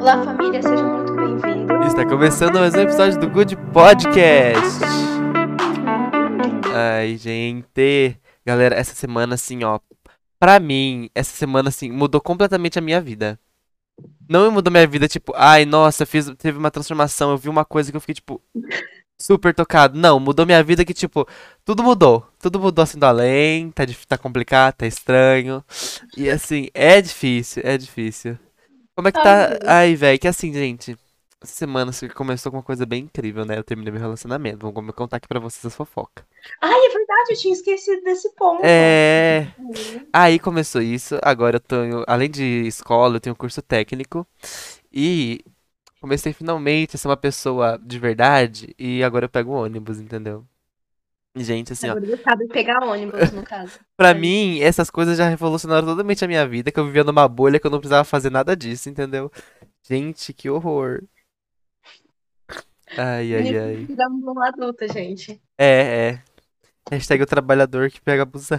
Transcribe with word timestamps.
Olá, 0.00 0.24
família, 0.24 0.60
sejam 0.60 0.92
muito 0.92 1.14
bem-vindos. 1.14 1.86
Está 1.86 2.04
começando 2.04 2.56
mais 2.56 2.74
um 2.74 2.80
episódio 2.80 3.20
do 3.20 3.30
Good 3.30 3.56
Podcast. 3.72 4.80
Ai, 6.74 7.16
gente. 7.16 8.18
Galera, 8.44 8.74
essa 8.74 8.92
semana, 8.92 9.36
assim, 9.36 9.62
ó. 9.62 9.78
Pra 10.36 10.58
mim, 10.58 11.08
essa 11.14 11.30
semana, 11.30 11.68
assim, 11.68 11.92
mudou 11.92 12.20
completamente 12.20 12.76
a 12.76 12.82
minha 12.82 13.00
vida. 13.00 13.38
Não 14.28 14.50
mudou 14.50 14.72
minha 14.72 14.88
vida, 14.88 15.06
tipo, 15.06 15.32
ai, 15.36 15.64
nossa, 15.64 16.04
fiz, 16.04 16.28
teve 16.38 16.58
uma 16.58 16.72
transformação, 16.72 17.30
eu 17.30 17.38
vi 17.38 17.48
uma 17.48 17.64
coisa 17.64 17.92
que 17.92 17.96
eu 17.96 18.00
fiquei, 18.00 18.16
tipo, 18.16 18.42
super 19.18 19.54
tocado. 19.54 19.98
Não, 19.98 20.18
mudou 20.20 20.46
minha 20.46 20.62
vida 20.62 20.84
que, 20.84 20.94
tipo, 20.94 21.26
tudo 21.64 21.82
mudou. 21.82 22.26
Tudo 22.38 22.60
mudou 22.60 22.82
assim 22.82 22.98
do 22.98 23.06
além, 23.06 23.70
tá, 23.70 23.84
tá 24.08 24.18
complicado, 24.18 24.74
tá 24.74 24.86
estranho. 24.86 25.64
E 26.16 26.28
assim, 26.28 26.68
é 26.74 27.00
difícil, 27.00 27.62
é 27.64 27.76
difícil. 27.78 28.38
Como 28.94 29.08
é 29.08 29.12
que 29.12 29.22
tá? 29.22 29.58
Ai, 29.66 29.96
velho, 29.96 30.18
que 30.18 30.28
assim, 30.28 30.52
gente. 30.52 30.96
Essa 31.42 31.56
semana 31.56 31.90
assim, 31.90 32.08
começou 32.08 32.50
com 32.50 32.56
uma 32.58 32.62
coisa 32.62 32.86
bem 32.86 33.04
incrível, 33.04 33.44
né? 33.44 33.58
Eu 33.58 33.64
terminei 33.64 33.92
meu 33.92 34.00
relacionamento. 34.00 34.58
Vou 34.60 34.72
contar 34.94 35.18
aqui 35.18 35.28
pra 35.28 35.40
vocês 35.40 35.66
as 35.66 35.74
fofocas. 35.74 36.24
Ai, 36.60 36.72
é 36.72 36.88
verdade, 36.88 37.30
eu 37.30 37.36
tinha 37.36 37.52
esquecido 37.52 38.02
desse 38.02 38.30
ponto. 38.34 38.62
É. 38.64 39.48
Uhum. 39.58 40.06
Aí 40.10 40.38
começou 40.38 40.80
isso. 40.80 41.18
Agora 41.22 41.56
eu 41.56 41.60
tenho, 41.60 42.02
além 42.06 42.30
de 42.30 42.66
escola, 42.66 43.16
eu 43.16 43.20
tenho 43.20 43.36
curso 43.36 43.60
técnico. 43.60 44.26
E 44.90 45.44
comecei 46.04 46.34
finalmente 46.34 46.96
a 46.96 46.98
ser 46.98 47.08
uma 47.08 47.16
pessoa 47.16 47.80
de 47.82 47.98
verdade. 47.98 48.74
E 48.78 49.02
agora 49.02 49.24
eu 49.24 49.28
pego 49.30 49.52
o 49.52 49.64
ônibus, 49.64 49.98
entendeu? 49.98 50.44
Gente, 51.34 51.72
assim, 51.72 51.88
ó. 51.88 51.92
Agora 51.92 52.16
sabe 52.18 52.46
pegar 52.48 52.84
ônibus, 52.84 53.32
no 53.32 53.42
caso. 53.42 53.80
Pra 53.96 54.10
É. 54.10 54.14
mim, 54.14 54.60
essas 54.60 54.90
coisas 54.90 55.16
já 55.16 55.26
revolucionaram 55.26 55.86
totalmente 55.86 56.22
a 56.22 56.28
minha 56.28 56.46
vida. 56.46 56.70
Que 56.70 56.78
eu 56.78 56.84
vivia 56.84 57.02
numa 57.04 57.26
bolha 57.26 57.58
que 57.58 57.66
eu 57.66 57.70
não 57.70 57.78
precisava 57.78 58.04
fazer 58.04 58.28
nada 58.28 58.54
disso, 58.54 58.90
entendeu? 58.90 59.32
Gente, 59.88 60.34
que 60.34 60.50
horror. 60.50 61.02
Ai, 62.98 63.34
ai, 63.34 63.58
ai. 63.58 63.76
Viramos 63.86 64.22
uma 64.22 64.48
adulta, 64.48 64.86
gente. 64.86 65.40
É, 65.56 66.10
é. 66.10 66.22
Hashtag 66.90 67.22
o 67.22 67.26
trabalhador 67.26 67.90
que 67.90 67.98
pega 67.98 68.26
busão. 68.26 68.58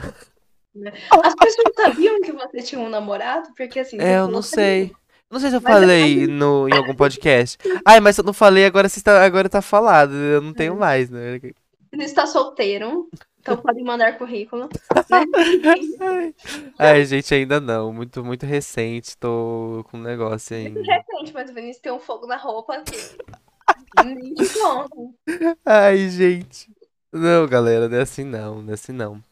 As 1.24 1.36
pessoas 1.36 1.76
sabiam 1.76 2.20
que 2.22 2.32
você 2.32 2.58
tinha 2.64 2.82
um 2.82 2.90
namorado? 2.90 3.50
Porque 3.56 3.80
assim. 3.80 4.02
É, 4.02 4.18
eu 4.18 4.28
não 4.28 4.42
sabia. 4.42 4.90
Não 5.32 5.40
sei 5.40 5.50
se 5.50 5.56
eu 5.56 5.62
Mas 5.62 5.74
eu 5.74 5.80
falei 5.82 6.28
no, 6.28 6.70
em 6.70 6.74
algum 6.74 6.94
podcast. 6.96 7.58
Ai, 7.86 8.00
mas 8.00 8.16
se 8.16 8.22
eu 8.22 8.26
não 8.26 8.34
falei, 8.34 8.66
agora, 8.66 8.88
você 8.88 9.00
está, 9.00 9.24
agora 9.24 9.50
tá 9.50 9.62
falado. 9.62 10.14
Eu 10.14 10.42
não 10.42 10.54
tenho 10.54 10.76
mais, 10.76 11.10
né? 11.10 11.40
Ele 11.92 12.04
está 12.04 12.26
solteiro, 12.28 13.10
então 13.40 13.58
pode 13.58 13.82
mandar 13.84 14.18
currículo. 14.18 14.68
né? 15.10 16.34
Ai, 16.78 17.06
gente, 17.06 17.34
ainda 17.34 17.60
não. 17.60 17.94
Muito, 17.94 18.24
muito 18.24 18.46
recente. 18.46 19.18
Tô 19.18 19.86
com 19.90 19.98
um 19.98 20.02
negócio 20.02 20.56
ainda. 20.56 20.82
Recente, 20.82 21.34
mas 21.34 21.50
o 21.50 21.54
Vinícius 21.54 21.82
tem 21.82 21.92
um 21.92 22.00
fogo 22.00 22.28
na 22.28 22.38
roupa 22.38 22.76
aqui. 22.76 23.18
Nem 24.04 24.34
te 24.34 24.50
conto. 24.60 25.16
Ai, 25.66 26.10
gente. 26.10 26.70
Não, 27.12 27.48
galera, 27.48 27.88
não 27.88 27.98
é 27.98 28.02
assim 28.02 28.26
não, 28.26 28.62
não 28.62 28.72
é 28.72 28.74
assim 28.74 28.92
não. 28.92 29.24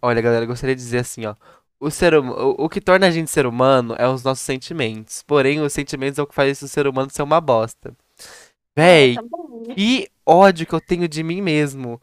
Olha, 0.00 0.22
galera, 0.22 0.44
eu 0.44 0.48
gostaria 0.48 0.74
de 0.74 0.80
dizer 0.82 0.98
assim, 0.98 1.26
ó. 1.26 1.34
O 1.80 1.90
ser 1.90 2.14
hum... 2.14 2.28
o, 2.30 2.66
o 2.66 2.68
que 2.68 2.80
torna 2.80 3.06
a 3.06 3.10
gente 3.10 3.30
ser 3.30 3.46
humano 3.46 3.94
é 3.98 4.06
os 4.06 4.22
nossos 4.22 4.44
sentimentos. 4.44 5.22
Porém, 5.22 5.60
os 5.60 5.72
sentimentos 5.72 6.18
é 6.18 6.22
o 6.22 6.26
que 6.26 6.34
faz 6.34 6.60
o 6.60 6.68
ser 6.68 6.86
humano 6.86 7.10
ser 7.10 7.22
uma 7.22 7.40
bosta. 7.40 7.92
Véi, 8.76 9.16
bom. 9.28 9.64
que 9.74 10.08
ódio 10.24 10.66
que 10.66 10.74
eu 10.74 10.80
tenho 10.80 11.08
de 11.08 11.22
mim 11.22 11.40
mesmo. 11.40 12.00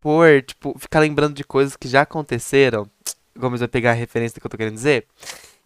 Por, 0.00 0.42
tipo, 0.42 0.78
ficar 0.78 1.00
lembrando 1.00 1.34
de 1.34 1.44
coisas 1.44 1.76
que 1.76 1.88
já 1.88 2.02
aconteceram. 2.02 2.88
Gomes 3.36 3.60
vai 3.60 3.68
pegar 3.68 3.90
a 3.90 3.94
referência 3.94 4.40
que 4.40 4.46
eu 4.46 4.50
tô 4.50 4.56
querendo 4.56 4.74
dizer. 4.74 5.06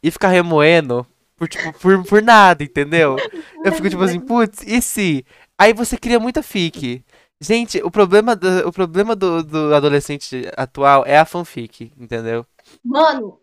E 0.02 0.10
ficar 0.10 0.28
remoendo 0.28 1.06
por, 1.36 1.48
tipo, 1.48 1.72
por, 1.78 2.04
por 2.04 2.22
nada, 2.22 2.62
entendeu? 2.64 3.16
Eu 3.64 3.72
fico 3.72 3.88
tipo 3.88 4.02
assim, 4.02 4.20
putz, 4.20 4.62
e 4.66 4.80
se? 4.82 5.24
Aí 5.56 5.72
você 5.72 5.96
cria 5.96 6.18
muita 6.18 6.42
fic. 6.42 7.04
Gente, 7.40 7.82
o 7.82 7.90
problema 7.90 8.36
do, 8.36 8.68
o 8.68 8.72
problema 8.72 9.16
do, 9.16 9.42
do 9.42 9.74
adolescente 9.74 10.48
atual 10.56 11.04
é 11.04 11.18
a 11.18 11.24
fanfic, 11.24 11.92
entendeu? 11.98 12.46
Mano, 12.84 13.38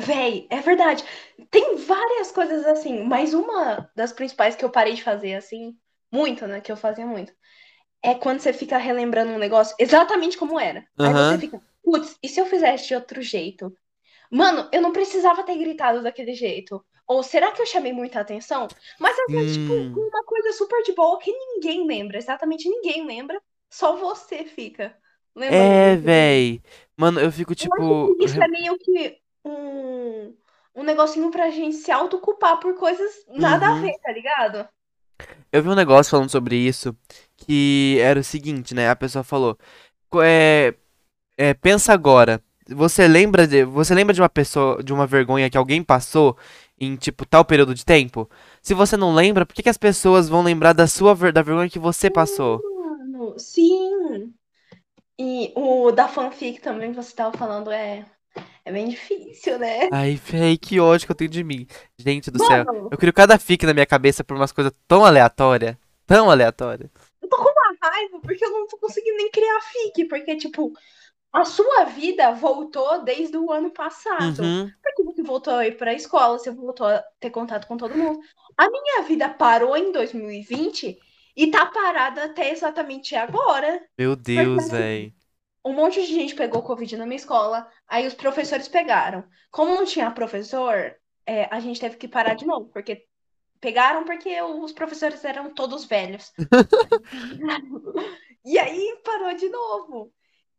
véi, 0.00 0.46
é 0.50 0.60
verdade. 0.60 1.04
Tem 1.50 1.76
várias 1.76 2.32
coisas 2.32 2.64
assim, 2.66 3.02
mas 3.04 3.34
uma 3.34 3.90
das 3.96 4.12
principais 4.12 4.56
que 4.56 4.64
eu 4.64 4.70
parei 4.70 4.94
de 4.94 5.02
fazer 5.02 5.34
assim, 5.34 5.76
muito, 6.10 6.46
né? 6.46 6.60
Que 6.60 6.72
eu 6.72 6.76
fazia 6.76 7.06
muito, 7.06 7.32
é 8.02 8.14
quando 8.14 8.40
você 8.40 8.52
fica 8.52 8.78
relembrando 8.78 9.32
um 9.32 9.38
negócio 9.38 9.76
exatamente 9.78 10.38
como 10.38 10.58
era. 10.60 10.86
Aí 11.02 11.14
Aham. 11.14 11.14
você 11.14 11.38
fica, 11.38 11.62
putz, 11.84 12.18
e 12.22 12.28
se 12.28 12.40
eu 12.40 12.46
fizesse 12.46 12.88
de 12.88 12.94
outro 12.94 13.22
jeito? 13.22 13.76
Mano, 14.30 14.68
eu 14.72 14.82
não 14.82 14.92
precisava 14.92 15.44
ter 15.44 15.56
gritado 15.58 16.02
daquele 16.02 16.34
jeito. 16.34 16.84
Ou 17.06 17.22
será 17.22 17.52
que 17.52 17.62
eu 17.62 17.66
chamei 17.66 17.92
muita 17.92 18.20
atenção? 18.20 18.68
Mas 19.00 19.18
às 19.18 19.30
vezes, 19.32 19.54
tipo, 19.54 19.72
Hum. 19.72 19.94
com 19.94 20.00
uma 20.00 20.24
coisa 20.24 20.52
super 20.52 20.82
de 20.84 20.94
boa 20.94 21.18
que 21.18 21.32
ninguém 21.32 21.86
lembra, 21.86 22.18
exatamente 22.18 22.68
ninguém 22.68 23.06
lembra, 23.06 23.40
só 23.70 23.96
você 23.96 24.44
fica 24.44 24.96
lembrando. 25.34 25.74
É, 25.74 25.96
véi. 25.96 26.62
Mano, 26.96 27.20
eu 27.20 27.30
fico 27.32 27.54
tipo. 27.54 28.16
isso 28.20 28.42
é 28.42 28.48
meio 28.48 28.78
que 28.78 29.18
um, 29.44 30.36
um 30.74 30.82
negocinho 30.84 31.30
pra 31.30 31.50
gente 31.50 31.76
se 31.76 31.90
autoculpar 31.92 32.60
por 32.60 32.74
coisas 32.76 33.24
nada 33.28 33.66
a 33.66 33.74
Uhum. 33.74 33.80
ver, 33.80 33.98
tá 34.02 34.12
ligado? 34.12 34.68
Eu 35.50 35.62
vi 35.62 35.68
um 35.68 35.74
negócio 35.74 36.10
falando 36.10 36.30
sobre 36.30 36.56
isso 36.56 36.96
que 37.36 37.98
era 38.00 38.20
o 38.20 38.24
seguinte, 38.24 38.74
né? 38.74 38.88
A 38.88 38.96
pessoa 38.96 39.24
falou, 39.24 39.58
é, 40.22 40.74
é, 41.36 41.54
pensa 41.54 41.92
agora. 41.92 42.42
Você 42.70 43.08
lembra 43.08 43.46
de, 43.46 43.64
você 43.64 43.94
lembra 43.94 44.14
de 44.14 44.22
uma 44.22 44.28
pessoa, 44.28 44.82
de 44.84 44.92
uma 44.92 45.06
vergonha 45.06 45.50
que 45.50 45.58
alguém 45.58 45.82
passou 45.84 46.36
em 46.80 46.96
tipo 46.96 47.26
tal 47.26 47.44
período 47.44 47.74
de 47.74 47.84
tempo? 47.84 48.30
Se 48.62 48.74
você 48.74 48.96
não 48.96 49.14
lembra, 49.14 49.46
por 49.46 49.54
que 49.54 49.62
que 49.64 49.68
as 49.70 49.78
pessoas 49.78 50.28
vão 50.28 50.42
lembrar 50.42 50.72
da 50.74 50.86
sua 50.88 51.14
da 51.32 51.42
vergonha 51.42 51.70
que 51.70 51.78
você 51.80 52.10
passou? 52.10 52.64
Mano, 52.76 53.38
sim. 53.38 54.34
E 55.18 55.52
o 55.56 55.92
da 55.92 56.08
fanfic 56.08 56.60
também 56.62 56.90
que 56.92 56.96
você 56.96 57.14
tava 57.16 57.36
falando 57.38 57.70
é, 57.72 58.04
é 58.64 58.72
bem 58.72 58.88
difícil, 58.88 59.58
né? 59.58 59.88
Ai, 59.92 60.14
véi, 60.14 60.56
que 60.56 60.78
ódio 60.78 61.06
que 61.06 61.12
eu 61.12 61.16
tenho 61.16 61.30
de 61.30 61.42
mim. 61.42 61.66
Gente 61.98 62.30
do 62.30 62.38
céu, 62.38 62.64
Mano, 62.64 62.88
eu 62.90 62.98
crio 62.98 63.12
cada 63.12 63.38
fic 63.38 63.66
na 63.66 63.74
minha 63.74 63.86
cabeça 63.86 64.22
por 64.22 64.36
umas 64.36 64.52
coisas 64.52 64.72
tão 64.86 65.04
aleatórias, 65.04 65.76
tão 66.06 66.30
aleatórias. 66.30 66.90
eu 67.20 67.28
tô 67.28 67.36
com 67.36 67.50
uma 67.50 67.76
raiva 67.82 68.20
porque 68.20 68.44
eu 68.44 68.50
não 68.50 68.66
tô 68.66 68.76
conseguindo 68.78 69.16
nem 69.16 69.30
criar 69.30 69.60
fic, 69.60 70.04
porque, 70.04 70.36
tipo, 70.36 70.72
a 71.32 71.44
sua 71.44 71.84
vida 71.84 72.30
voltou 72.32 73.02
desde 73.02 73.36
o 73.36 73.50
ano 73.50 73.70
passado. 73.70 74.42
Uhum. 74.42 74.70
Porque 74.82 75.02
você 75.02 75.22
voltou 75.22 75.54
a 75.54 75.66
ir 75.66 75.76
pra 75.76 75.94
escola, 75.94 76.38
você 76.38 76.50
voltou 76.50 76.86
a 76.86 77.02
ter 77.18 77.30
contato 77.30 77.66
com 77.66 77.76
todo 77.76 77.96
mundo. 77.96 78.20
A 78.56 78.70
minha 78.70 79.02
vida 79.02 79.28
parou 79.28 79.76
em 79.76 79.90
2020 79.90 80.98
e 81.34 81.50
tá 81.50 81.66
parada 81.66 82.24
até 82.24 82.50
exatamente 82.52 83.16
agora. 83.16 83.82
Meu 83.98 84.14
Deus, 84.14 84.64
assim, 84.64 84.70
véi. 84.70 85.14
Um 85.64 85.72
monte 85.72 86.00
de 86.00 86.06
gente 86.06 86.34
pegou 86.34 86.62
Covid 86.62 86.96
na 86.96 87.06
minha 87.06 87.16
escola, 87.16 87.68
aí 87.86 88.06
os 88.06 88.14
professores 88.14 88.68
pegaram. 88.68 89.24
Como 89.50 89.74
não 89.74 89.84
tinha 89.84 90.10
professor, 90.10 90.94
é, 91.24 91.44
a 91.54 91.60
gente 91.60 91.80
teve 91.80 91.96
que 91.96 92.08
parar 92.08 92.34
de 92.34 92.44
novo, 92.44 92.68
porque 92.70 93.06
pegaram 93.60 94.04
porque 94.04 94.42
os 94.42 94.72
professores 94.72 95.24
eram 95.24 95.54
todos 95.54 95.84
velhos. 95.84 96.32
E 98.44 98.58
aí 98.58 99.00
parou 99.04 99.34
de 99.34 99.48
novo. 99.48 100.12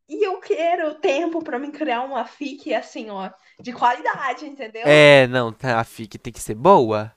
E 0.07 0.25
eu 0.25 0.39
quero 0.39 0.95
tempo 0.95 1.43
pra 1.43 1.59
me 1.59 1.71
criar 1.71 2.01
uma 2.01 2.25
fic 2.25 2.73
assim, 2.73 3.09
ó, 3.09 3.29
de 3.59 3.73
qualidade, 3.73 4.45
entendeu? 4.45 4.83
É, 4.85 5.27
não, 5.27 5.51
tá, 5.51 5.79
a 5.79 5.83
fic 5.83 6.17
tem 6.17 6.31
que 6.31 6.41
ser 6.41 6.55
boa. 6.55 7.13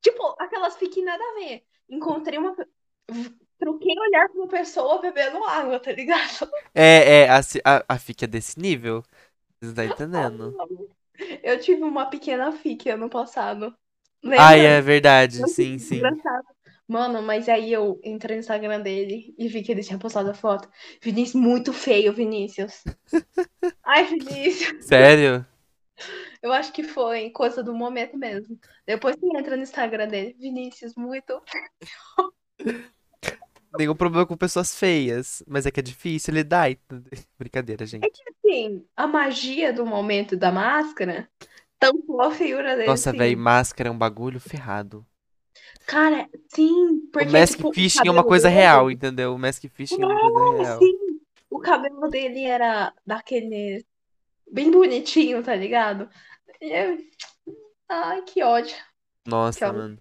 Tipo, 0.00 0.34
aquelas 0.38 0.76
fiquem 0.76 1.04
nada 1.04 1.22
a 1.22 1.34
ver. 1.34 1.64
Encontrei 1.88 2.38
uma. 2.38 2.54
Troquei 3.58 3.94
olhar 3.98 4.28
com 4.28 4.38
uma 4.38 4.48
pessoa 4.48 5.00
bebendo 5.00 5.42
água, 5.44 5.80
tá 5.80 5.92
ligado? 5.92 6.48
É, 6.74 7.22
é, 7.24 7.28
a, 7.30 7.40
a, 7.64 7.84
a 7.88 7.98
fic 7.98 8.24
é 8.24 8.26
desse 8.26 8.58
nível. 8.60 9.02
Você 9.60 9.74
tá 9.74 9.84
entendendo? 9.84 10.56
Eu 11.42 11.58
tive 11.60 11.82
uma 11.82 12.06
pequena 12.06 12.52
fique 12.52 12.88
ano 12.90 13.08
passado. 13.10 13.74
Ai, 14.36 14.60
Lembra? 14.60 14.66
é 14.66 14.80
verdade, 14.80 15.36
Muito 15.38 15.48
sim, 15.48 15.78
sim. 15.78 16.00
engraçado. 16.12 16.46
Mano, 16.86 17.22
mas 17.22 17.48
aí 17.48 17.72
eu 17.72 18.00
entrei 18.04 18.36
no 18.36 18.40
Instagram 18.40 18.80
dele 18.80 19.34
e 19.38 19.48
vi 19.48 19.62
que 19.62 19.72
ele 19.72 19.82
tinha 19.82 19.98
postado 19.98 20.30
a 20.30 20.34
foto. 20.34 20.68
Vinícius, 21.02 21.40
muito 21.42 21.72
feio, 21.72 22.12
Vinícius. 22.12 22.82
Ai, 23.84 24.04
Vinícius. 24.06 24.86
Sério? 24.86 25.46
Eu 26.42 26.52
acho 26.52 26.72
que 26.72 26.82
foi 26.82 27.30
coisa 27.30 27.62
do 27.62 27.74
momento 27.74 28.16
mesmo. 28.16 28.58
Depois 28.86 29.16
você 29.16 29.26
entra 29.38 29.56
no 29.56 29.62
Instagram 29.62 30.08
dele. 30.08 30.34
Vinícius, 30.38 30.94
muito. 30.94 31.40
Nenhum 33.78 33.94
problema 33.94 34.26
com 34.26 34.36
pessoas 34.36 34.74
feias, 34.74 35.42
mas 35.46 35.64
é 35.64 35.70
que 35.70 35.78
é 35.80 35.82
difícil 35.82 36.34
lidar. 36.34 36.70
entendeu? 36.70 37.10
Brincadeira, 37.38 37.86
gente. 37.86 38.04
É 38.04 38.10
que 38.10 38.22
assim, 38.28 38.84
a 38.96 39.06
magia 39.06 39.72
do 39.72 39.86
momento 39.86 40.36
da 40.36 40.50
máscara 40.50 41.28
tampou 41.78 42.20
a 42.20 42.30
feiura 42.32 42.74
dele. 42.74 42.88
Nossa, 42.88 43.12
sim. 43.12 43.16
velho, 43.18 43.38
máscara 43.38 43.88
é 43.88 43.92
um 43.92 43.96
bagulho 43.98 44.40
ferrado. 44.40 45.06
Cara, 45.86 46.28
sim, 46.54 46.72
O 46.96 47.10
porque 47.12 47.26
mask 47.30 47.56
tipo, 47.56 47.68
o 47.68 47.72
fishing 47.72 48.06
é 48.08 48.10
uma 48.10 48.24
coisa 48.24 48.48
dele- 48.48 48.60
real, 48.60 48.90
entendeu? 48.90 49.34
O 49.34 49.38
mask 49.38 49.64
fishing 49.72 50.02
é 50.02 50.06
uma 50.06 50.18
coisa 50.20 50.54
É, 50.56 50.62
real. 50.64 50.78
sim. 50.80 50.98
O 51.50 51.58
cabelo 51.60 52.08
dele 52.08 52.44
era 52.44 52.92
daquele 53.06 53.84
bem 54.50 54.70
bonitinho, 54.70 55.42
tá 55.42 55.54
ligado? 55.54 56.08
E 56.60 56.72
é- 56.72 56.98
Ai, 57.88 58.22
que 58.22 58.42
ódio. 58.42 58.74
Que 59.24 59.30
Nossa, 59.30 59.68
ódio. 59.68 59.78
mano. 59.78 59.98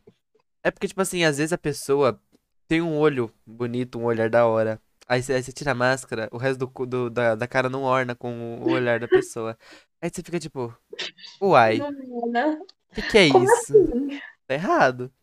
É 0.63 0.69
porque, 0.71 0.87
tipo 0.87 1.01
assim, 1.01 1.23
às 1.23 1.37
vezes 1.37 1.53
a 1.53 1.57
pessoa 1.57 2.21
tem 2.67 2.81
um 2.81 2.97
olho 2.97 3.33
bonito, 3.45 3.99
um 3.99 4.05
olhar 4.05 4.29
da 4.29 4.45
hora. 4.45 4.81
Aí 5.07 5.21
você, 5.23 5.33
aí 5.33 5.43
você 5.43 5.51
tira 5.53 5.71
a 5.71 5.75
máscara, 5.75 6.29
o 6.31 6.37
resto 6.37 6.65
do, 6.67 6.85
do- 6.85 7.09
da, 7.09 7.35
da 7.35 7.47
cara 7.47 7.69
não 7.69 7.83
orna 7.83 8.15
com 8.15 8.59
o 8.61 8.67
olhar 8.69 8.99
da 8.99 9.07
pessoa. 9.07 9.57
Aí 10.01 10.09
você 10.13 10.21
fica 10.23 10.39
tipo, 10.39 10.75
uai, 11.41 11.87
Não, 11.87 11.91
né? 12.31 12.59
que 12.93 13.03
que 13.03 13.17
é 13.17 13.25
Como 13.27 13.49
isso? 13.49 13.73
assim? 13.73 14.21
Tá 14.47 14.55
errado. 14.55 15.13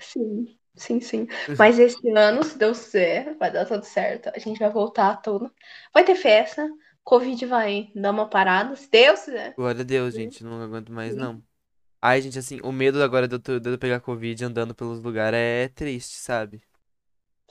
Sim, 0.00 0.56
sim, 0.76 1.00
sim. 1.00 1.26
Mas 1.58 1.78
esse 1.78 2.08
ano, 2.10 2.42
se 2.44 2.56
Deus 2.58 2.84
quiser, 2.84 3.34
vai 3.36 3.50
dar 3.50 3.66
tudo 3.66 3.84
certo. 3.84 4.30
A 4.34 4.38
gente 4.38 4.58
vai 4.58 4.70
voltar 4.70 5.10
a 5.10 5.16
tudo. 5.16 5.52
Vai 5.92 6.04
ter 6.04 6.14
festa. 6.16 6.68
Covid 7.02 7.44
vai 7.46 7.90
dar 7.94 8.10
uma 8.12 8.28
parada, 8.28 8.74
se 8.76 8.88
Deus 8.90 9.20
quiser. 9.24 9.56
Glória 9.56 9.80
a 9.80 9.84
Deus, 9.84 10.14
gente, 10.14 10.44
não 10.44 10.60
aguento 10.62 10.92
mais 10.92 11.16
não. 11.16 11.42
Ai, 12.06 12.20
gente, 12.20 12.38
assim, 12.38 12.60
o 12.62 12.70
medo 12.70 13.02
agora 13.02 13.26
de 13.26 13.34
eu, 13.36 13.40
ter- 13.40 13.58
de 13.60 13.70
eu 13.70 13.78
pegar 13.78 14.00
Covid 14.00 14.44
andando 14.44 14.74
pelos 14.74 15.00
lugares 15.00 15.38
é 15.38 15.68
triste, 15.68 16.16
sabe? 16.18 16.62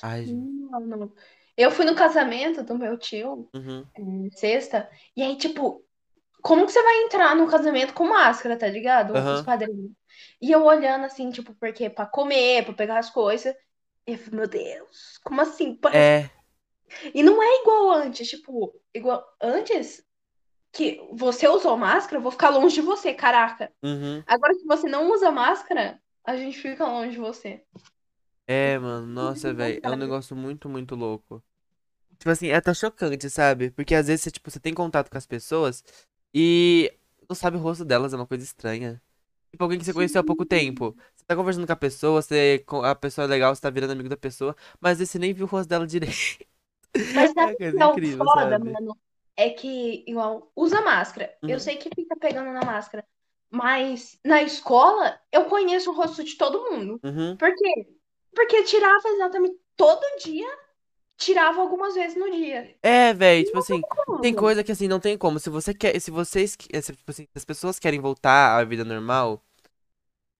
Ai, 0.01 0.25
gente. 0.27 0.51
Não, 0.71 0.79
não. 0.81 1.13
Eu 1.57 1.71
fui 1.71 1.85
no 1.85 1.95
casamento 1.95 2.63
do 2.63 2.77
meu 2.77 2.97
tio, 2.97 3.51
Uhum. 3.53 3.87
em 3.97 4.29
sexta, 4.31 4.89
e 5.15 5.21
aí, 5.21 5.37
tipo, 5.37 5.85
como 6.43 6.65
que 6.65 6.71
você 6.73 6.83
vai 6.83 7.03
entrar 7.03 7.35
no 7.35 7.49
casamento 7.49 7.93
com 7.93 8.05
máscara, 8.07 8.57
tá 8.57 8.67
ligado? 8.67 9.25
Os 9.29 9.41
Aham. 9.41 9.43
padrinhos. 9.43 9.91
E 10.41 10.51
eu 10.51 10.63
olhando 10.65 11.05
assim, 11.05 11.31
tipo, 11.31 11.55
porque 11.55 11.89
pra 11.89 12.05
comer, 12.07 12.65
pra 12.65 12.73
pegar 12.75 12.99
as 12.99 13.09
coisas. 13.11 13.55
E 14.07 14.13
eu 14.13 14.17
falei, 14.19 14.39
meu 14.41 14.47
Deus, 14.49 15.19
como 15.23 15.41
assim? 15.41 15.75
Parece 15.77 15.97
É. 15.97 16.29
E 17.13 17.23
não 17.23 17.41
é 17.41 17.61
igual 17.61 17.91
antes, 17.91 18.29
tipo, 18.29 18.73
igual 18.93 19.25
antes 19.41 20.03
que 20.73 20.99
você 21.13 21.47
usou 21.47 21.77
máscara, 21.77 22.17
eu 22.17 22.23
vou 22.23 22.31
ficar 22.31 22.49
longe 22.51 22.75
de 22.75 22.81
você, 22.81 23.13
caraca. 23.13 23.71
Uhum. 23.83 24.23
Agora 24.27 24.53
se 24.55 24.65
você 24.65 24.87
não 24.89 25.11
usa 25.11 25.31
máscara, 25.31 26.01
a 26.25 26.37
gente 26.37 26.57
fica 26.59 26.85
longe 26.87 27.11
de 27.13 27.19
você. 27.19 27.63
É, 28.45 28.77
mano, 28.77 29.07
nossa, 29.07 29.53
velho, 29.53 29.79
é 29.83 29.89
um 29.91 29.95
negócio 29.95 30.35
muito, 30.35 30.67
muito 30.69 30.95
louco. 30.95 31.41
Tipo 32.19 32.31
assim, 32.31 32.47
é 32.49 32.55
até 32.55 32.73
chocante, 32.73 33.29
sabe? 33.29 33.71
Porque 33.71 33.95
às 33.95 34.07
vezes 34.07 34.23
você, 34.23 34.31
tipo, 34.31 34.51
você 34.51 34.59
tem 34.59 34.73
contato 34.73 35.09
com 35.11 35.17
as 35.17 35.27
pessoas 35.27 35.83
e 36.33 36.93
não 37.29 37.35
sabe 37.35 37.57
o 37.57 37.61
rosto 37.61 37.85
delas, 37.85 38.13
é 38.13 38.17
uma 38.17 38.27
coisa 38.27 38.43
estranha. 38.43 39.01
Tipo, 39.51 39.63
alguém 39.65 39.79
que 39.79 39.85
você 39.85 39.93
conheceu 39.93 40.21
há 40.21 40.23
pouco 40.25 40.45
tempo. 40.45 40.95
Você 41.15 41.25
tá 41.25 41.35
conversando 41.35 41.67
com 41.67 41.73
a 41.73 41.75
pessoa, 41.75 42.21
você, 42.21 42.65
a 42.85 42.95
pessoa 42.95 43.25
é 43.25 43.29
legal, 43.29 43.55
você 43.55 43.61
tá 43.61 43.69
virando 43.69 43.91
amigo 43.93 44.09
da 44.09 44.17
pessoa, 44.17 44.55
mas 44.81 44.93
às 44.93 44.99
vezes 44.99 45.11
você 45.13 45.19
nem 45.19 45.33
viu 45.33 45.45
o 45.45 45.49
rosto 45.49 45.69
dela 45.69 45.87
direito. 45.87 46.45
Mas 47.13 47.31
É 47.37 47.53
é 47.77 47.83
incrível, 47.83 48.27
foda, 48.35 48.59
sabe? 48.59 48.59
mano? 48.59 48.97
É 49.35 49.49
que, 49.49 50.03
igual, 50.07 50.51
usa 50.55 50.81
máscara. 50.81 51.33
Eu 51.41 51.53
Uhum. 51.53 51.59
sei 51.59 51.77
que 51.77 51.89
fica 51.95 52.15
pegando 52.15 52.51
na 52.51 52.61
máscara. 52.61 53.03
Mas 53.49 54.19
na 54.23 54.41
escola, 54.41 55.19
eu 55.31 55.45
conheço 55.45 55.91
o 55.91 55.95
rosto 55.95 56.23
de 56.23 56.35
todo 56.35 56.71
mundo. 56.71 56.99
Uhum. 57.03 57.35
Por 57.37 57.53
quê? 57.55 57.87
Porque 58.35 58.63
tirava 58.63 59.07
exatamente 59.09 59.55
todo 59.75 60.01
dia, 60.23 60.47
tirava 61.17 61.61
algumas 61.61 61.93
vezes 61.95 62.17
no 62.17 62.31
dia. 62.31 62.75
É, 62.81 63.13
velho, 63.13 63.45
tipo 63.45 63.59
assim, 63.59 63.81
tem 64.21 64.33
coisa 64.33 64.63
que 64.63 64.71
assim, 64.71 64.87
não 64.87 64.99
tem 64.99 65.17
como. 65.17 65.39
Se 65.39 65.49
você 65.49 65.73
quer, 65.73 65.99
se 65.99 66.11
vocês, 66.11 66.51
se, 66.51 66.95
tipo 66.95 67.11
assim, 67.11 67.27
as 67.35 67.45
pessoas 67.45 67.79
querem 67.79 67.99
voltar 67.99 68.57
à 68.59 68.63
vida 68.63 68.83
normal, 68.83 69.41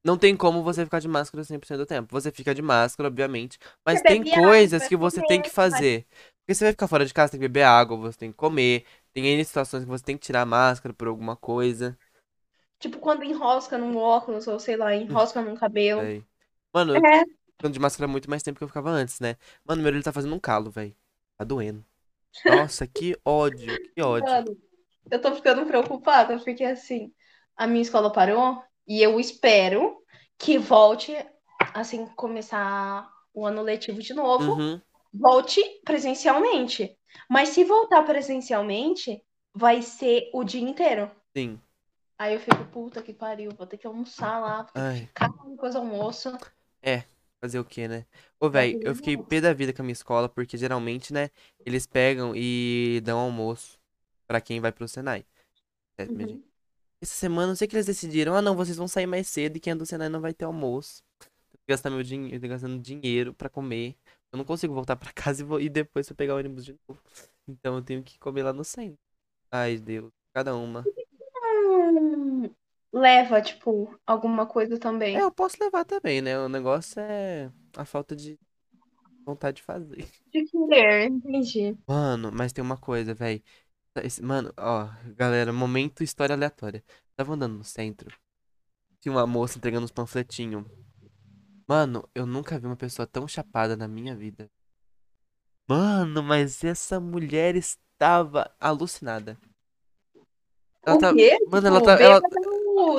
não 0.03 0.17
tem 0.17 0.35
como 0.35 0.61
você 0.63 0.83
ficar 0.83 0.99
de 0.99 1.07
máscara 1.07 1.43
100% 1.43 1.77
do 1.77 1.85
tempo. 1.85 2.09
Você 2.11 2.31
fica 2.31 2.53
de 2.53 2.61
máscara, 2.61 3.07
obviamente, 3.07 3.57
mas 3.85 3.99
Você 3.99 4.05
tem 4.05 4.21
água, 4.33 4.41
coisas 4.41 4.81
vai 4.81 4.89
que 4.89 4.97
você 4.97 5.21
tem 5.23 5.41
que 5.41 5.49
fazer. 5.49 6.05
Porque 6.45 6.55
você 6.55 6.65
vai 6.65 6.71
ficar 6.73 6.87
fora 6.87 7.05
de 7.05 7.13
casa, 7.13 7.31
tem 7.31 7.39
que 7.39 7.47
beber 7.47 7.63
água, 7.63 7.97
você 7.97 8.17
tem 8.17 8.31
que 8.31 8.37
comer, 8.37 8.85
tem 9.13 9.25
N 9.27 9.43
situações 9.45 9.83
que 9.83 9.89
você 9.89 10.03
tem 10.03 10.17
que 10.17 10.25
tirar 10.25 10.41
a 10.41 10.45
máscara 10.45 10.93
por 10.93 11.07
alguma 11.07 11.35
coisa. 11.37 11.97
Tipo, 12.79 12.99
quando 12.99 13.23
enrosca 13.23 13.77
num 13.79 13.97
óculos, 13.97 14.47
ou 14.47 14.59
sei 14.59 14.75
lá, 14.77 14.93
enrosca 14.95 15.41
num 15.41 15.55
cabelo. 15.55 16.13
Mano, 16.73 16.93
eu 16.95 17.05
É, 17.05 17.23
tô 17.57 17.69
de 17.69 17.79
máscara 17.79 18.07
muito 18.07 18.29
mais 18.29 18.43
tempo 18.43 18.57
que 18.59 18.63
eu 18.63 18.67
ficava 18.67 18.89
antes, 18.89 19.19
né? 19.19 19.37
Mano, 19.65 19.81
meu 19.81 19.91
olho 19.93 20.03
tá 20.03 20.11
fazendo 20.13 20.35
um 20.35 20.39
calo, 20.39 20.71
velho. 20.71 20.95
Tá 21.37 21.43
doendo. 21.45 21.85
Nossa, 22.47 22.87
que 22.87 23.17
ódio, 23.25 23.79
que 23.95 24.01
ódio. 24.01 24.43
mano, 24.43 24.57
eu 25.11 25.21
tô 25.21 25.33
ficando 25.35 25.65
preocupada, 25.65 26.39
porque 26.39 26.63
assim, 26.63 27.13
a 27.55 27.67
minha 27.67 27.81
escola 27.81 28.11
parou 28.11 28.63
e 28.87 29.01
eu 29.01 29.19
espero 29.19 30.03
que 30.37 30.57
volte, 30.57 31.13
assim, 31.73 32.05
começar 32.15 33.09
o 33.33 33.45
ano 33.45 33.61
letivo 33.61 34.01
de 34.01 34.13
novo, 34.13 34.61
Uhum, 34.61 34.81
volte 35.13 35.61
presencialmente. 35.85 36.97
Mas 37.29 37.49
se 37.49 37.63
voltar 37.63 38.03
presencialmente, 38.03 39.21
vai 39.53 39.81
ser 39.81 40.29
o 40.33 40.43
dia 40.43 40.61
inteiro. 40.61 41.09
sim. 41.35 41.59
Aí 42.17 42.33
eu 42.35 42.39
fico, 42.39 42.63
puta 42.71 43.01
que 43.01 43.13
pariu, 43.13 43.51
vou 43.57 43.67
ter 43.67 43.77
que 43.77 43.87
almoçar 43.87 44.39
lá, 44.39 44.63
vou 44.63 44.95
ficar 45.07 45.29
depois 45.49 45.73
do 45.73 45.79
almoço. 45.79 46.31
Fazer 47.43 47.59
o 47.59 47.65
quê, 47.65 47.89
né? 47.89 48.05
Ô, 48.39 48.49
velho, 48.49 48.79
eu 48.81 48.95
fiquei 48.95 49.17
pé 49.17 49.41
da 49.41 49.51
vida 49.51 49.73
com 49.73 49.81
a 49.81 49.83
minha 49.83 49.91
escola, 49.91 50.29
porque 50.29 50.57
geralmente, 50.57 51.11
né, 51.11 51.29
eles 51.65 51.85
pegam 51.85 52.33
e 52.33 53.01
dão 53.03 53.19
almoço 53.19 53.77
pra 54.25 54.39
quem 54.39 54.61
vai 54.61 54.71
pro 54.71 54.87
Senai. 54.87 55.25
É, 55.97 56.05
minha 56.05 56.21
Uhum. 56.21 56.27
gente. 56.35 56.43
Essa 57.01 57.15
semana, 57.15 57.47
não 57.49 57.55
sei 57.55 57.67
o 57.67 57.69
que 57.69 57.75
eles 57.75 57.85
decidiram. 57.85 58.33
Ah, 58.33 58.41
não, 58.41 58.55
vocês 58.55 58.77
vão 58.77 58.87
sair 58.87 59.05
mais 59.07 59.27
cedo 59.27 59.57
e 59.57 59.59
quem 59.59 59.71
é 59.71 59.75
do 59.75 59.85
Senai 59.85 60.07
não 60.07 60.21
vai 60.21 60.33
ter 60.33 60.45
almoço. 60.45 61.03
Gastar 61.67 61.89
meu 61.89 62.01
dinheiro, 62.01 62.47
gastando 62.47 62.79
dinheiro 62.81 63.33
pra 63.33 63.49
comer. 63.49 63.95
Eu 64.33 64.37
não 64.39 64.45
consigo 64.45 64.75
voltar 64.75 64.97
pra 64.97 65.13
casa 65.15 65.43
e, 65.43 65.45
vou- 65.45 65.61
e 65.61 65.69
depois 65.69 66.09
eu 66.09 66.17
pegar 66.17 66.35
o 66.35 66.39
ônibus 66.39 66.65
de 66.65 66.75
novo. 66.89 67.01
Então 67.47 67.77
eu 67.77 67.83
tenho 67.83 68.03
que 68.03 68.19
comer 68.19 68.43
lá 68.43 68.53
no 68.53 68.65
centro. 68.65 68.99
Ai, 69.51 69.77
Deus, 69.77 70.11
cada 70.33 70.55
uma. 70.55 70.83
Hum, 70.85 72.49
leva, 72.93 73.41
tipo, 73.41 73.97
alguma 74.05 74.45
coisa 74.45 74.79
também. 74.79 75.17
É, 75.17 75.21
eu 75.21 75.31
posso 75.31 75.57
levar 75.59 75.85
também, 75.85 76.21
né? 76.21 76.37
O 76.39 76.49
negócio 76.49 76.99
é 76.99 77.51
a 77.77 77.85
falta 77.85 78.15
de 78.15 78.39
vontade 79.25 79.57
de 79.57 79.63
fazer. 79.63 80.07
De 80.33 80.43
querer, 80.45 81.05
entendi. 81.09 81.77
Mano, 81.87 82.31
mas 82.31 82.53
tem 82.53 82.63
uma 82.63 82.77
coisa, 82.77 83.13
velho. 83.13 83.41
Mano, 84.21 84.53
ó, 84.57 84.87
galera, 85.15 85.53
momento 85.53 86.03
história 86.03 86.33
aleatória. 86.35 86.83
Tava 87.15 87.33
andando 87.33 87.57
no 87.57 87.63
centro. 87.63 88.15
Tinha 89.01 89.13
uma 89.13 89.27
moça 89.27 89.57
entregando 89.57 89.85
uns 89.85 89.91
panfletinhos. 89.91 90.65
Mano, 91.67 92.07
eu 92.13 92.25
nunca 92.25 92.59
vi 92.59 92.65
uma 92.65 92.75
pessoa 92.75 93.07
tão 93.07 93.27
chapada 93.27 93.75
na 93.77 93.87
minha 93.87 94.15
vida. 94.15 94.49
Mano, 95.67 96.21
mas 96.21 96.63
essa 96.63 96.99
mulher 96.99 97.55
estava 97.55 98.53
alucinada. 98.59 99.37
Ela 100.85 100.95
o 100.95 100.99
tá. 100.99 101.13
quê? 101.13 101.37
Mano, 101.49 101.67
ela 101.67 101.79
Tipo, 101.79 101.85
tá. 101.85 102.01
Ela... 102.01 102.21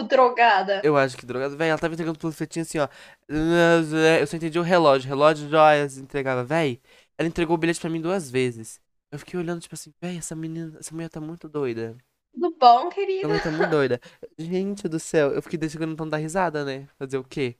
drogada? 0.08 0.80
Eu 0.82 0.96
acho 0.96 1.16
que 1.16 1.26
drogada. 1.26 1.54
Véi, 1.56 1.68
ela 1.68 1.78
tava 1.78 1.92
entregando 1.92 2.18
panfletinho 2.18 2.62
assim, 2.62 2.78
ó. 2.78 2.88
Eu 3.28 4.26
só 4.26 4.36
entendi 4.36 4.58
o 4.58 4.62
relógio. 4.62 5.08
Relógio, 5.08 5.48
joias, 5.48 5.98
entregava. 5.98 6.42
Véi, 6.42 6.80
ela 7.18 7.28
entregou 7.28 7.54
o 7.54 7.58
bilhete 7.58 7.80
pra 7.80 7.90
mim 7.90 8.00
duas 8.00 8.30
vezes. 8.30 8.80
Eu 9.12 9.18
fiquei 9.18 9.38
olhando, 9.38 9.60
tipo 9.60 9.74
assim, 9.74 9.92
véi, 10.00 10.16
essa 10.16 10.34
menina, 10.34 10.76
essa 10.80 10.92
mulher 10.94 11.08
tá 11.08 11.20
muito 11.20 11.48
doida. 11.48 11.96
Tudo 12.32 12.56
bom, 12.58 12.88
querida? 12.88 13.28
mulher 13.28 13.42
tá 13.42 13.50
muito 13.50 13.70
doida. 13.70 14.00
Gente 14.36 14.88
do 14.88 14.98
céu, 14.98 15.30
eu 15.32 15.40
fiquei 15.40 15.58
deixando 15.58 15.96
não 15.96 16.08
dar 16.08 16.16
risada, 16.16 16.64
né? 16.64 16.88
Fazer 16.98 17.18
o 17.18 17.22
quê? 17.22 17.56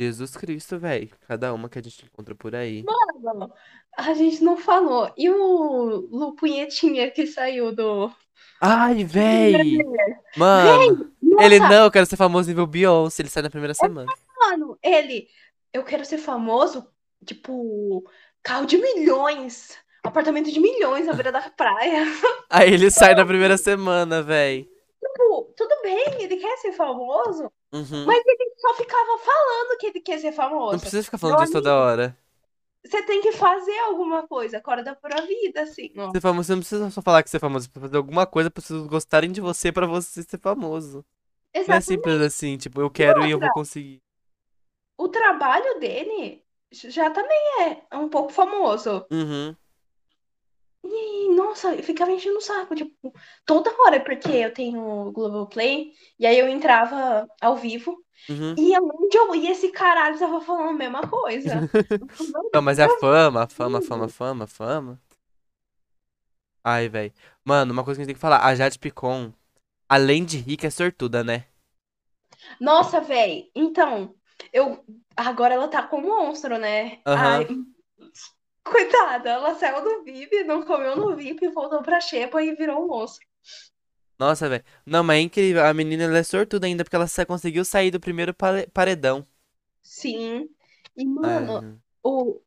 Jesus 0.00 0.34
Cristo, 0.34 0.78
véi. 0.78 1.10
Cada 1.28 1.52
uma 1.52 1.68
que 1.68 1.78
a 1.78 1.82
gente 1.82 2.06
encontra 2.06 2.34
por 2.34 2.54
aí. 2.54 2.82
Mano, 3.22 3.52
a 3.94 4.14
gente 4.14 4.42
não 4.42 4.56
falou. 4.56 5.12
E 5.14 5.28
o 5.28 6.08
Lu 6.10 6.34
Punhetinha 6.34 7.10
que 7.10 7.26
saiu 7.26 7.74
do. 7.74 8.10
Ai, 8.58 9.04
véi! 9.04 9.76
Mano, 10.38 11.12
Nossa, 11.20 11.44
ele 11.44 11.58
não, 11.58 11.84
eu 11.84 11.90
quero 11.90 12.06
ser 12.06 12.16
famoso 12.16 12.48
nível 12.48 12.66
Beyoncé. 12.66 13.20
Ele 13.20 13.28
sai 13.28 13.42
na 13.42 13.50
primeira 13.50 13.74
semana. 13.74 14.10
mano, 14.38 14.78
ele. 14.82 15.28
Eu 15.70 15.84
quero 15.84 16.04
ser 16.06 16.16
famoso, 16.16 16.88
tipo, 17.26 18.02
carro 18.42 18.64
de 18.64 18.78
milhões, 18.78 19.76
apartamento 20.02 20.50
de 20.50 20.58
milhões 20.60 21.06
na 21.06 21.12
beira 21.12 21.30
da 21.30 21.42
praia. 21.50 22.04
Aí 22.48 22.72
ele 22.72 22.90
sai 22.90 23.14
na 23.14 23.26
primeira 23.26 23.58
semana, 23.58 24.22
véi. 24.22 24.66
Tipo, 24.98 25.52
tudo 25.56 25.74
bem, 25.82 26.22
ele 26.22 26.36
quer 26.36 26.56
ser 26.56 26.72
famoso, 26.72 27.52
Uhum. 27.72 28.04
mas 28.06 28.22
ele 28.26 28.52
só 28.58 28.74
ficava 28.74 29.18
falando 29.18 29.78
que 29.78 29.86
ele 29.86 30.00
quer 30.00 30.18
ser 30.18 30.30
Não 30.30 30.36
famoso. 30.36 30.80
precisa 30.80 31.02
ficar 31.04 31.18
falando 31.18 31.36
Meu 31.36 31.44
disso 31.44 31.52
toda 31.58 31.76
hora. 31.76 32.16
Você 32.84 33.02
tem 33.04 33.20
que 33.20 33.32
fazer 33.32 33.78
alguma 33.80 34.26
coisa, 34.26 34.58
acorda 34.58 34.96
pra 34.96 35.20
vida, 35.20 35.62
assim, 35.62 35.92
ó. 35.98 36.10
Ser 36.12 36.20
famoso, 36.20 36.46
você 36.46 36.52
não 36.52 36.60
precisa 36.60 36.90
só 36.90 37.02
falar 37.02 37.22
que 37.22 37.30
você 37.30 37.36
é 37.36 37.40
famoso, 37.40 37.64
você 37.66 37.70
precisa 37.70 37.88
fazer 37.88 37.96
alguma 37.98 38.26
coisa 38.26 38.50
pra 38.50 38.62
pessoas 38.62 38.86
gostarem 38.86 39.30
de 39.30 39.40
você 39.40 39.70
pra 39.70 39.86
você 39.86 40.22
ser 40.22 40.38
famoso. 40.38 41.04
Não 41.54 41.60
é 41.60 41.60
Exatamente. 41.60 41.84
simples 41.84 42.20
assim, 42.22 42.56
tipo, 42.56 42.80
eu 42.80 42.90
quero 42.90 43.26
e 43.26 43.30
eu 43.30 43.38
vou 43.38 43.50
conseguir. 43.50 44.00
O 44.96 45.08
trabalho 45.08 45.78
dele 45.78 46.42
já 46.72 47.10
também 47.10 47.38
é 47.90 47.96
um 47.96 48.08
pouco 48.08 48.30
famoso. 48.32 49.04
Uhum. 49.10 49.54
E, 50.84 51.28
nossa, 51.34 51.74
eu 51.74 51.82
ficava 51.82 52.10
enchendo 52.10 52.38
o 52.38 52.40
saco, 52.40 52.74
tipo, 52.74 53.12
toda 53.44 53.70
hora, 53.82 54.00
porque 54.02 54.30
eu 54.30 54.52
tenho 54.52 54.80
o 55.08 55.12
Globoplay, 55.12 55.92
e 56.18 56.26
aí 56.26 56.38
eu 56.38 56.48
entrava 56.48 57.28
ao 57.40 57.56
vivo, 57.56 58.02
Uhum. 58.28 58.58
e 58.58 58.78
onde 58.78 59.16
eu 59.18 59.34
ia, 59.34 59.52
esse 59.52 59.70
caralho 59.70 60.18
tava 60.18 60.40
falando 60.40 60.70
a 60.70 60.72
mesma 60.74 61.02
coisa. 61.08 61.68
Não, 62.52 62.62
mas 62.62 62.78
é 62.78 62.84
a 62.84 62.88
fama, 62.88 63.44
a 63.44 63.48
fama, 63.48 63.78
a 63.78 63.82
fama, 63.82 64.04
a 64.06 64.08
fama, 64.08 64.44
a 64.44 64.46
fama. 64.46 65.00
Ai, 66.64 66.88
velho. 66.88 67.12
Mano, 67.44 67.72
uma 67.72 67.84
coisa 67.84 67.98
que 67.98 68.02
a 68.02 68.04
gente 68.04 68.08
tem 68.08 68.14
que 68.14 68.20
falar. 68.20 68.44
A 68.44 68.54
Jade 68.54 68.78
Picon, 68.78 69.32
além 69.88 70.24
de 70.24 70.38
rica, 70.38 70.66
é 70.68 70.70
sortuda, 70.70 71.24
né? 71.24 71.46
Nossa, 72.60 73.00
véi. 73.00 73.50
Então, 73.54 74.14
eu. 74.52 74.84
Agora 75.16 75.54
ela 75.54 75.68
tá 75.68 75.82
com 75.82 75.98
um 75.98 76.02
monstro, 76.06 76.58
né? 76.58 77.00
Aham. 77.06 77.44
Ai, 77.44 77.46
coitada, 78.70 79.30
ela 79.30 79.54
saiu 79.54 79.82
do 79.82 80.04
VIP, 80.04 80.44
não 80.44 80.62
comeu 80.64 80.96
no 80.96 81.16
VIP, 81.16 81.48
voltou 81.48 81.82
pra 81.82 82.00
Xepa 82.00 82.42
e 82.42 82.54
virou 82.54 82.84
um 82.84 82.88
monstro. 82.88 83.26
Nossa, 84.18 84.48
velho. 84.48 84.64
Não, 84.86 85.02
mas 85.02 85.18
é 85.18 85.20
incrível. 85.22 85.64
A 85.66 85.72
menina 85.74 86.04
ela 86.04 86.18
é 86.18 86.22
sortuda 86.22 86.66
ainda 86.66 86.84
porque 86.84 86.94
ela 86.96 87.06
conseguiu 87.26 87.64
sair 87.64 87.90
do 87.90 87.98
primeiro 88.00 88.34
pare- 88.34 88.66
paredão. 88.68 89.26
Sim. 89.82 90.48
E, 90.96 91.04
Ai, 91.22 91.44
mano, 91.44 91.66
o, 92.02 92.40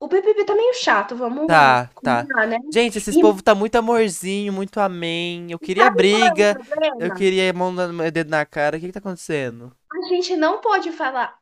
o 0.00 0.08
BBB 0.08 0.44
tá 0.44 0.54
meio 0.54 0.74
chato, 0.74 1.16
vamos 1.16 1.46
Tá, 1.46 1.86
tá. 2.02 2.28
combinar, 2.28 2.46
né? 2.46 2.58
Gente, 2.70 2.98
esses 2.98 3.16
E 3.16 3.16
povo 3.16 3.42
tá 3.42 3.54
muito 3.54 3.76
amorzinho, 3.76 4.52
muito 4.52 4.78
amém. 4.80 5.50
Eu 5.50 5.58
queria 5.58 5.88
sabe 6.10 6.42
é 6.42 6.44
briga, 6.44 6.58
eu 6.98 7.10
problema? 7.10 7.10
queria 7.10 7.52
mão 7.54 7.72
no 7.72 8.10
dedo 8.10 8.28
na 8.30 8.44
cara. 8.44 8.76
O 8.76 8.80
que 8.80 8.86
que 8.86 8.92
tá 8.92 8.98
acontecendo? 8.98 9.74
A 9.92 10.08
gente 10.08 10.36
não 10.36 10.60
pode 10.60 10.92
falar 10.92 11.38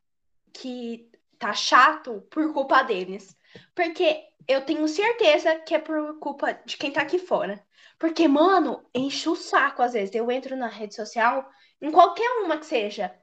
que 0.52 1.10
tá 1.38 1.54
chato 1.54 2.22
por 2.30 2.52
culpa 2.54 2.82
deles. 2.84 3.35
Porque 3.74 4.24
eu 4.48 4.64
tenho 4.64 4.86
certeza 4.88 5.56
que 5.60 5.74
é 5.74 5.78
por 5.78 6.18
culpa 6.18 6.52
de 6.64 6.76
quem 6.76 6.90
tá 6.90 7.02
aqui 7.02 7.18
fora. 7.18 7.64
Porque, 7.98 8.28
mano, 8.28 8.84
enche 8.94 9.28
o 9.28 9.36
saco 9.36 9.82
às 9.82 9.92
vezes. 9.92 10.14
Eu 10.14 10.30
entro 10.30 10.56
na 10.56 10.68
rede 10.68 10.94
social, 10.94 11.48
em 11.80 11.90
qualquer 11.90 12.28
uma 12.42 12.58
que 12.58 12.66
seja, 12.66 13.14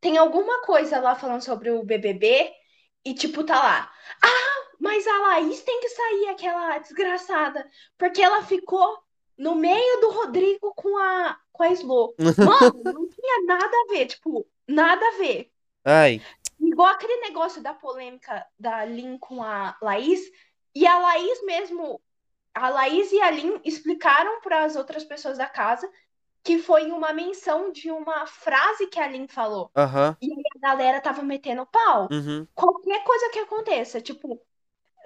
tem 0.00 0.16
alguma 0.18 0.62
coisa 0.62 0.98
lá 1.00 1.14
falando 1.14 1.42
sobre 1.42 1.70
o 1.70 1.84
BBB 1.84 2.52
e, 3.04 3.14
tipo, 3.14 3.44
tá 3.44 3.56
lá. 3.56 3.92
Ah, 4.22 4.68
mas 4.80 5.06
a 5.06 5.18
Laís 5.18 5.62
tem 5.62 5.80
que 5.80 5.88
sair, 5.88 6.28
aquela 6.28 6.78
desgraçada. 6.78 7.68
Porque 7.96 8.22
ela 8.22 8.42
ficou 8.42 8.98
no 9.38 9.54
meio 9.54 10.00
do 10.00 10.10
Rodrigo 10.10 10.72
com 10.74 10.96
a, 10.98 11.38
com 11.52 11.62
a 11.62 11.68
Slo. 11.68 12.14
Mano, 12.18 12.82
não 12.84 13.08
tinha 13.08 13.44
nada 13.46 13.64
a 13.66 13.92
ver, 13.92 14.06
tipo, 14.06 14.46
nada 14.66 15.06
a 15.06 15.18
ver. 15.18 15.52
Ai, 15.84 16.20
Igual 16.62 16.88
aquele 16.88 17.16
negócio 17.20 17.62
da 17.62 17.74
polêmica 17.74 18.46
da 18.58 18.84
Lin 18.84 19.18
com 19.18 19.42
a 19.42 19.76
Laís, 19.82 20.20
e 20.74 20.86
a 20.86 20.98
Laís 20.98 21.44
mesmo, 21.44 22.00
a 22.54 22.68
Laís 22.68 23.12
e 23.12 23.20
a 23.20 23.30
Lin 23.30 23.60
explicaram 23.64 24.40
para 24.40 24.64
as 24.64 24.76
outras 24.76 25.04
pessoas 25.04 25.38
da 25.38 25.48
casa 25.48 25.90
que 26.42 26.58
foi 26.58 26.90
uma 26.90 27.12
menção 27.12 27.70
de 27.70 27.90
uma 27.90 28.26
frase 28.26 28.86
que 28.88 28.98
a 29.00 29.06
Lin 29.08 29.28
falou. 29.28 29.70
aham, 29.76 30.16
E 30.20 30.32
a 30.32 30.58
galera 30.60 31.00
tava 31.00 31.22
metendo 31.22 31.66
pau. 31.66 32.08
uhum, 32.10 32.46
Qualquer 32.54 33.04
coisa 33.04 33.30
que 33.30 33.38
aconteça, 33.40 34.00
tipo, 34.00 34.40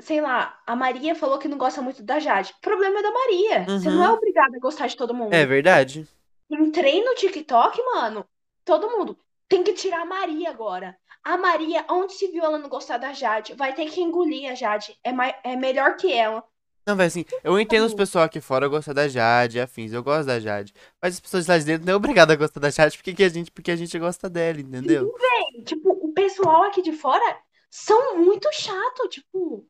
sei 0.00 0.20
lá, 0.20 0.60
a 0.66 0.76
Maria 0.76 1.14
falou 1.14 1.38
que 1.38 1.48
não 1.48 1.58
gosta 1.58 1.82
muito 1.82 2.02
da 2.02 2.18
Jade. 2.18 2.52
O 2.58 2.60
problema 2.60 2.98
é 3.00 3.02
da 3.02 3.12
Maria. 3.12 3.64
Você 3.66 3.90
não 3.90 4.02
é 4.04 4.08
uhum. 4.08 4.14
obrigada 4.14 4.56
a 4.56 4.60
gostar 4.60 4.86
de 4.88 4.96
todo 4.96 5.14
mundo. 5.14 5.32
É 5.34 5.44
verdade. 5.46 6.06
Entrei 6.50 7.04
no 7.04 7.14
TikTok, 7.14 7.82
mano. 7.82 8.28
Todo 8.64 8.90
mundo 8.90 9.18
tem 9.48 9.62
que 9.62 9.72
tirar 9.72 10.02
a 10.02 10.06
Maria 10.06 10.50
agora. 10.50 10.98
A 11.26 11.36
Maria, 11.36 11.84
onde 11.90 12.12
se 12.12 12.28
viu 12.28 12.44
ela 12.44 12.56
não 12.56 12.68
gostar 12.68 12.98
da 12.98 13.12
Jade, 13.12 13.52
vai 13.54 13.74
ter 13.74 13.90
que 13.90 14.00
engolir 14.00 14.48
a 14.48 14.54
Jade. 14.54 14.96
É, 15.02 15.12
mai- 15.12 15.36
é 15.42 15.56
melhor 15.56 15.96
que 15.96 16.12
ela. 16.12 16.44
Não, 16.86 16.94
velho, 16.94 17.08
assim, 17.08 17.24
eu 17.42 17.58
entendo 17.58 17.84
os 17.84 17.92
pessoal 17.94 18.24
aqui 18.26 18.40
fora 18.40 18.68
gostar 18.68 18.92
da 18.92 19.08
Jade, 19.08 19.58
afins, 19.58 19.92
eu 19.92 20.04
gosto 20.04 20.28
da 20.28 20.38
Jade. 20.38 20.72
Mas 21.02 21.14
as 21.14 21.20
pessoas 21.20 21.48
lá 21.48 21.58
de 21.58 21.64
dentro 21.64 21.84
não 21.84 21.94
é 21.94 21.96
obrigada 21.96 22.32
a 22.32 22.36
gostar 22.36 22.60
da 22.60 22.70
Jade 22.70 22.96
porque, 22.96 23.12
que 23.12 23.24
a 23.24 23.28
gente, 23.28 23.50
porque 23.50 23.72
a 23.72 23.76
gente 23.76 23.98
gosta 23.98 24.30
dela, 24.30 24.60
entendeu? 24.60 25.12
E, 25.56 25.62
tipo, 25.64 25.90
o 25.90 26.12
pessoal 26.12 26.62
aqui 26.62 26.80
de 26.80 26.92
fora 26.92 27.40
são 27.68 28.18
muito 28.18 28.48
chato, 28.52 29.08
tipo, 29.08 29.66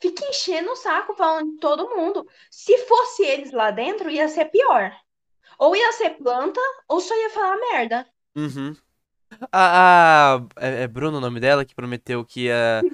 fica 0.00 0.26
enchendo 0.28 0.72
o 0.72 0.76
saco 0.76 1.14
falando 1.14 1.52
de 1.52 1.58
todo 1.58 1.90
mundo. 1.94 2.26
Se 2.50 2.76
fosse 2.86 3.22
eles 3.24 3.52
lá 3.52 3.70
dentro, 3.70 4.10
ia 4.10 4.28
ser 4.28 4.46
pior. 4.46 4.92
Ou 5.60 5.76
ia 5.76 5.92
ser 5.92 6.10
planta, 6.10 6.60
ou 6.88 7.00
só 7.00 7.14
ia 7.16 7.30
falar 7.30 7.56
merda. 7.72 8.04
Uhum. 8.36 8.74
A, 9.52 10.34
a- 10.36 10.46
é, 10.56 10.82
é 10.84 10.88
Bruno 10.88 11.18
o 11.18 11.20
nome 11.20 11.40
dela, 11.40 11.64
que 11.64 11.74
prometeu 11.74 12.24
que 12.24 12.44
ia 12.46 12.86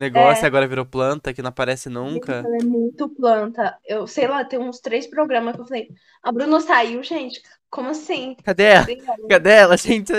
negócio 0.00 0.44
e 0.44 0.46
É. 0.46 0.48
agora 0.48 0.68
virou 0.68 0.86
planta, 0.86 1.34
que 1.34 1.42
não 1.42 1.50
aparece 1.50 1.88
nunca. 1.90 2.50
ela 2.50 2.56
é 2.58 2.62
muito 2.64 3.08
planta. 3.10 3.78
Eu 3.84 4.06
sei 4.06 4.26
lá, 4.28 4.44
tem 4.44 4.58
uns 4.58 4.80
três 4.80 5.06
programas 5.06 5.54
que 5.56 5.62
eu 5.62 5.66
falei. 5.66 5.88
A 6.22 6.32
Bruna 6.32 6.60
saiu, 6.60 7.02
gente. 7.02 7.42
Como 7.70 7.90
assim? 7.90 8.36
Cadê 8.44 8.64
ela? 8.64 8.92
Cadê 8.92 8.98
ela? 9.06 9.16
Cadê 9.28 9.50
ela, 9.52 9.76
gente? 9.76 10.12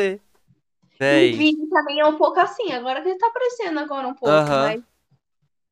E 1.13 1.15
o 1.23 1.29
Véi. 1.29 1.38
Vini 1.38 1.69
também 1.69 2.00
é 2.00 2.05
um 2.07 2.17
pouco 2.17 2.39
assim. 2.39 2.71
Agora 2.71 3.03
que 3.03 3.09
ele 3.09 3.19
tá 3.19 3.27
aparecendo 3.27 3.79
agora 3.79 4.07
um 4.07 4.15
pouco, 4.15 4.55
Aham. 4.55 4.57
mas. 4.57 4.81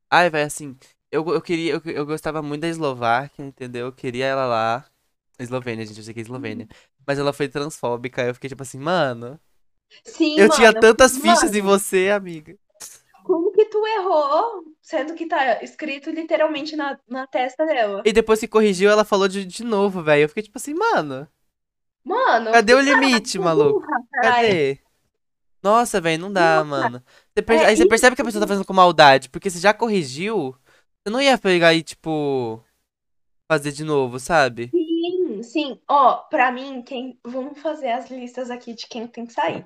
Ai, 0.09 0.29
velho, 0.29 0.47
assim, 0.47 0.77
eu, 1.11 1.27
eu 1.33 1.41
queria, 1.41 1.73
eu, 1.73 1.81
eu 1.85 2.05
gostava 2.05 2.41
muito 2.41 2.61
da 2.61 2.67
Eslováquia, 2.67 3.43
entendeu? 3.45 3.87
Eu 3.87 3.93
queria 3.93 4.25
ela 4.25 4.45
lá. 4.45 4.85
Eslovênia, 5.39 5.85
gente, 5.85 5.97
eu 5.99 6.03
sei 6.03 6.13
que 6.13 6.19
é 6.19 6.23
Eslovênia. 6.23 6.67
Mas 7.05 7.19
ela 7.19 7.31
foi 7.33 7.47
transfóbica, 7.47 8.23
eu 8.25 8.33
fiquei 8.33 8.49
tipo 8.49 8.61
assim, 8.63 8.79
mano, 8.79 9.39
Sim, 10.03 10.43
eu 10.43 10.49
tinha 10.49 10.73
mano. 10.73 10.73
tantas 10.73 11.17
fichas 11.17 11.53
Mano, 11.53 11.55
em 11.55 11.61
você, 11.61 12.09
amiga. 12.09 12.57
como 13.23 13.51
que 13.53 13.65
tu 13.65 13.85
errou? 13.87 14.65
Sendo 14.81 15.15
que 15.15 15.25
tá 15.27 15.63
escrito 15.63 16.09
literalmente 16.11 16.75
na, 16.75 16.99
na 17.07 17.25
testa 17.27 17.65
dela. 17.65 18.03
E 18.03 18.11
depois 18.13 18.39
que 18.41 18.47
corrigiu, 18.47 18.89
ela 18.89 19.05
falou 19.05 19.27
de, 19.27 19.45
de 19.45 19.63
novo, 19.63 20.01
velho. 20.03 20.23
Eu 20.23 20.29
fiquei 20.29 20.43
tipo 20.43 20.57
assim, 20.57 20.73
mano, 20.73 21.27
Mano, 22.03 22.51
cadê 22.51 22.73
o 22.73 22.79
cara 22.81 22.81
limite, 22.81 23.39
maluco? 23.39 23.81
burra. 23.81 23.97
Cadê? 24.21 24.79
Nossa, 25.63 26.01
velho, 26.01 26.21
não 26.23 26.33
dá, 26.33 26.63
Nossa, 26.63 26.63
mano. 26.63 27.03
Você 27.35 27.41
per- 27.43 27.63
é 27.63 27.67
Aí 27.67 27.77
você 27.77 27.85
isso. 27.85 27.87
percebe 27.87 28.15
que 28.15 28.21
a 28.21 28.25
pessoa 28.25 28.41
tá 28.41 28.47
fazendo 28.47 28.65
com 28.65 28.73
maldade, 28.73 29.29
porque 29.29 29.49
você 29.49 29.59
já 29.59 29.73
corrigiu, 29.73 30.53
você 31.03 31.11
não 31.11 31.21
ia 31.21 31.37
pegar 31.37 31.73
e, 31.73 31.83
tipo, 31.83 32.63
fazer 33.49 33.71
de 33.73 33.83
novo, 33.85 34.19
sabe? 34.19 34.73
Sim, 34.73 35.43
sim. 35.43 35.81
Ó, 35.87 36.23
pra 36.29 36.51
mim, 36.51 36.81
quem. 36.81 37.19
Vamos 37.23 37.59
fazer 37.61 37.89
as 37.91 38.09
listas 38.09 38.49
aqui 38.49 38.73
de 38.73 38.87
quem 38.87 39.07
tem 39.07 39.25
que 39.27 39.33
sair. 39.33 39.63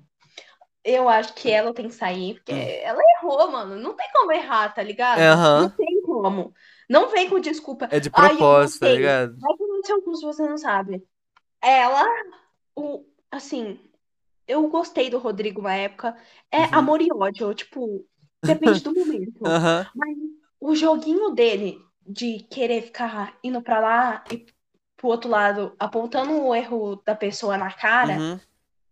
Eu 0.83 1.07
acho 1.07 1.33
que 1.33 1.49
ela 1.49 1.73
tem 1.73 1.87
que 1.87 1.93
sair, 1.95 2.33
porque 2.35 2.51
Hum. 2.51 2.57
ela 2.83 3.01
errou, 3.17 3.51
mano. 3.51 3.75
Não 3.77 3.95
tem 3.95 4.07
como 4.11 4.31
errar, 4.31 4.73
tá 4.73 4.83
ligado? 4.83 5.19
Não 5.19 5.69
Aham. 5.69 5.69
tem 5.77 6.01
como. 6.01 6.53
Não 6.89 7.09
vem 7.09 7.29
com 7.29 7.39
desculpa. 7.39 7.87
É 7.89 7.99
de 7.99 8.09
propósito, 8.09 8.81
tá 8.81 8.89
ligado? 8.89 9.37
Vai 9.39 9.53
seu 9.85 10.01
cu 10.01 10.15
se 10.15 10.25
você 10.25 10.43
não 10.43 10.57
sabe. 10.57 11.05
Ela, 11.61 12.05
o, 12.75 13.05
assim, 13.31 13.79
eu 14.47 14.67
gostei 14.67 15.09
do 15.09 15.17
Rodrigo 15.19 15.61
na 15.61 15.75
época. 15.75 16.15
É 16.51 16.63
Uhum. 16.63 16.69
amor 16.73 17.01
e 17.01 17.11
ódio, 17.11 17.53
tipo, 17.53 18.05
depende 18.43 18.81
do 18.83 18.93
momento. 18.93 19.39
Aham. 19.45 19.85
Mas 19.95 20.17
o 20.59 20.75
joguinho 20.75 21.31
dele 21.31 21.79
de 22.05 22.39
querer 22.49 22.81
ficar 22.81 23.37
indo 23.43 23.61
pra 23.61 23.79
lá 23.79 24.23
e 24.31 24.45
pro 24.97 25.07
outro 25.07 25.29
lado, 25.29 25.75
apontando 25.77 26.41
o 26.41 26.55
erro 26.55 27.01
da 27.05 27.15
pessoa 27.15 27.57
na 27.57 27.71
cara. 27.71 28.17
Uhum. 28.17 28.39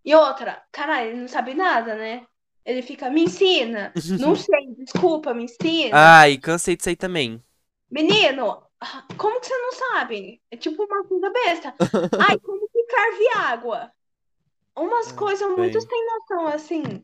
E 0.04 0.16
outra, 0.16 0.64
caralho, 0.72 1.10
ele 1.10 1.22
não 1.22 1.28
sabe 1.28 1.54
nada, 1.54 1.96
né? 1.96 2.26
Ele 2.66 2.82
fica, 2.82 3.10
me 3.10 3.24
ensina. 3.24 3.92
Não 4.20 4.36
sei, 4.36 4.76
desculpa, 4.78 5.34
me 5.34 5.46
ensina. 5.46 5.92
Ai, 5.94 6.38
cansei 6.38 6.76
disso 6.76 6.90
aí 6.90 6.96
também. 6.96 7.44
Menino, 7.90 8.64
como 9.18 9.40
que 9.40 9.48
você 9.48 9.58
não 9.58 9.72
sabe? 9.74 10.42
É 10.50 10.58
tipo 10.58 10.84
uma 10.84 11.04
coisa 11.04 11.30
besta. 11.30 11.76
Ai, 12.30 12.38
como 12.40 12.68
que 12.70 12.86
ferve 12.86 13.28
água? 13.36 13.92
Umas 14.76 15.12
coisas 15.12 15.50
muito 15.58 15.82
sem 15.82 16.06
noção, 16.06 16.48
assim. 16.48 17.04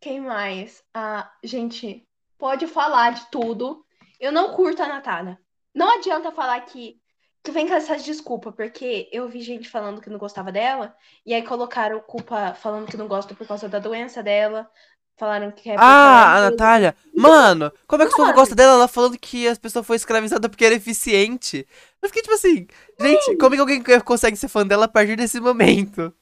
Quem 0.00 0.20
mais? 0.20 0.82
Ah, 0.92 1.30
gente, 1.42 2.06
pode 2.38 2.66
falar 2.66 3.12
de 3.12 3.30
tudo. 3.30 3.84
Eu 4.18 4.32
não 4.32 4.54
curto 4.54 4.82
a 4.82 4.88
Natália. 4.88 5.38
Não 5.74 5.98
adianta 5.98 6.32
falar 6.32 6.60
que, 6.62 7.00
que 7.46 7.52
vem 7.52 7.68
com 7.68 7.74
essas 7.74 8.02
desculpas, 8.02 8.54
porque 8.54 9.08
eu 9.12 9.28
vi 9.28 9.40
gente 9.40 9.68
falando 9.68 10.00
que 10.00 10.10
não 10.10 10.18
gostava 10.18 10.50
dela, 10.50 10.94
e 11.24 11.32
aí 11.32 11.42
colocaram 11.42 12.00
culpa 12.00 12.54
falando 12.54 12.88
que 12.90 12.96
não 12.96 13.06
gosta 13.06 13.34
por 13.34 13.46
causa 13.46 13.68
da 13.68 13.78
doença 13.78 14.22
dela. 14.22 14.68
Falaram 15.16 15.50
que 15.52 15.70
é 15.70 15.76
Ah, 15.78 16.36
a 16.36 16.50
Natália. 16.50 16.94
Mano, 17.14 17.72
como 17.86 18.02
é 18.02 18.06
que 18.06 18.12
povo 18.12 18.24
Mano. 18.24 18.34
gosta 18.34 18.54
dela? 18.54 18.74
Ela 18.74 18.88
falando 18.88 19.16
que 19.18 19.48
as 19.48 19.56
pessoas 19.56 19.86
foram 19.86 19.96
escravizadas 19.96 20.50
porque 20.50 20.64
era 20.64 20.74
eficiente. 20.74 21.66
Eu 22.02 22.08
fiquei 22.08 22.22
tipo 22.22 22.34
assim, 22.34 22.66
gente, 23.00 23.36
como 23.36 23.54
é 23.54 23.56
que 23.56 23.60
alguém 23.60 23.82
consegue 24.04 24.36
ser 24.36 24.48
fã 24.48 24.66
dela 24.66 24.84
a 24.84 24.88
partir 24.88 25.16
desse 25.16 25.40
momento? 25.40 26.12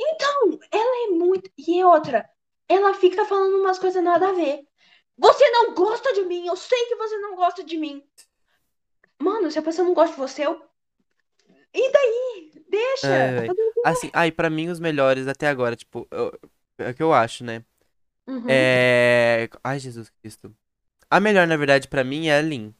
Então, 0.00 0.58
ela 0.72 1.06
é 1.06 1.10
muito. 1.10 1.50
E 1.58 1.84
outra, 1.84 2.28
ela 2.68 2.94
fica 2.94 3.24
falando 3.26 3.58
umas 3.58 3.78
coisas 3.78 4.02
nada 4.02 4.28
a 4.28 4.32
ver. 4.32 4.66
Você 5.18 5.50
não 5.50 5.74
gosta 5.74 6.14
de 6.14 6.22
mim, 6.24 6.46
eu 6.46 6.56
sei 6.56 6.86
que 6.86 6.96
você 6.96 7.18
não 7.18 7.34
gosta 7.36 7.62
de 7.64 7.76
mim. 7.76 8.02
Mano, 9.20 9.50
se 9.50 9.58
a 9.58 9.62
pessoa 9.62 9.86
não 9.86 9.94
gosta 9.94 10.14
de 10.14 10.20
você, 10.20 10.46
eu. 10.46 10.67
E 11.78 11.92
daí? 11.92 12.52
Deixa. 12.68 13.06
É, 13.06 13.40
véi. 13.40 13.50
Assim, 13.84 14.10
ai, 14.12 14.32
pra 14.32 14.50
mim 14.50 14.68
os 14.68 14.80
melhores 14.80 15.28
até 15.28 15.48
agora, 15.48 15.76
tipo, 15.76 16.06
eu- 16.10 16.32
é 16.78 16.90
o 16.90 16.94
que 16.94 17.02
eu 17.02 17.12
acho, 17.12 17.44
né? 17.44 17.64
Uhum. 18.26 18.46
É. 18.48 19.48
Ai, 19.62 19.78
Jesus 19.78 20.10
Cristo. 20.20 20.54
A 21.10 21.20
melhor, 21.20 21.46
na 21.46 21.56
verdade, 21.56 21.88
pra 21.88 22.04
mim 22.04 22.26
é 22.26 22.38
a 22.38 22.42
Lin. 22.42 22.74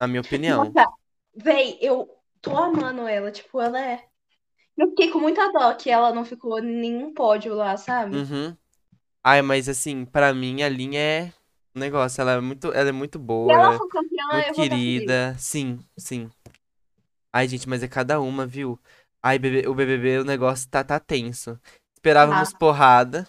Na 0.00 0.06
minha 0.08 0.20
opinião. 0.20 0.64
Nossa, 0.64 0.90
véi, 1.34 1.78
eu 1.80 2.08
tô 2.42 2.56
amando 2.56 3.06
ela. 3.06 3.30
Tipo, 3.30 3.60
ela 3.60 3.80
é. 3.80 4.04
Eu 4.76 4.88
fiquei 4.90 5.10
com 5.10 5.20
muita 5.20 5.52
dó 5.52 5.74
que 5.74 5.90
ela 5.90 6.12
não 6.12 6.24
ficou 6.24 6.58
em 6.58 6.62
nenhum 6.62 7.14
pódio 7.14 7.54
lá, 7.54 7.76
sabe? 7.76 8.16
Uhum. 8.16 8.56
Ai, 9.22 9.42
mas 9.42 9.68
assim, 9.68 10.04
pra 10.04 10.32
mim 10.34 10.62
a 10.62 10.68
Lin 10.68 10.96
é 10.96 11.32
um 11.74 11.80
negócio. 11.80 12.20
Ela 12.20 12.32
é 12.32 12.40
muito, 12.40 12.72
ela 12.72 12.88
é 12.88 12.92
muito 12.92 13.18
Se 13.18 13.24
boa, 13.24 13.52
ela 13.52 13.64
ela 13.66 13.78
for 13.78 13.88
campeã, 13.88 14.24
muito 14.32 14.48
eu 14.48 14.54
vou 14.54 14.68
querida. 14.68 15.36
Sim, 15.38 15.78
sim. 15.96 16.30
Ai, 17.32 17.48
gente, 17.48 17.68
mas 17.68 17.82
é 17.82 17.88
cada 17.88 18.20
uma, 18.20 18.46
viu? 18.46 18.78
Ai, 19.22 19.38
bebê, 19.38 19.68
o 19.68 19.74
BBB, 19.74 20.18
o 20.20 20.24
negócio 20.24 20.68
tá, 20.68 20.82
tá 20.82 20.98
tenso. 20.98 21.58
Esperávamos 21.96 22.52
porrada, 22.52 23.28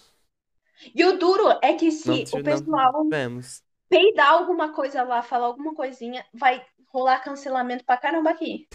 E 0.94 1.04
o 1.04 1.18
duro 1.18 1.58
é 1.62 1.74
que 1.74 1.90
não, 2.04 2.24
se 2.24 2.36
o 2.36 2.38
não 2.38 2.42
pessoal 2.42 2.92
tivemos. 3.10 3.62
peidar 3.88 4.30
alguma 4.30 4.72
coisa 4.72 5.02
lá, 5.02 5.22
falar 5.22 5.46
alguma 5.46 5.74
coisinha, 5.74 6.24
vai 6.32 6.64
rolar 6.88 7.20
cancelamento 7.20 7.84
pra 7.84 7.96
caramba 7.96 8.30
aqui. 8.30 8.68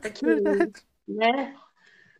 Porque, 0.00 0.26
né? 1.08 1.56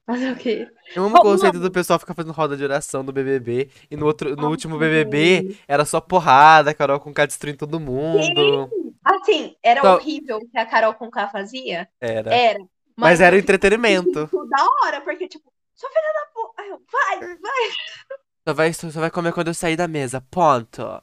Fazer 0.07 0.33
o 0.33 0.37
quê? 0.37 0.71
Eu 0.95 1.05
amo 1.05 1.17
o 1.17 1.21
conceito 1.21 1.59
do 1.59 1.71
pessoal 1.71 1.99
ficar 1.99 2.15
fazendo 2.15 2.33
roda 2.33 2.57
de 2.57 2.65
oração 2.65 3.03
no 3.03 3.13
BBB. 3.13 3.71
E 3.91 3.97
no 3.97 4.07
outro, 4.07 4.37
no 4.37 4.49
último 4.49 4.79
BBB 4.79 5.59
era 5.67 5.85
só 5.85 6.01
porrada, 6.01 6.75
Carol 6.75 7.01
com 7.01 7.13
K 7.13 7.27
destruindo 7.27 7.59
todo 7.59 7.81
mundo. 7.81 8.71
Assim, 9.05 9.57
era 9.63 9.81
Só- 9.81 9.95
horrível 9.97 10.39
o 10.39 10.49
que 10.49 10.59
a 10.59 10.67
Carol 10.67 10.95
Conká 10.95 11.29
fazia? 11.29 11.89
Era. 12.01 12.35
Era. 12.35 12.61
Mas 12.97 13.21
era 13.21 13.37
eu 13.37 13.41
fiquei 13.41 13.55
entretenimento. 13.57 14.25
tipo, 14.27 14.47
da 14.47 14.65
hora, 14.85 15.01
porque, 15.01 15.27
tipo, 15.29 15.53
sua 15.75 15.91
filha 15.91 16.03
da 16.57 16.65
eu, 16.65 16.83
Vai, 16.91 17.19
vai. 17.37 17.71
Só 18.47 18.55
vai, 18.55 18.73
só 18.73 19.01
vai 19.01 19.11
comer 19.11 19.33
quando 19.33 19.49
eu 19.49 19.55
sair 19.55 19.77
da 19.77 19.89
mesa. 19.89 20.21
Ponto. 20.31 20.83
Mano, 20.83 21.03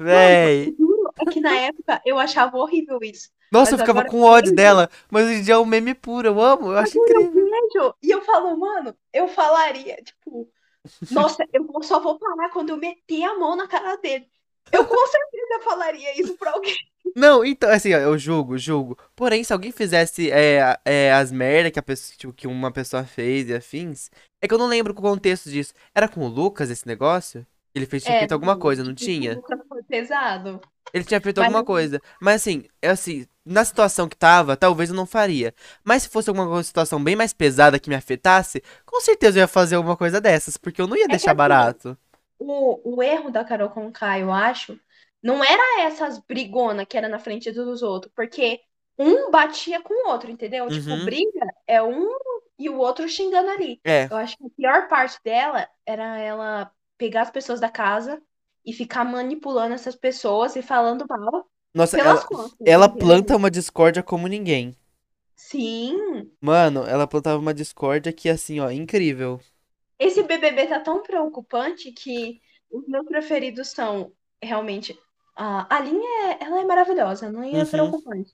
Véi. 0.00 0.68
o 0.68 0.76
duro 0.76 1.10
é 1.18 1.24
que 1.26 1.40
na 1.40 1.54
época 1.54 2.00
eu 2.04 2.18
achava 2.18 2.56
horrível 2.58 2.98
isso. 3.02 3.30
Nossa, 3.52 3.72
Mas 3.72 3.80
eu 3.80 3.86
ficava 3.86 4.04
com 4.08 4.18
eu 4.18 4.22
ódio 4.24 4.50
vejo, 4.50 4.56
dela. 4.56 4.90
Mas 5.10 5.26
hoje 5.26 5.34
em 5.36 5.42
dia 5.42 5.54
é 5.54 5.58
um 5.58 5.64
meme 5.64 5.94
puro. 5.94 6.28
Eu 6.28 6.40
amo, 6.40 6.72
eu 6.72 6.78
acho 6.78 6.98
eu 6.98 7.02
incrível. 7.04 7.32
vejo, 7.32 7.94
e 8.02 8.10
eu 8.10 8.20
falo, 8.22 8.56
mano, 8.58 8.94
eu 9.12 9.28
falaria, 9.28 9.96
tipo, 10.02 10.50
nossa, 11.10 11.46
eu 11.52 11.64
só 11.82 12.00
vou 12.00 12.18
parar 12.18 12.50
quando 12.50 12.70
eu 12.70 12.76
meter 12.76 13.22
a 13.24 13.38
mão 13.38 13.54
na 13.56 13.68
cara 13.68 13.96
dele. 13.96 14.28
Eu 14.72 14.86
com 14.86 15.06
certeza 15.06 15.60
falaria 15.64 16.20
isso 16.20 16.36
pra 16.36 16.52
alguém. 16.52 16.76
Não, 17.14 17.44
então, 17.44 17.70
assim, 17.70 17.94
ó, 17.94 17.98
eu 17.98 18.18
julgo, 18.18 18.58
julgo. 18.58 18.98
Porém, 19.14 19.42
se 19.42 19.52
alguém 19.52 19.72
fizesse 19.72 20.30
é, 20.30 20.78
é, 20.84 21.12
as 21.12 21.32
merda 21.32 21.70
que, 21.70 21.78
a 21.78 21.82
pessoa, 21.82 22.16
tipo, 22.16 22.32
que 22.32 22.46
uma 22.46 22.70
pessoa 22.70 23.04
fez 23.04 23.48
e 23.48 23.54
afins, 23.54 24.10
é 24.40 24.46
que 24.46 24.52
eu 24.52 24.58
não 24.58 24.66
lembro 24.66 24.92
o 24.92 24.96
contexto 24.96 25.48
disso. 25.50 25.72
Era 25.94 26.08
com 26.08 26.20
o 26.24 26.28
Lucas 26.28 26.68
esse 26.70 26.86
negócio? 26.86 27.46
Ele 27.74 27.86
fez, 27.86 28.04
tinha 28.04 28.14
É, 28.14 28.18
feito 28.18 28.32
alguma 28.32 28.56
coisa, 28.56 28.84
não 28.84 28.94
tinha? 28.94 29.34
nunca 29.34 29.56
foi 29.68 29.82
pesado. 29.84 30.60
Ele 30.92 31.04
tinha 31.04 31.20
feito 31.20 31.38
Mas 31.38 31.44
alguma 31.44 31.62
assim, 31.62 31.64
coisa. 31.64 32.00
Mas 32.20 32.36
assim, 32.42 32.64
é 32.80 32.88
assim, 32.90 33.26
na 33.44 33.64
situação 33.64 34.08
que 34.08 34.16
tava, 34.16 34.56
talvez 34.56 34.90
eu 34.90 34.96
não 34.96 35.06
faria. 35.06 35.54
Mas 35.84 36.04
se 36.04 36.08
fosse 36.08 36.28
alguma 36.30 36.62
situação 36.62 37.02
bem 37.02 37.16
mais 37.16 37.32
pesada 37.32 37.78
que 37.78 37.88
me 37.90 37.96
afetasse, 37.96 38.62
com 38.84 39.00
certeza 39.00 39.38
eu 39.38 39.42
ia 39.42 39.48
fazer 39.48 39.74
alguma 39.76 39.96
coisa 39.96 40.20
dessas, 40.20 40.56
porque 40.56 40.80
eu 40.80 40.86
não 40.86 40.96
ia 40.96 41.08
é 41.08 41.08
deixar 41.08 41.32
assim, 41.32 41.36
barato. 41.36 41.98
O, 42.38 42.96
o 42.96 43.02
erro 43.02 43.30
da 43.30 43.44
Carol 43.44 43.70
Conká, 43.70 44.18
eu 44.18 44.32
acho, 44.32 44.78
não 45.22 45.42
era 45.44 45.82
essas 45.82 46.18
brigonas 46.18 46.86
que 46.88 46.96
era 46.96 47.08
na 47.08 47.18
frente 47.18 47.50
dos 47.52 47.82
outros, 47.82 48.12
porque 48.14 48.60
um 48.98 49.30
batia 49.30 49.80
com 49.82 49.92
o 50.06 50.10
outro, 50.10 50.30
entendeu? 50.30 50.70
Tipo, 50.70 50.96
Uhum. 50.96 51.04
briga 51.04 51.46
é 51.66 51.82
um 51.82 52.08
e 52.58 52.68
o 52.70 52.78
outro 52.78 53.08
xingando 53.08 53.50
ali. 53.50 53.82
É. 53.84 54.10
Eu 54.10 54.16
acho 54.16 54.36
que 54.36 54.46
a 54.46 54.50
pior 54.50 54.88
parte 54.88 55.18
dela 55.24 55.68
era 55.84 56.18
ela 56.18 56.72
pegar 56.96 57.22
as 57.22 57.30
pessoas 57.30 57.60
da 57.60 57.70
casa 57.70 58.22
e 58.64 58.72
ficar 58.72 59.04
manipulando 59.04 59.74
essas 59.74 59.94
pessoas 59.96 60.56
e 60.56 60.62
falando 60.62 61.06
mal 61.08 61.48
Nossa, 61.74 61.96
ela, 61.98 62.28
costas, 62.28 62.56
ela 62.64 62.88
planta 62.88 63.36
uma 63.36 63.50
discórdia 63.50 64.02
como 64.02 64.26
ninguém. 64.26 64.74
Sim, 65.44 66.30
Mano, 66.40 66.84
ela 66.86 67.06
plantava 67.06 67.38
uma 67.38 67.52
discórdia 67.54 68.12
que, 68.12 68.28
assim, 68.28 68.60
ó, 68.60 68.70
incrível. 68.70 69.40
Esse 69.98 70.22
BBB 70.22 70.66
tá 70.68 70.80
tão 70.80 71.02
preocupante 71.02 71.92
que 71.92 72.40
os 72.70 72.86
meus 72.88 73.06
preferidos 73.06 73.68
são 73.70 74.12
realmente 74.42 74.98
a 75.36 75.66
a 75.76 75.80
linha 75.80 76.36
é, 76.40 76.44
ela 76.44 76.60
é 76.60 76.64
maravilhosa, 76.64 77.30
não 77.30 77.42
é 77.42 77.58
Uhum. 77.62 77.66
preocupante. 77.66 78.32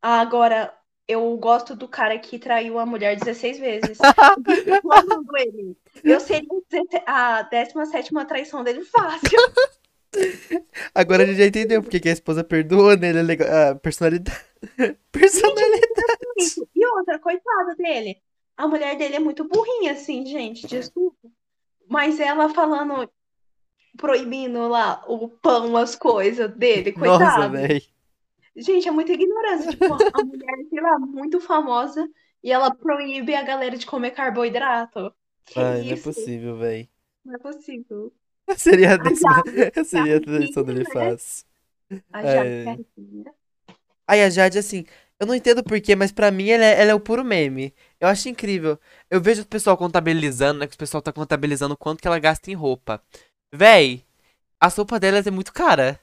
Agora 0.00 0.72
eu 1.06 1.36
gosto 1.36 1.76
do 1.76 1.86
cara 1.88 2.18
que 2.18 2.38
traiu 2.38 2.78
a 2.78 2.86
mulher 2.86 3.16
16 3.16 3.58
vezes. 3.58 3.98
Eu 6.02 6.18
seria 6.20 6.48
a 7.06 7.44
17ª 7.44 8.26
traição 8.26 8.64
dele 8.64 8.82
fácil. 8.84 9.38
Agora 10.94 11.22
a 11.22 11.26
gente 11.26 11.38
já 11.38 11.46
entendeu 11.46 11.82
porque 11.82 12.00
que 12.00 12.08
a 12.08 12.12
esposa 12.12 12.44
perdoa 12.44 12.96
nele, 12.96 13.18
é 13.18 13.22
legal. 13.22 13.48
A 13.72 13.74
personalidade. 13.74 14.38
Personalidade. 15.12 15.84
E 16.74 16.86
outra, 16.86 17.18
coitada 17.18 17.74
dele. 17.76 18.16
A 18.56 18.66
mulher 18.68 18.96
dele 18.96 19.16
é 19.16 19.20
muito 19.20 19.46
burrinha, 19.48 19.92
assim, 19.92 20.24
gente, 20.26 20.66
desculpa. 20.66 21.28
Mas 21.88 22.20
ela 22.20 22.48
falando, 22.48 23.10
proibindo 23.96 24.68
lá 24.68 25.04
o 25.08 25.28
pão, 25.28 25.76
as 25.76 25.94
coisas 25.96 26.50
dele, 26.56 26.92
Nossa, 26.96 27.24
coitado. 27.26 27.52
velho. 27.52 27.82
Gente, 28.56 28.88
é 28.88 28.90
muita 28.90 29.12
ignorância. 29.12 29.70
Tipo, 29.72 29.94
a 29.94 29.98
mulher, 30.24 30.66
sei 30.70 30.80
lá, 30.80 30.98
muito 30.98 31.40
famosa 31.40 32.08
e 32.42 32.52
ela 32.52 32.74
proíbe 32.74 33.34
a 33.34 33.42
galera 33.42 33.76
de 33.76 33.86
comer 33.86 34.12
carboidrato. 34.12 35.14
Que 35.44 35.58
Ai, 35.58 35.82
não 35.84 35.92
é 35.92 35.96
possível, 35.96 36.56
velho. 36.56 36.88
Não 37.24 37.34
é 37.34 37.38
possível. 37.38 38.12
Seria 38.56 38.94
a. 38.94 38.96
Jade, 38.96 39.84
Seria 39.84 40.14
a 40.14 40.18
a 40.18 40.20
tradição 40.20 40.64
dele 40.64 40.84
né? 40.84 40.90
fácil. 40.92 41.46
A 42.12 42.22
É. 42.22 42.64
Jade 42.64 42.64
Carretinha. 42.64 43.34
Aí 44.06 44.22
a 44.22 44.30
Jade, 44.30 44.58
assim, 44.58 44.84
eu 45.20 45.26
não 45.26 45.34
entendo 45.34 45.62
porquê, 45.64 45.94
mas 45.96 46.12
pra 46.12 46.30
mim 46.30 46.48
ela 46.50 46.64
é, 46.64 46.80
ela 46.82 46.90
é 46.92 46.94
o 46.94 47.00
puro 47.00 47.24
meme. 47.24 47.74
Eu 48.00 48.08
acho 48.08 48.28
incrível. 48.28 48.78
Eu 49.10 49.20
vejo 49.20 49.42
o 49.42 49.46
pessoal 49.46 49.76
contabilizando, 49.76 50.60
né? 50.60 50.66
Que 50.66 50.74
o 50.74 50.78
pessoal 50.78 51.02
tá 51.02 51.12
contabilizando 51.12 51.76
quanto 51.76 52.00
que 52.02 52.08
ela 52.08 52.18
gasta 52.18 52.50
em 52.50 52.54
roupa. 52.54 53.02
Véi, 53.52 54.04
a 54.60 54.68
roupa 54.68 55.00
delas 55.00 55.26
é 55.26 55.30
muito 55.30 55.52
cara. 55.52 56.00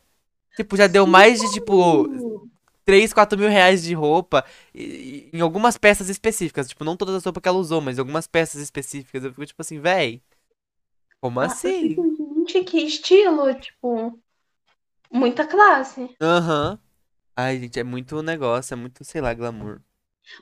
Tipo, 0.55 0.77
já 0.77 0.87
deu 0.87 1.07
mais 1.07 1.39
de, 1.41 1.51
tipo, 1.53 2.07
Sim. 2.09 2.51
3, 2.85 3.13
4 3.13 3.37
mil 3.39 3.49
reais 3.49 3.83
de 3.83 3.93
roupa 3.93 4.45
e- 4.73 5.29
e- 5.33 5.37
em 5.37 5.41
algumas 5.41 5.77
peças 5.77 6.09
específicas. 6.09 6.67
Tipo, 6.69 6.83
não 6.83 6.97
todas 6.97 7.15
as 7.15 7.25
roupas 7.25 7.41
que 7.41 7.49
ela 7.49 7.57
usou, 7.57 7.81
mas 7.81 7.99
algumas 7.99 8.27
peças 8.27 8.61
específicas. 8.61 9.23
Eu 9.23 9.31
fico 9.31 9.45
tipo 9.45 9.61
assim, 9.61 9.79
véi, 9.79 10.21
como 11.21 11.39
Ah, 11.39 11.45
assim? 11.45 11.95
gente, 11.95 12.63
que 12.63 12.79
estilo, 12.79 13.53
tipo, 13.55 14.19
muita 15.11 15.47
classe. 15.47 16.09
Aham. 16.21 16.79
Ai, 17.45 17.59
gente, 17.59 17.79
é 17.79 17.83
muito 17.83 18.21
negócio, 18.21 18.73
é 18.73 18.77
muito, 18.77 19.03
sei 19.03 19.21
lá, 19.21 19.33
glamour. 19.33 19.81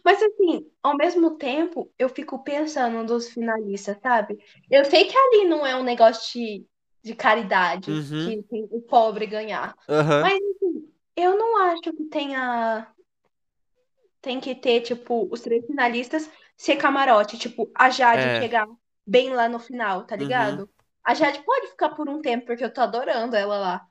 Mas 0.04 0.22
assim, 0.22 0.70
ao 0.84 0.96
mesmo 0.98 1.38
tempo, 1.38 1.92
eu 1.98 2.10
fico 2.10 2.44
pensando 2.44 3.06
dos 3.06 3.30
finalistas, 3.30 3.98
sabe? 4.02 4.38
Eu 4.70 4.86
sei 4.86 5.06
que 5.06 5.18
ali 5.18 5.46
não 5.48 5.66
é 5.66 5.76
um 5.76 5.84
negócio 5.84 6.34
de, 6.40 6.66
de 7.04 7.16
caridade, 7.16 8.02
Uhum. 8.02 8.40
que 8.40 8.44
o 8.72 8.82
pobre 8.82 9.26
ganhar. 9.26 9.76
Aham. 9.88 10.22
Mas 10.22 10.34
assim, 10.36 10.92
eu 11.16 11.38
não 11.38 11.58
acho 11.64 11.82
que 11.94 12.06
tenha. 12.06 12.94
Tem 14.22 14.40
que 14.40 14.54
ter, 14.56 14.82
tipo, 14.82 15.28
os 15.32 15.42
três 15.42 15.66
finalistas 15.66 16.30
ser 16.58 16.76
camarote. 16.78 17.38
Tipo, 17.38 17.72
a 17.76 17.90
Jade 17.90 18.30
É. 18.30 18.38
chegar 18.38 18.68
bem 19.06 19.30
lá 19.34 19.48
no 19.48 19.60
final, 19.60 20.06
tá 20.06 20.16
Uhum. 20.18 20.24
ligado? 20.24 20.70
A 21.04 21.14
Jade 21.14 21.42
pode 21.44 21.68
ficar 21.68 21.90
por 21.96 22.10
um 22.10 22.22
tempo, 22.22 22.46
porque 22.46 22.64
eu 22.64 22.74
tô 22.74 22.82
adorando 22.82 23.36
ela 23.36 23.58
lá. 23.58 23.88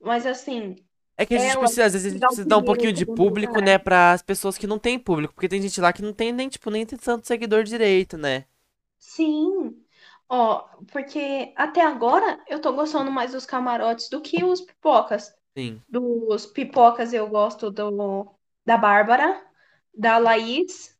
Mas 0.00 0.26
assim, 0.26 0.76
É 1.18 1.26
que 1.26 1.34
a 1.34 1.38
gente 1.38 1.56
ela 1.56 1.58
precisa, 1.58 1.84
às 1.86 1.92
vezes 1.94 2.06
a 2.06 2.10
gente 2.14 2.24
precisa 2.26 2.46
dar 2.46 2.58
um 2.58 2.62
pouquinho 2.64 2.92
de 2.94 3.04
público, 3.04 3.60
né, 3.60 3.76
para 3.78 4.12
as 4.12 4.22
pessoas 4.22 4.56
que 4.56 4.66
não 4.68 4.78
têm 4.78 4.98
público, 4.98 5.34
porque 5.34 5.48
tem 5.48 5.60
gente 5.60 5.80
lá 5.80 5.92
que 5.92 6.00
não 6.02 6.12
tem 6.14 6.32
nem, 6.32 6.48
tipo, 6.48 6.70
nem 6.70 6.86
tanto 6.86 7.26
seguidor 7.26 7.64
direito, 7.64 8.16
né? 8.16 8.46
Sim. 8.98 9.84
Ó, 10.28 10.68
porque 10.92 11.52
até 11.56 11.80
agora 11.82 12.42
eu 12.48 12.60
tô 12.60 12.72
gostando 12.74 13.10
mais 13.10 13.32
dos 13.32 13.46
camarotes 13.46 14.08
do 14.10 14.20
que 14.20 14.44
os 14.44 14.60
pipocas. 14.60 15.32
Sim. 15.56 15.82
Dos 15.88 16.46
pipocas 16.46 17.12
eu 17.12 17.28
gosto 17.28 17.70
do 17.70 18.36
da 18.66 18.76
Bárbara, 18.76 19.42
da 19.94 20.18
Laís. 20.18 20.96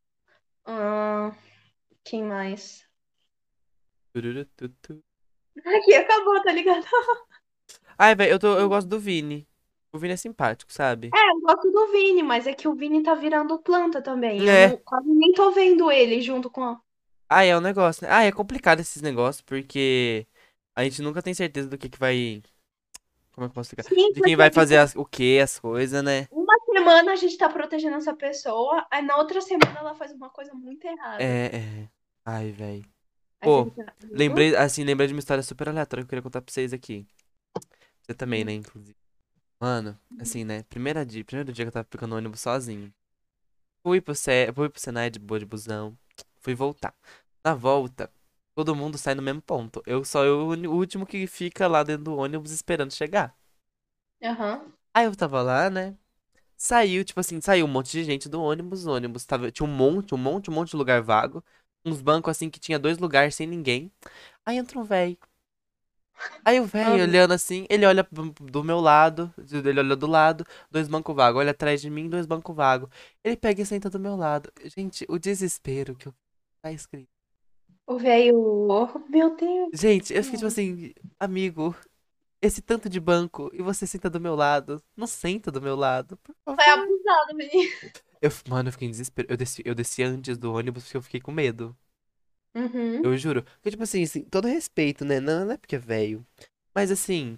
ahn, 0.66 1.33
quem 2.04 2.24
mais? 2.24 2.87
Aqui 5.64 5.94
acabou, 5.96 6.42
tá 6.42 6.52
ligado? 6.52 6.85
Ai, 7.98 8.14
velho, 8.14 8.33
eu, 8.33 8.38
tô- 8.38 8.59
eu 8.59 8.68
gosto 8.68 8.88
do 8.88 8.98
Vini. 9.00 9.47
O 9.98 10.00
Vini 10.00 10.14
é 10.14 10.16
simpático, 10.16 10.72
sabe? 10.72 11.11
É, 11.12 11.30
eu 11.32 11.40
gosto 11.40 11.70
do 11.70 11.88
Vini, 11.92 12.22
mas 12.22 12.46
é 12.46 12.54
que 12.54 12.68
o 12.68 12.74
Vini 12.74 13.02
tá 13.02 13.14
virando 13.14 13.58
planta 13.58 14.00
também. 14.00 14.40
Eu 14.46 14.52
É. 14.52 14.68
não- 14.68 14.76
quase 14.78 15.08
nem 15.11 15.32
tô 15.32 15.50
vendo 15.50 15.90
ele 15.90 16.20
junto 16.20 16.48
com 16.50 16.62
a. 16.62 16.80
Ah, 17.28 17.44
é 17.44 17.56
um 17.56 17.61
negócio, 17.61 18.06
né? 18.06 18.12
Ah, 18.12 18.22
é 18.24 18.32
complicado 18.32 18.80
esses 18.80 19.02
negócios, 19.02 19.42
porque 19.42 20.26
a 20.74 20.84
gente 20.84 21.02
nunca 21.02 21.22
tem 21.22 21.34
certeza 21.34 21.68
do 21.68 21.76
que 21.76 21.88
que 21.88 21.98
vai... 21.98 22.42
Como 23.32 23.46
é 23.46 23.48
que 23.48 23.52
eu 23.52 23.54
posso 23.54 23.68
explicar? 23.74 23.88
Sim, 23.88 24.08
De 24.14 24.22
quem 24.22 24.34
porque, 24.34 24.37
vai 24.37 24.50
tipo, 24.50 24.56
fazer 24.61 24.78
as- 24.78 24.96
o 24.96 25.04
que, 25.04 25.38
as 25.40 25.58
coisas, 25.58 26.02
né? 26.02 26.28
uma 26.30 26.54
semana 26.64 27.12
a 27.12 27.16
gente 27.16 27.37
tá 27.37 27.48
protegendo 27.48 27.96
essa 27.96 28.14
pessoa, 28.14 28.87
aí 28.90 29.02
na 29.02 29.16
outra 29.18 29.40
semana 29.40 29.78
ela 29.78 29.94
faz 29.94 30.12
uma 30.12 30.30
coisa 30.30 30.54
muito 30.54 30.84
errada. 30.87 31.24
É, 31.24 31.56
é. 31.84 31.88
Ai, 32.24 32.50
velho. 32.52 32.84
Aí 33.40 33.48
Pô, 33.48 33.64
você 33.64 33.70
fica, 33.70 33.94
lembrei, 34.12 34.56
assim, 34.56 34.84
lembrei 34.84 35.06
de 35.08 35.14
uma 35.14 35.20
história 35.20 35.42
super 35.42 35.68
aleatória 35.68 36.04
que 36.04 36.06
eu 36.06 36.11
queria 36.11 36.22
contar 36.22 36.42
pra 36.42 36.52
vocês 36.52 36.72
aqui. 36.72 37.06
Você 38.02 38.14
também, 38.14 38.44
né, 38.44 38.52
inclusive. 38.54 38.97
Mano, 39.60 39.98
assim, 40.18 40.44
né? 40.44 40.62
Primeira 40.64 41.04
dia, 41.04 41.24
primeiro 41.24 41.52
dia 41.52 41.64
que 41.64 41.68
eu 41.68 41.72
tava 41.72 41.84
pegando 41.84 42.14
ônibus 42.14 42.40
sozinho. 42.40 42.92
Fui 43.82 44.00
pro, 44.00 44.14
Se... 44.14 44.52
Fui 44.54 44.68
pro 44.70 44.80
Senai 44.80 45.10
de 45.10 45.18
boa 45.18 45.38
de 45.40 45.46
busão. 45.46 45.98
Fui 46.40 46.54
voltar. 46.54 46.94
Na 47.44 47.54
volta, 47.54 48.12
todo 48.54 48.76
mundo 48.76 48.98
sai 48.98 49.14
no 49.14 49.22
mesmo 49.22 49.42
ponto. 49.42 49.82
Eu 49.86 50.04
só 50.04 50.24
eu, 50.24 50.48
o 50.48 50.76
último 50.76 51.06
que 51.06 51.26
fica 51.26 51.66
lá 51.68 51.82
dentro 51.82 52.04
do 52.04 52.16
ônibus 52.16 52.52
esperando 52.52 52.92
chegar. 52.92 53.36
Aham. 54.22 54.72
Aí 54.94 55.04
eu 55.06 55.14
tava 55.16 55.42
lá, 55.42 55.70
né? 55.70 55.96
Saiu, 56.56 57.04
tipo 57.04 57.20
assim, 57.20 57.40
saiu 57.40 57.66
um 57.66 57.68
monte 57.68 57.92
de 57.92 58.04
gente 58.04 58.28
do 58.28 58.42
ônibus, 58.42 58.86
o 58.86 58.92
ônibus 58.92 59.26
tava, 59.26 59.50
tinha 59.52 59.68
um 59.68 59.72
monte, 59.72 60.14
um 60.14 60.18
monte, 60.18 60.50
um 60.50 60.54
monte 60.54 60.70
de 60.72 60.76
lugar 60.76 61.02
vago. 61.02 61.44
Uns 61.84 62.02
bancos 62.02 62.32
assim 62.32 62.50
que 62.50 62.60
tinha 62.60 62.78
dois 62.78 62.98
lugares 62.98 63.34
sem 63.36 63.46
ninguém. 63.46 63.92
Aí 64.46 64.58
entra 64.58 64.78
um 64.78 64.84
velho. 64.84 65.18
Aí 66.44 66.61
o 66.61 66.64
velho 66.64 67.02
olhando 67.02 67.33
assim, 67.33 67.66
ele 67.68 67.87
olha 67.87 68.07
do 68.40 68.64
meu 68.64 68.81
lado, 68.81 69.33
ele 69.50 69.81
olha 69.81 69.96
do 69.96 70.07
lado, 70.07 70.44
dois 70.70 70.88
bancos 70.88 71.14
vagos, 71.14 71.40
olha 71.40 71.50
atrás 71.50 71.81
de 71.81 71.90
mim, 71.90 72.09
dois 72.09 72.26
bancos 72.26 72.54
vagos. 72.54 72.88
Ele 73.22 73.37
pega 73.37 73.62
e 73.62 73.66
senta 73.66 73.88
do 73.90 74.00
meu 74.00 74.16
lado. 74.16 74.52
Gente, 74.64 75.04
o 75.09 75.18
desespero 75.18 75.94
que 75.94 76.09
eu 76.09 76.14
tá 76.61 76.72
escrito. 76.72 77.09
O 77.87 77.98
velho. 77.98 78.88
Meu 79.09 79.35
Deus. 79.37 79.70
Gente, 79.72 80.12
eu 80.12 80.22
fiquei 80.22 80.38
tipo 80.38 80.46
assim, 80.46 80.92
amigo, 81.18 81.74
esse 82.40 82.61
tanto 82.61 82.88
de 82.88 83.00
banco 83.00 83.50
e 83.52 83.62
você 83.62 83.87
senta 83.87 84.11
do 84.11 84.20
meu 84.20 84.35
lado. 84.35 84.83
Não 84.96 85.07
senta 85.07 85.50
do 85.50 85.61
meu 85.61 85.74
lado, 85.74 86.16
por 86.18 86.35
favor. 86.44 86.62
Foi 86.62 86.72
abusado, 86.72 87.35
menino. 87.35 87.70
Eu, 88.20 88.31
mano, 88.48 88.68
eu 88.68 88.72
fiquei 88.72 88.88
em 88.88 88.90
desespero. 88.90 89.28
Eu 89.31 89.37
desci, 89.37 89.62
eu 89.64 89.74
desci 89.74 90.02
antes 90.02 90.37
do 90.37 90.52
ônibus 90.52 90.85
porque 90.85 90.96
eu 90.96 91.02
fiquei 91.02 91.20
com 91.20 91.33
medo. 91.33 91.76
Uhum. 92.54 93.02
Eu 93.04 93.16
juro. 93.16 93.42
Porque, 93.42 93.70
tipo 93.70 93.82
assim, 93.82 94.02
assim, 94.02 94.22
todo 94.22 94.48
respeito, 94.48 95.04
né? 95.04 95.20
Não, 95.20 95.44
não 95.44 95.52
é 95.52 95.56
porque 95.56 95.76
é 95.76 95.78
velho. 95.78 96.26
Mas 96.74 96.90
assim. 96.90 97.37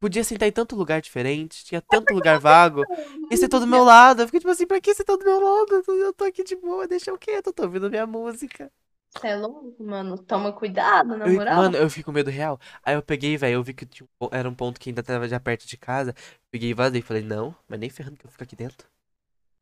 Podia 0.00 0.22
sentar 0.22 0.48
em 0.48 0.52
tanto 0.52 0.76
lugar 0.76 1.00
diferente, 1.00 1.64
tinha 1.64 1.80
tanto 1.82 2.14
lugar 2.14 2.38
vago. 2.38 2.84
E 3.32 3.36
você 3.36 3.48
tá 3.48 3.58
do 3.58 3.66
meu 3.66 3.82
lado. 3.82 4.22
Eu 4.22 4.26
fiquei 4.26 4.38
tipo 4.38 4.50
assim, 4.52 4.64
pra 4.64 4.80
que 4.80 4.94
você 4.94 5.02
tá 5.02 5.16
do 5.16 5.24
meu 5.24 5.40
lado? 5.40 5.82
Eu 5.88 6.12
tô- 6.12 6.24
aqui 6.24 6.44
de 6.44 6.54
boa, 6.54 6.86
deixa 6.86 7.10
eu 7.10 7.18
quieto, 7.18 7.48
eu 7.48 7.52
tô 7.52 7.64
ouvindo 7.64 7.90
minha 7.90 8.06
música. 8.06 8.70
Você 9.10 9.26
é 9.26 9.34
louco, 9.36 9.74
mano. 9.82 10.16
Toma 10.16 10.52
cuidado, 10.52 11.16
na 11.16 11.26
Eu- 11.26 11.32
moral. 11.34 11.56
mano, 11.56 11.76
eu 11.76 11.88
fiquei 11.88 12.04
com 12.04 12.12
medo 12.12 12.30
real. 12.30 12.60
Aí 12.84 12.94
eu 12.94 13.02
peguei, 13.02 13.36
velho, 13.36 13.54
eu 13.54 13.62
vi 13.64 13.74
que 13.74 13.84
tinha 13.86 14.06
um 14.20 14.28
era 14.30 14.48
um 14.48 14.54
ponto 14.54 14.78
que 14.78 14.88
ainda 14.90 15.02
tava 15.02 15.26
já 15.26 15.40
perto 15.40 15.66
de 15.66 15.76
casa. 15.76 16.14
Peguei 16.48 16.70
e 16.70 16.74
vazei. 16.74 17.02
Falei, 17.02 17.22
não, 17.24 17.52
mas 17.66 17.80
nem 17.80 17.90
ferrando 17.90 18.16
que 18.16 18.24
eu 18.26 18.30
fico 18.30 18.44
aqui 18.44 18.54
dentro. 18.54 18.86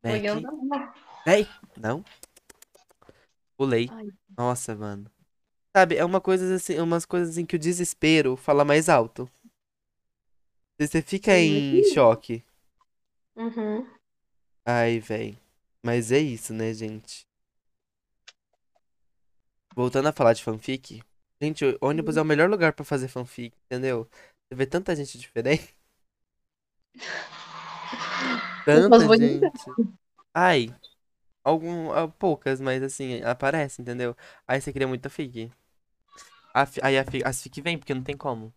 Aqui. 0.03 0.17
Olhando- 0.19 0.49
Véi, 1.25 1.49
não. 1.79 2.05
Pulei. 3.57 3.89
Ai. 3.91 4.09
Nossa, 4.37 4.75
mano. 4.75 5.11
Sabe, 5.77 5.97
é 5.97 6.05
uma 6.05 6.21
coisa 6.21 6.55
assim, 6.55 6.79
umas 6.79 7.05
coisas 7.05 7.31
assim 7.31 7.45
que 7.45 7.57
o 7.57 7.59
desespero 7.59 8.37
fala 8.37 8.65
mais 8.65 8.89
alto. 8.89 9.31
Você 10.79 11.01
fica 11.03 11.37
em 11.39 11.83
choque. 11.93 12.45
Uhum. 13.35 13.87
Ai, 14.65 14.99
véi. 15.01 15.39
Mas 15.83 16.11
é 16.13 16.19
isso, 16.19 16.53
né, 16.53 16.73
gente? 16.75 17.27
Voltando 19.75 20.09
a 20.09 20.13
falar 20.13 20.33
de 20.33 20.43
fanfic. 20.43 21.03
Gente, 21.41 21.65
o 21.65 21.79
ônibus 21.81 22.17
é 22.17 22.23
o 22.23 22.25
melhor 22.25 22.49
lugar 22.49 22.73
pra 22.73 22.85
fazer 22.85 23.09
fanfic, 23.09 23.55
entendeu? 23.67 24.09
Você 24.49 24.55
vê 24.55 24.67
tanta 24.67 24.97
gente 24.97 25.19
diferente. 25.19 25.77
Tanta 28.65 29.17
gente. 29.17 29.51
Ai. 30.35 30.75
Algum, 31.47 31.93
ah, 31.93 32.09
poucas, 32.09 32.61
mas 32.61 32.83
assim, 32.83 33.23
aparece, 33.23 33.83
entendeu? 33.83 34.17
Aí 34.49 34.61
você 34.61 34.73
cria 34.73 34.89
muita 34.89 35.09
fic. 35.11 35.51
A 36.55 36.63
aí 36.87 36.97
a 36.99 37.05
fi- 37.05 37.23
as 37.25 37.41
fic 37.43 37.61
vem, 37.63 37.79
porque 37.79 37.95
não 37.95 38.03
tem 38.03 38.17
como. 38.17 38.53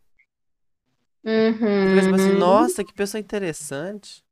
Fica 1.84 2.02
tipo 2.02 2.15
assim, 2.15 2.32
Uhum. 2.32 2.34
nossa, 2.34 2.84
que 2.86 2.93
pessoa 2.93 3.19
interessante. 3.21 4.23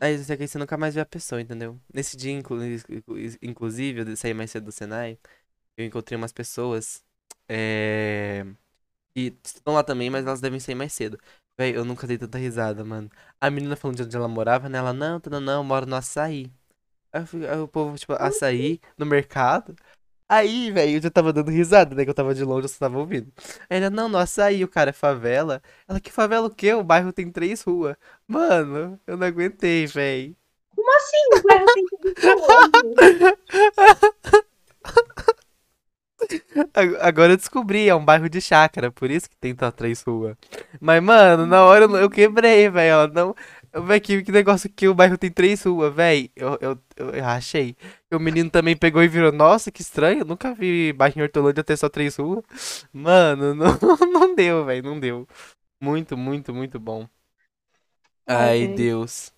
Aí 0.00 0.18
você 0.18 0.36
você 0.36 0.58
nunca 0.58 0.76
mais 0.76 0.94
vê 0.94 1.00
a 1.00 1.06
pessoa, 1.06 1.40
entendeu? 1.40 1.80
Nesse 1.92 2.16
dia, 2.16 2.32
inclu- 2.32 2.62
inclu- 2.64 3.16
inclusive, 3.42 4.00
eu 4.12 4.16
saí 4.16 4.34
mais 4.34 4.50
cedo 4.50 4.64
do 4.66 4.72
Senai, 4.72 5.18
eu 5.76 5.86
encontrei 5.86 6.16
umas 6.16 6.32
pessoas 6.32 7.04
é... 7.48 8.44
que 9.14 9.36
estão 9.44 9.74
lá 9.74 9.84
também, 9.84 10.10
mas 10.10 10.26
elas 10.26 10.40
devem 10.42 10.60
sair 10.60 10.74
mais 10.76 10.92
cedo. 10.92 11.18
Véi, 11.56 11.76
eu 11.76 11.84
nunca 11.84 12.06
dei 12.06 12.18
tanta 12.18 12.38
risada, 12.38 12.84
mano. 12.84 13.08
A 13.40 13.48
menina 13.50 13.76
falando 13.76 13.96
de 13.98 14.02
onde 14.04 14.16
ela 14.16 14.26
morava, 14.28 14.68
né? 14.68 14.78
Ela, 14.78 14.92
não, 14.92 15.20
não, 15.30 15.40
não, 15.40 15.52
eu 15.60 15.64
moro 15.64 15.86
no 15.86 15.94
açaí. 15.96 16.52
Aí, 17.12 17.26
fui- 17.26 17.46
aí 17.48 17.58
o 17.60 17.68
povo, 17.68 17.96
tipo, 17.98 18.14
açaí, 18.14 18.80
no 18.98 19.06
mercado. 19.06 19.76
Aí, 20.28 20.70
velho, 20.72 20.98
eu 20.98 21.02
já 21.02 21.10
tava 21.10 21.32
dando 21.32 21.50
risada, 21.50 21.94
né? 21.96 22.04
Que 22.04 22.10
eu 22.10 22.14
tava 22.14 22.34
de 22.34 22.44
longe, 22.44 22.66
eu 22.66 22.68
só 22.70 22.78
tava 22.80 22.98
ouvindo. 22.98 23.32
Aí 23.70 23.78
ela, 23.78 23.90
não, 23.90 24.08
no 24.08 24.18
açaí, 24.18 24.64
o 24.64 24.68
cara 24.68 24.90
é 24.90 24.92
favela. 24.94 25.62
Ela, 25.88 26.00
que 26.00 26.12
favela 26.12 26.46
o 26.48 26.50
quê? 26.54 26.74
O 26.74 26.84
bairro 26.84 27.12
tem 27.12 27.30
três 27.32 27.62
ruas. 27.62 27.96
Mano, 28.28 29.00
eu 29.06 29.16
não 29.16 29.26
aguentei, 29.26 29.86
véi. 29.86 30.36
Como 30.76 30.90
assim? 30.96 31.16
O 31.34 31.42
bairro 31.42 31.70
tem 31.70 31.84
outro? 31.92 32.52
Ag- 32.52 32.74
Agora 37.00 37.32
eu 37.32 37.36
descobri, 37.36 37.88
é 37.88 37.94
um 37.94 38.04
bairro 38.04 38.28
de 38.28 38.40
chácara, 38.40 38.90
por 38.90 39.10
isso 39.10 39.28
que 39.28 39.36
tem 39.36 39.54
só 39.58 39.70
três 39.70 40.02
ruas. 40.02 40.36
Mas, 40.80 41.02
mano, 41.02 41.46
na 41.46 41.64
hora 41.64 41.84
eu, 41.84 41.96
eu 41.96 42.10
quebrei, 42.10 42.68
velho. 42.70 43.08
Não. 43.12 43.34
Véi, 43.86 44.00
que, 44.00 44.22
que 44.22 44.30
negócio 44.30 44.70
que 44.70 44.86
o 44.86 44.94
bairro 44.94 45.18
tem 45.18 45.30
três 45.30 45.62
ruas, 45.64 45.92
véi. 45.94 46.30
Eu, 46.36 46.56
eu, 46.60 46.78
eu, 46.96 47.10
eu 47.10 47.24
achei. 47.24 47.76
E 48.10 48.14
o 48.16 48.20
menino 48.20 48.50
também 48.50 48.76
pegou 48.76 49.02
e 49.02 49.08
virou, 49.08 49.32
nossa, 49.32 49.70
que 49.70 49.82
estranho. 49.82 50.20
Eu 50.20 50.24
nunca 50.26 50.54
vi 50.54 50.92
bairro 50.92 51.18
em 51.18 51.22
Hortolândia 51.22 51.64
ter 51.64 51.76
só 51.76 51.88
três 51.88 52.16
ruas. 52.16 52.44
Mano, 52.92 53.54
não, 53.54 53.78
não 54.12 54.34
deu, 54.34 54.64
velho, 54.64 54.82
não 54.84 55.00
deu. 55.00 55.26
Muito, 55.80 56.16
muito, 56.16 56.54
muito 56.54 56.80
bom. 56.80 57.08
Ai, 58.26 58.66
Ai. 58.66 58.68
Deus. 58.68 59.32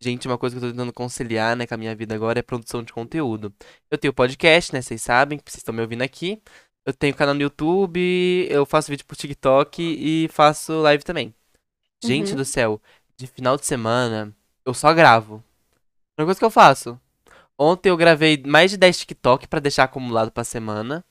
Gente, 0.00 0.28
uma 0.28 0.38
coisa 0.38 0.54
que 0.54 0.64
eu 0.64 0.68
tô 0.68 0.72
tentando 0.72 0.92
conciliar, 0.92 1.56
né, 1.56 1.66
com 1.66 1.74
a 1.74 1.76
minha 1.76 1.94
vida 1.94 2.14
agora 2.14 2.38
é 2.38 2.42
produção 2.42 2.82
de 2.84 2.92
conteúdo. 2.92 3.52
Eu 3.90 3.98
tenho 3.98 4.12
podcast, 4.14 4.72
né, 4.72 4.80
vocês 4.80 5.02
sabem, 5.02 5.38
que 5.38 5.50
vocês 5.50 5.58
estão 5.60 5.74
me 5.74 5.80
ouvindo 5.80 6.02
aqui. 6.02 6.40
Eu 6.86 6.92
tenho 6.92 7.14
canal 7.14 7.34
no 7.34 7.42
YouTube, 7.42 8.46
eu 8.48 8.64
faço 8.64 8.90
vídeo 8.90 9.04
pro 9.04 9.16
TikTok 9.16 9.82
e 9.82 10.28
faço 10.28 10.80
live 10.82 11.02
também. 11.04 11.34
Gente 12.02 12.30
Uhum. 12.30 12.36
do 12.36 12.44
céu, 12.44 12.80
de 13.16 13.26
final 13.26 13.56
de 13.56 13.66
semana, 13.66 14.32
eu 14.64 14.72
só 14.72 14.94
gravo. 14.94 15.42
Uma 16.16 16.26
coisa 16.26 16.38
que 16.38 16.44
eu 16.44 16.50
faço. 16.50 16.98
Ontem 17.58 17.88
eu 17.90 17.96
gravei 17.96 18.40
mais 18.46 18.70
de 18.70 18.76
10 18.76 18.98
TikTok 19.00 19.48
pra 19.48 19.58
deixar 19.58 19.84
acumulado 19.84 20.30
pra 20.30 20.44
semana. 20.44 21.04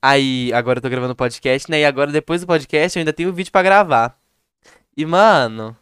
Aí, 0.00 0.52
agora 0.52 0.78
eu 0.78 0.82
tô 0.82 0.88
gravando 0.88 1.14
podcast, 1.16 1.68
né? 1.70 1.80
E 1.80 1.84
agora, 1.84 2.10
depois 2.10 2.40
do 2.40 2.46
podcast, 2.46 2.96
eu 2.96 3.00
ainda 3.00 3.12
tenho 3.12 3.32
vídeo 3.32 3.50
pra 3.52 3.62
gravar. 3.62 4.18
E, 4.96 5.04
mano. 5.06 5.76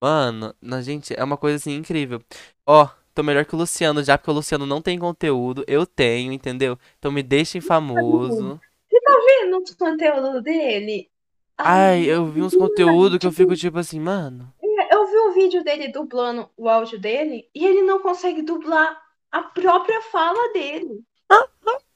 Mano, 0.00 0.54
na 0.60 0.80
gente, 0.80 1.12
é 1.16 1.24
uma 1.24 1.36
coisa 1.36 1.56
assim 1.56 1.74
incrível. 1.74 2.22
Ó, 2.66 2.88
tô 3.14 3.22
melhor 3.22 3.44
que 3.44 3.54
o 3.54 3.58
Luciano 3.58 4.02
já, 4.02 4.16
porque 4.16 4.30
o 4.30 4.34
Luciano 4.34 4.64
não 4.64 4.80
tem 4.80 4.98
conteúdo. 4.98 5.64
Eu 5.66 5.84
tenho, 5.84 6.32
entendeu? 6.32 6.78
Então 6.98 7.10
me 7.10 7.22
deixem 7.22 7.60
famoso. 7.60 8.60
Tá 9.04 9.14
vendo 9.26 9.58
os 9.58 9.74
conteúdos 9.74 10.42
dele? 10.42 11.10
Ai, 11.56 12.04
eu 12.04 12.26
vi 12.26 12.42
uns 12.42 12.54
conteúdos 12.54 13.18
que 13.18 13.26
eu 13.26 13.32
fico 13.32 13.56
tipo 13.56 13.78
assim, 13.78 13.98
mano. 13.98 14.52
Eu 14.92 15.06
vi 15.06 15.18
um 15.18 15.32
vídeo 15.32 15.64
dele 15.64 15.88
dublando 15.88 16.48
o 16.56 16.68
áudio 16.68 17.00
dele 17.00 17.48
e 17.54 17.64
ele 17.66 17.82
não 17.82 18.00
consegue 18.00 18.42
dublar 18.42 19.00
a 19.32 19.42
própria 19.42 20.00
fala 20.02 20.52
dele. 20.52 21.02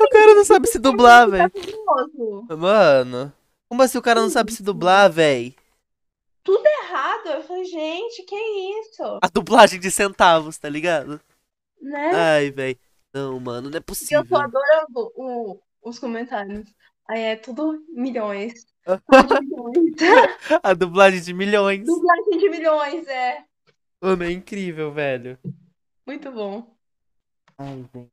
O 0.00 0.08
cara 0.10 0.34
não 0.34 0.44
sabe 0.44 0.66
se 0.66 0.78
dublar, 0.78 1.30
velho. 1.30 1.50
Mano, 2.58 3.32
como 3.68 3.82
assim 3.82 3.96
o 3.96 4.02
cara 4.02 4.20
não 4.20 4.28
sabe 4.28 4.52
se 4.52 4.62
dublar, 4.62 5.10
véi? 5.10 5.54
Tudo 6.42 6.62
errado. 6.66 6.79
Eu 7.32 7.42
falei, 7.42 7.64
gente, 7.64 8.22
que 8.24 8.34
isso? 8.36 9.18
A 9.22 9.28
dublagem 9.28 9.78
de 9.80 9.90
centavos, 9.90 10.58
tá 10.58 10.68
ligado? 10.68 11.20
Né? 11.80 12.10
Ai, 12.14 12.50
véi. 12.50 12.78
Não, 13.12 13.40
mano, 13.40 13.70
não 13.70 13.76
é 13.76 13.80
E 13.80 13.80
eu 13.80 13.82
tô 13.82 13.86
possível. 13.86 14.36
adorando 14.38 15.12
o- 15.16 15.60
os 15.82 15.98
comentários. 15.98 16.72
Aí 17.08 17.20
é 17.22 17.36
tudo 17.36 17.84
milhões. 17.88 18.66
Tudo 18.84 19.40
de 19.40 19.46
milhões. 19.46 19.94
A 20.62 20.72
dublagem 20.74 21.20
de 21.20 21.34
milhões. 21.34 21.84
Dublagem 21.84 22.38
de 22.38 22.48
milhões, 22.50 23.06
é. 23.08 23.44
Mano, 24.00 24.22
é 24.24 24.30
incrível, 24.30 24.92
velho. 24.92 25.38
Muito 26.06 26.30
bom. 26.30 26.74
Ai, 27.58 27.84
velho. 27.92 28.10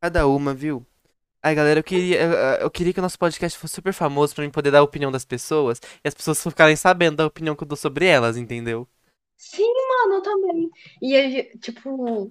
Cada 0.00 0.26
uma, 0.26 0.54
viu? 0.54 0.86
Ai, 1.42 1.54
galera, 1.54 1.80
eu 1.80 1.84
queria, 1.84 2.20
eu, 2.60 2.70
queria 2.70 2.92
que 2.92 2.98
o 2.98 3.02
nosso 3.02 3.18
podcast 3.18 3.58
fosse 3.58 3.74
super 3.74 3.94
famoso 3.94 4.34
pra 4.34 4.44
mim 4.44 4.50
poder 4.50 4.70
dar 4.70 4.80
a 4.80 4.82
opinião 4.82 5.10
das 5.10 5.24
pessoas 5.24 5.80
e 6.04 6.06
as 6.08 6.14
pessoas 6.14 6.42
ficarem 6.42 6.76
sabendo 6.76 7.16
da 7.16 7.26
opinião 7.26 7.56
que 7.56 7.62
eu 7.62 7.68
dou 7.68 7.76
sobre 7.76 8.04
elas, 8.04 8.36
entendeu? 8.36 8.86
Sim, 9.38 9.72
mano, 9.88 10.14
eu 10.16 10.22
também. 10.22 10.70
E 11.00 11.44
tipo, 11.58 12.30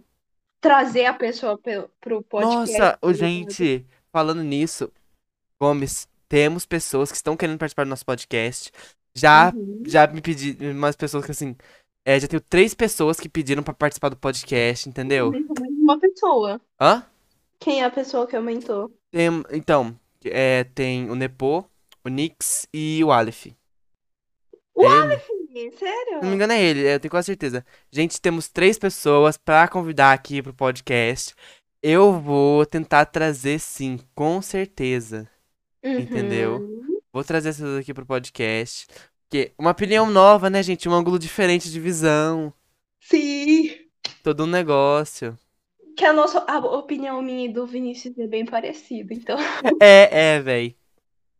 trazer 0.61 1.05
a 1.05 1.13
pessoa 1.13 1.57
pro, 1.57 1.89
pro 1.99 2.21
podcast. 2.21 2.71
Nossa, 2.77 2.99
ligado? 3.01 3.13
gente, 3.15 3.85
falando 4.11 4.43
nisso, 4.43 4.91
Gomes, 5.59 6.07
temos 6.27 6.67
pessoas 6.67 7.09
que 7.09 7.17
estão 7.17 7.35
querendo 7.35 7.57
participar 7.57 7.85
do 7.85 7.89
nosso 7.89 8.05
podcast. 8.05 8.71
Já, 9.15 9.51
Uhum. 9.55 9.81
já 9.87 10.05
me 10.05 10.21
pediram, 10.21 10.71
umas 10.71 10.95
pessoas 10.95 11.25
que 11.25 11.31
assim, 11.31 11.55
é, 12.05 12.19
já 12.19 12.27
tenho 12.27 12.41
três 12.41 12.75
pessoas 12.75 13.19
que 13.19 13.27
pediram 13.27 13.63
pra 13.63 13.73
participar 13.73 14.09
do 14.09 14.15
podcast, 14.15 14.87
entendeu? 14.87 15.31
Mais 15.31 15.45
Uma 15.79 15.99
pessoa. 15.99 16.61
Hã? 16.79 17.03
Quem 17.59 17.81
é 17.81 17.85
a 17.85 17.91
pessoa 17.91 18.27
que 18.27 18.35
aumentou? 18.35 18.93
Tem, 19.11 19.27
então, 19.51 19.97
é, 20.25 20.63
tem 20.63 21.09
o 21.09 21.15
Nepo, 21.15 21.69
o 22.03 22.09
Nix 22.09 22.67
e 22.73 23.03
o 23.03 23.11
Aleph. 23.11 23.47
O 24.75 24.83
É 24.83 24.85
ele? 24.85 25.01
Aleph, 25.01 25.27
sério? 25.77 26.21
Não 26.21 26.29
me 26.29 26.35
engano 26.35 26.53
é 26.53 26.61
ele, 26.61 26.81
eu 26.93 26.99
tenho 26.99 27.11
quase 27.11 27.27
certeza. 27.27 27.65
Gente, 27.91 28.21
temos 28.21 28.49
três 28.49 28.77
pessoas 28.77 29.37
pra 29.37 29.67
convidar 29.67 30.13
aqui 30.13 30.41
pro 30.41 30.53
podcast. 30.53 31.35
Eu 31.81 32.19
vou 32.19 32.65
tentar 32.65 33.05
trazer 33.05 33.59
sim, 33.59 33.99
com 34.13 34.41
certeza. 34.41 35.29
Uhum. 35.83 35.99
entendeu? 35.99 36.79
Vou 37.11 37.23
trazer 37.23 37.49
essas 37.49 37.79
aqui 37.79 37.93
pro 37.93 38.05
podcast. 38.05 38.87
Que 39.29 39.53
uma 39.57 39.71
opinião 39.71 40.09
nova, 40.09 40.49
né, 40.49 40.61
gente? 40.61 40.89
Um 40.89 40.93
ângulo 40.93 41.17
diferente 41.17 41.71
de 41.71 41.79
visão. 41.79 42.53
Sim. 42.99 43.75
Todo 44.23 44.43
um 44.43 44.47
negócio. 44.47 45.37
Que 45.99 46.05
a 46.05 46.13
nossa 46.13 46.39
a 46.47 46.59
opinião 46.59 47.21
minha 47.21 47.49
e 47.49 47.51
do 47.51 47.67
Vinícius 47.67 48.17
é 48.17 48.25
bem 48.25 48.45
parecida, 48.45 49.13
então. 49.13 49.37
É, 49.83 50.35
é, 50.35 50.39
véi. 50.39 50.77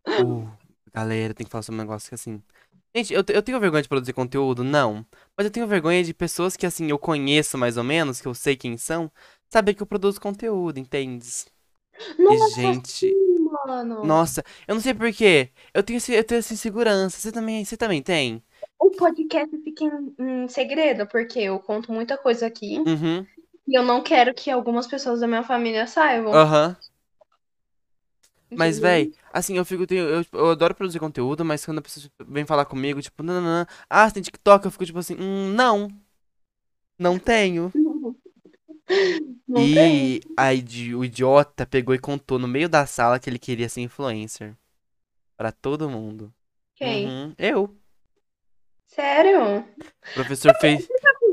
Uh, 0.05 0.49
galera, 0.93 1.33
tem 1.33 1.45
que 1.45 1.49
falar 1.49 1.61
sobre 1.61 1.79
um 1.79 1.83
negócio 1.85 2.09
que 2.09 2.15
assim. 2.15 2.43
Gente, 2.93 3.13
eu, 3.13 3.23
eu 3.29 3.41
tenho 3.41 3.57
vergonha 3.57 3.81
de 3.81 3.87
produzir 3.87 4.11
conteúdo? 4.11 4.61
Não. 4.61 5.05
Mas 5.37 5.45
eu 5.45 5.51
tenho 5.51 5.65
vergonha 5.65 6.03
de 6.03 6.13
pessoas 6.13 6.57
que, 6.57 6.65
assim, 6.65 6.89
eu 6.89 6.99
conheço 6.99 7.57
mais 7.57 7.77
ou 7.77 7.85
menos, 7.85 8.19
que 8.19 8.27
eu 8.27 8.33
sei 8.33 8.57
quem 8.57 8.75
são, 8.75 9.09
saber 9.49 9.75
que 9.75 9.81
eu 9.81 9.87
produzo 9.87 10.19
conteúdo, 10.19 10.77
entendes? 10.77 11.47
E, 12.17 12.21
Nossa, 12.21 12.55
gente, 12.55 12.89
sim, 12.89 13.39
mano. 13.65 14.03
nossa, 14.03 14.43
eu 14.67 14.75
não 14.75 14.81
sei 14.81 14.93
por 14.93 15.09
quê. 15.13 15.51
Eu 15.73 15.83
tenho, 15.83 16.01
eu 16.09 16.23
tenho 16.25 16.39
essa 16.39 16.53
insegurança. 16.53 17.17
Você 17.17 17.31
também, 17.31 17.63
você 17.63 17.77
também 17.77 18.03
tem? 18.03 18.43
O 18.77 18.91
podcast 18.91 19.57
fica 19.59 19.85
em, 19.85 20.43
em 20.43 20.47
segredo, 20.49 21.07
porque 21.07 21.39
eu 21.39 21.59
conto 21.59 21.93
muita 21.93 22.17
coisa 22.17 22.45
aqui. 22.45 22.77
Uhum. 22.79 23.25
E 23.69 23.75
eu 23.77 23.83
não 23.83 24.01
quero 24.01 24.33
que 24.33 24.49
algumas 24.49 24.87
pessoas 24.87 25.19
da 25.19 25.27
minha 25.27 25.43
família 25.43 25.85
saibam. 25.85 26.33
Aham. 26.33 26.75
Mas, 28.55 28.79
véi, 28.79 29.13
assim, 29.31 29.57
eu 29.57 29.63
fico. 29.63 29.85
tenho- 29.85 30.05
Eu, 30.09 30.25
eu 30.33 30.49
adoro 30.49 30.73
produzir 30.73 30.99
conteúdo, 30.99 31.45
mas 31.45 31.63
quando 31.63 31.77
a 31.77 31.81
pessoa 31.83 32.11
vem 32.27 32.47
falar 32.47 32.65
comigo, 32.65 32.99
tipo, 32.99 33.21
não, 33.21 33.35
não, 33.35 33.59
não. 33.59 33.65
Ah, 33.87 34.07
você 34.09 34.15
tem 34.15 34.23
TikTok? 34.23 34.65
Eu 34.65 34.71
fico 34.71 34.85
tipo 34.87 34.97
assim, 34.97 35.15
hum, 35.19 35.53
não. 35.53 35.87
Não 36.97 37.19
tenho. 37.19 37.71
Não 39.47 39.61
tem. 39.61 40.15
E 40.15 40.21
aí 40.35 40.61
de- 40.63 40.95
o 40.95 41.05
idiota 41.05 41.63
pegou 41.65 41.93
e 41.93 41.99
contou 41.99 42.39
no 42.39 42.47
meio 42.47 42.67
da 42.67 42.87
sala 42.87 43.19
que 43.19 43.29
ele 43.29 43.37
queria 43.37 43.69
ser 43.69 43.81
influencer. 43.81 44.55
Pra 45.37 45.51
todo 45.51 45.89
mundo. 45.89 46.33
Quem? 46.75 47.05
Uhum. 47.07 47.35
Eu. 47.37 47.75
Sério? 48.87 49.59
O 49.59 50.13
professor 50.13 50.53
fez. 50.59 50.87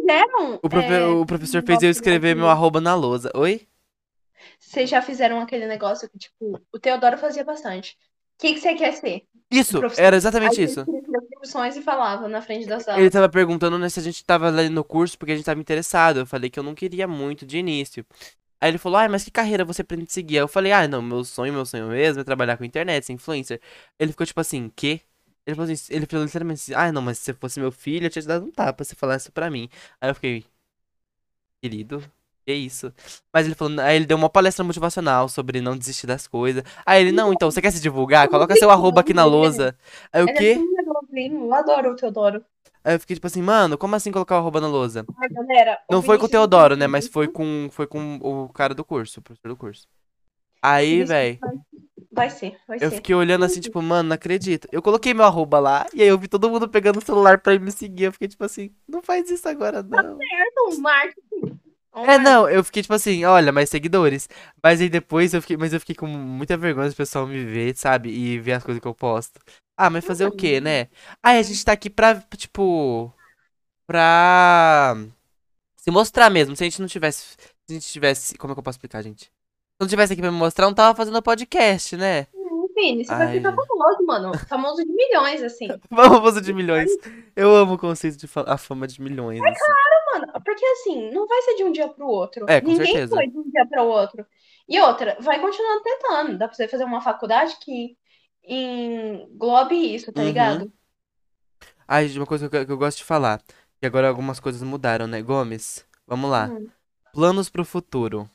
Fizeram? 0.07 0.62
O, 0.62 0.69
profe- 0.69 0.92
é, 0.92 1.05
o 1.07 1.25
professor 1.27 1.62
fez 1.64 1.83
eu 1.83 1.90
escrever 1.90 2.35
meu 2.35 2.49
arroba 2.49 2.81
na 2.81 2.95
lousa. 2.95 3.31
Oi? 3.35 3.66
Vocês 4.59 4.88
já 4.90 5.01
fizeram 5.03 5.40
aquele 5.40 5.66
negócio 5.66 6.09
que, 6.09 6.19
tipo, 6.19 6.61
o 6.73 6.79
Teodoro 6.79 7.16
fazia 7.19 7.45
bastante. 7.45 7.97
O 8.38 8.40
que, 8.40 8.55
que 8.55 8.61
você 8.61 8.75
quer 8.75 8.92
ser? 8.92 9.27
Isso, 9.51 9.79
era 9.97 10.16
exatamente 10.16 10.61
ele 10.61 10.73
isso. 10.73 10.85
profissões 11.31 11.77
e 11.77 11.83
falava 11.83 12.29
na 12.29 12.42
frente 12.42 12.66
da 12.66 12.81
sala. 12.81 13.01
Ele 13.01 13.11
tava 13.11 13.29
perguntando 13.29 13.79
né, 13.79 13.88
se 13.88 14.01
a 14.01 14.03
gente 14.03 14.25
tava 14.25 14.49
ali 14.49 14.69
no 14.69 14.85
curso 14.85 15.19
porque 15.19 15.33
a 15.33 15.37
gente 15.37 15.45
tava 15.45 15.61
interessado. 15.61 16.19
Eu 16.21 16.27
falei 16.27 16.51
que 16.51 16.59
eu 16.59 16.62
não 16.62 16.75
queria 16.75 17.07
muito 17.07 17.47
de 17.47 17.59
início. 17.59 18.05
Aí 18.61 18.71
ele 18.71 18.79
falou, 18.79 18.99
ai, 18.99 19.09
mas 19.09 19.25
que 19.25 19.31
carreira 19.31 19.64
você 19.64 19.85
pretende 19.85 20.12
seguir? 20.12 20.38
Aí 20.38 20.42
eu 20.42 20.49
falei, 20.49 20.73
ah, 20.73 20.88
não, 20.88 21.03
meu 21.03 21.25
sonho, 21.25 21.53
meu 21.53 21.66
sonho 21.66 21.88
mesmo 21.88 22.21
é 22.23 22.25
trabalhar 22.25 22.57
com 22.57 22.64
internet, 22.64 23.07
ser 23.07 23.12
influencer. 23.12 23.61
Ele 23.99 24.12
ficou 24.12 24.27
tipo 24.27 24.40
assim, 24.40 24.71
quê? 24.75 25.01
Ele 25.47 25.55
falou 25.55 25.73
assim, 25.73 25.95
ele 25.95 26.07
falou 26.07 26.25
literalmente 26.25 26.61
assim, 26.61 26.75
ah, 26.75 26.91
não, 26.91 27.01
mas 27.01 27.19
se 27.19 27.27
você 27.27 27.35
fosse 27.35 27.61
meu 27.61 27.71
filho, 27.71 28.07
eu 28.07 28.11
tinha 28.11 28.23
te 28.23 28.27
dado 28.27 28.47
um 28.47 28.51
tapa 28.51 28.83
se 28.83 28.97
falasse 28.97 29.27
isso 29.27 29.33
pra 29.33 29.49
mim. 29.49 29.69
Aí 30.01 30.11
eu 30.11 30.15
fiquei, 30.15 30.45
querido, 31.63 32.03
que 32.45 32.53
isso? 32.53 32.93
Mas 33.33 33.47
ele 33.47 33.55
falou, 33.55 33.81
aí 33.81 33.95
ele 33.95 34.07
deu 34.07 34.17
uma 34.17 34.29
palestra 34.29 34.65
motivacional 34.65 35.29
sobre 35.29 35.61
não 35.61 35.77
desistir 35.77 36.07
das 36.07 36.27
coisas. 36.27 36.65
Aí 36.85 37.01
ele, 37.01 37.13
não, 37.13 37.33
então, 37.33 37.49
você 37.51 37.63
quer 37.63 37.71
se 37.71 37.81
divulgar? 37.81 38.29
Coloca 38.29 38.57
seu 38.57 38.71
arroba 38.71 39.03
aqui 39.03 39.15
na 39.15 39.25
lousa. 39.25 39.77
Aí 40.13 40.23
o 40.23 40.27
quê? 40.27 40.59
eu 41.13 41.55
adoro 41.55 41.93
o 41.93 41.97
Teodoro. 41.97 42.45
Aí 42.83 42.95
eu 42.95 43.01
fiquei 43.01 43.15
tipo 43.15 43.27
assim, 43.27 43.43
mano, 43.43 43.79
como 43.79 43.97
assim 43.97 44.13
colocar 44.13 44.37
o 44.37 44.39
arroba 44.39 44.61
na 44.61 44.69
lousa? 44.69 45.05
Ai, 45.19 45.29
galera, 45.29 45.81
o 45.89 45.95
Não 45.95 46.03
foi 46.03 46.19
com 46.19 46.27
o 46.27 46.29
Teodoro, 46.29 46.77
né? 46.77 46.87
Mas 46.87 47.09
foi 47.09 47.29
com, 47.29 47.69
foi 47.71 47.87
com 47.87 48.17
o 48.17 48.49
cara 48.49 48.75
do 48.75 48.85
curso, 48.85 49.19
o 49.21 49.23
professor 49.23 49.49
do 49.49 49.57
curso. 49.57 49.89
Aí, 50.63 51.05
véi, 51.05 51.39
Vai 52.16 52.31
ser, 52.31 52.59
vai 52.66 52.79
eu 52.79 52.88
ser. 52.88 52.96
fiquei 52.96 53.14
olhando 53.14 53.44
assim, 53.44 53.61
tipo, 53.61 53.81
mano, 53.81 54.09
não 54.11 54.14
acredito. 54.14 54.68
Eu 54.72 54.83
coloquei 54.83 55.14
meu 55.14 55.24
arroba 55.24 55.59
lá, 55.59 55.87
e 55.94 56.02
aí 56.02 56.09
eu 56.09 56.18
vi 56.18 56.29
todo 56.29 56.50
mundo 56.50 56.68
pegando 56.68 56.98
o 56.98 57.05
celular 57.05 57.38
pra 57.40 57.59
me 57.59 57.70
seguir. 57.70 58.05
Eu 58.05 58.12
fiquei 58.12 58.29
tipo 58.29 58.44
assim, 58.44 58.70
não 58.88 59.02
faz 59.02 59.31
isso 59.31 59.48
agora, 59.48 59.83
não. 59.83 60.18
Um 60.68 60.81
marketing. 60.81 61.59
Um 61.94 62.00
É, 62.00 62.07
marketing. 62.07 62.24
não, 62.24 62.48
eu 62.48 62.62
fiquei 62.64 62.83
tipo 62.83 62.94
assim, 62.94 63.24
olha, 63.24 63.52
mais 63.52 63.70
seguidores. 63.70 64.29
Mas 64.62 64.81
aí 64.81 64.88
depois 64.88 65.33
eu 65.33 65.40
fiquei, 65.40 65.57
mas 65.57 65.72
eu 65.72 65.81
fiquei 65.81 65.94
com 65.94 66.07
muita 66.07 66.57
vergonha 66.57 66.88
do 66.90 66.94
pessoal 66.96 67.26
me 67.26 67.44
ver, 67.44 67.76
sabe? 67.76 68.11
E 68.11 68.38
ver 68.38 68.52
as 68.52 68.64
coisas 68.64 68.81
que 68.81 68.88
eu 68.88 68.94
posto. 68.94 69.40
Ah, 69.76 69.90
mas 69.90 70.05
fazer 70.05 70.26
o 70.26 70.33
quê, 70.33 70.61
né? 70.61 70.88
Aí 71.22 71.38
a 71.38 71.42
gente 71.42 71.64
tá 71.64 71.72
aqui 71.72 71.90
pra, 71.90 72.20
tipo, 72.37 73.12
pra 73.87 74.96
se 75.76 75.90
mostrar 75.90 76.31
mesmo. 76.31 76.57
Se 76.57 76.64
a 76.64 76.66
gente 76.68 76.81
não 76.81 76.88
tivesse, 76.88 77.22
se 77.33 77.38
a 77.70 77.74
gente 77.74 77.88
tivesse, 77.92 78.37
como 78.38 78.52
é 78.52 78.55
que 78.57 78.61
eu 78.61 78.64
posso 78.64 78.76
explicar, 78.79 79.02
gente? 79.02 79.31
Se 79.77 79.81
não 79.83 79.89
tivesse 79.89 80.15
aqui 80.15 80.23
pra 80.23 80.33
me 80.33 80.39
mostrar, 80.39 80.65
não 80.65 80.73
tava 80.75 80.97
fazendo 80.97 81.21
podcast, 81.21 81.99
né? 81.99 82.27
Hum, 82.35 82.67
Vini, 82.75 83.05
você 83.05 83.12
Ai. 83.12 83.19
vai 83.19 83.33
ficar 83.35 83.53
famoso, 83.55 84.07
mano. 84.07 84.39
Famoso 84.49 84.83
de 84.83 84.91
milhões, 84.91 85.43
assim. 85.43 85.69
Famoso 85.95 86.41
de 86.41 86.55
milhões. 86.55 86.91
Eu 87.37 87.55
amo 87.55 87.75
o 87.75 87.79
conceito 87.79 88.17
de 88.17 88.27
fa- 88.27 88.45
a 88.47 88.57
fama 88.57 88.87
de 88.87 89.03
milhões, 89.03 89.39
assim. 89.43 89.73
Mano, 90.15 90.33
porque 90.43 90.65
assim, 90.65 91.11
não 91.11 91.27
vai 91.27 91.43
ser 91.43 91.57
de 91.57 91.65
um 91.65 91.73
dia 91.73 91.89
pro 91.89 92.07
outro. 92.07 92.47
É, 92.49 92.59
com 92.59 92.69
Ninguém 92.69 92.87
certeza. 92.87 93.15
foi 93.17 93.27
de 93.27 93.37
um 93.39 93.51
dia 93.51 93.67
pro 93.67 93.85
outro. 93.85 94.25
E 94.67 94.81
outra, 94.81 95.15
vai 95.21 95.39
continuando 95.39 95.83
tentando. 95.83 96.39
Dá 96.39 96.49
pra 96.49 96.57
você 96.57 96.67
fazer 96.67 96.85
uma 96.85 97.03
faculdade 97.03 97.59
que 97.61 97.99
englobe 98.49 99.95
isso, 99.95 100.11
tá 100.11 100.23
Uhum. 100.23 100.27
ligado? 100.27 100.73
Ai, 101.87 102.09
uma 102.17 102.25
coisa 102.27 102.49
que 102.49 102.57
eu, 102.57 102.65
que 102.65 102.73
eu 102.73 102.79
gosto 102.79 102.97
de 102.99 103.05
falar. 103.05 103.43
Que 103.79 103.87
agora 103.87 104.09
algumas 104.09 104.41
coisas 104.41 104.62
mudaram, 104.62 105.07
né, 105.07 105.21
Gomes? 105.21 105.85
Vamos 106.07 106.31
lá. 106.31 106.47
Hum. 106.47 106.67
Planos 107.12 107.51
pro 107.51 107.62
futuro. 107.65 108.29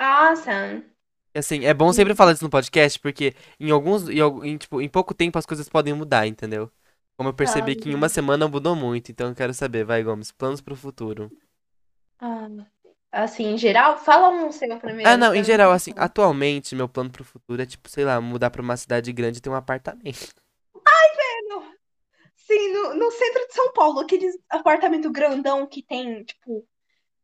Ah, 0.00 0.34
Sam. 0.34 0.82
E, 1.34 1.38
Assim, 1.38 1.64
é 1.66 1.74
bom 1.74 1.92
sempre 1.92 2.14
falar 2.14 2.32
isso 2.32 2.42
no 2.42 2.50
podcast, 2.50 2.98
porque 2.98 3.34
em 3.58 3.70
alguns, 3.70 4.08
em, 4.08 4.56
tipo, 4.56 4.80
em 4.80 4.88
pouco 4.88 5.14
tempo 5.14 5.38
as 5.38 5.44
coisas 5.44 5.68
podem 5.68 5.92
mudar, 5.92 6.26
entendeu? 6.26 6.70
Como 7.16 7.28
eu 7.28 7.34
percebi 7.34 7.76
que 7.76 7.90
em 7.90 7.94
uma 7.94 8.08
semana 8.08 8.48
mudou 8.48 8.74
muito, 8.74 9.12
então 9.12 9.28
eu 9.28 9.34
quero 9.34 9.52
saber, 9.52 9.84
vai, 9.84 10.02
Gomes, 10.02 10.32
planos 10.32 10.62
pro 10.62 10.74
futuro. 10.74 11.30
Ah, 12.18 12.48
assim, 13.12 13.44
em 13.44 13.58
geral, 13.58 13.98
fala 13.98 14.30
um 14.30 14.50
seu 14.50 14.78
primeiro. 14.78 15.10
Ah, 15.10 15.18
não, 15.18 15.34
em 15.34 15.44
geral, 15.44 15.70
assim, 15.70 15.92
atualmente 15.98 16.74
meu 16.74 16.88
plano 16.88 17.10
pro 17.10 17.22
futuro 17.22 17.60
é, 17.60 17.66
tipo, 17.66 17.90
sei 17.90 18.06
lá, 18.06 18.20
mudar 18.22 18.50
pra 18.50 18.62
uma 18.62 18.76
cidade 18.76 19.12
grande 19.12 19.38
e 19.38 19.40
ter 19.42 19.50
um 19.50 19.54
apartamento. 19.54 20.34
Sim, 22.50 22.72
no, 22.72 22.94
no 22.94 23.10
centro 23.12 23.46
de 23.46 23.54
São 23.54 23.72
Paulo, 23.72 24.00
aqueles 24.00 24.36
apartamento 24.48 25.08
grandão 25.12 25.66
que 25.68 25.82
tem, 25.82 26.24
tipo, 26.24 26.66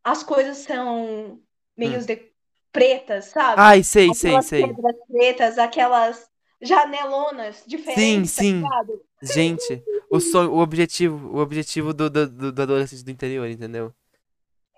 as 0.05 0.23
coisas 0.23 0.59
são 0.59 1.43
meio 1.77 1.99
de 2.05 2.36
pretas, 2.77 3.27
sabe? 3.27 3.69
Ai, 3.69 3.83
sei, 3.83 4.13
Hum. 4.13 4.15
sei, 4.15 4.41
Aquelas 4.41 4.43
sei. 4.43 4.79
pedras 4.79 4.97
pretas, 5.09 5.59
aquelas 5.59 6.31
janelonas 6.61 7.65
diferentes, 7.67 8.35
tá 8.35 8.43
sim. 8.43 8.75
ligado? 8.83 9.05
Gente, 9.23 9.83
o 10.11 10.21
sonho, 10.21 10.53
o 10.53 10.59
objetivo, 10.59 11.29
o 11.37 11.39
objetivo 11.39 11.95
do, 11.95 12.11
do, 12.11 12.29
do, 12.29 12.53
do 12.53 12.63
adolescente 12.63 13.03
do 13.05 13.11
interior, 13.11 13.49
entendeu? 13.49 13.95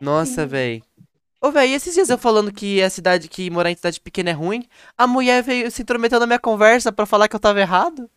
Nossa, 0.01 0.47
Sim. 0.47 0.49
véi. 0.49 0.85
Ô, 1.43 1.51
e 1.61 1.75
esses 1.75 1.95
dias 1.95 2.11
eu 2.11 2.19
falando 2.19 2.53
que 2.53 2.83
a 2.83 2.91
cidade, 2.91 3.29
que 3.29 3.51
morar 3.51 3.71
em 3.73 3.77
cidade 3.77 4.01
pequena 4.01 4.31
é 4.31 4.33
ruim, 4.35 4.65
a 4.99 5.07
mulher 5.07 5.43
veio 5.43 5.71
se 5.71 5.83
intrometeu 5.83 6.21
na 6.21 6.27
minha 6.27 6.39
conversa 6.41 6.93
pra 6.93 7.07
falar 7.07 7.29
que 7.29 7.37
eu 7.37 7.41
tava 7.41 7.61
errado. 7.61 8.11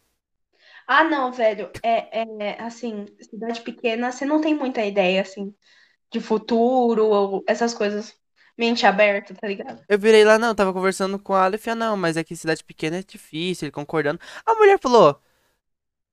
Ah, 0.88 1.04
não, 1.04 1.32
velho, 1.32 1.72
é, 1.84 2.22
é 2.22 2.62
assim, 2.62 3.06
cidade 3.22 3.62
pequena, 3.62 4.12
você 4.12 4.26
não 4.26 4.41
tem 4.41 4.56
muita 4.56 4.84
ideia, 4.86 5.22
assim, 5.22 5.56
de 6.12 6.20
futuro 6.22 7.08
ou 7.08 7.46
essas 7.48 7.74
coisas. 7.76 8.15
Mente 8.62 8.86
aberta, 8.86 9.34
tá 9.34 9.47
ligado? 9.47 9.84
Eu 9.89 9.97
virei 9.97 10.24
lá, 10.24 10.38
não, 10.38 10.54
tava 10.54 10.71
conversando 10.71 11.17
com 11.17 11.34
a 11.34 11.45
Aleph, 11.45 11.67
ah, 11.67 11.74
não, 11.74 11.97
mas 11.97 12.15
é 12.15 12.24
que 12.24 12.36
cidade 12.36 12.63
pequena 12.63 12.97
é 12.97 13.02
difícil, 13.02 13.65
ele 13.65 13.71
concordando. 13.71 14.19
A 14.45 14.54
mulher 14.54 14.78
falou, 14.80 15.19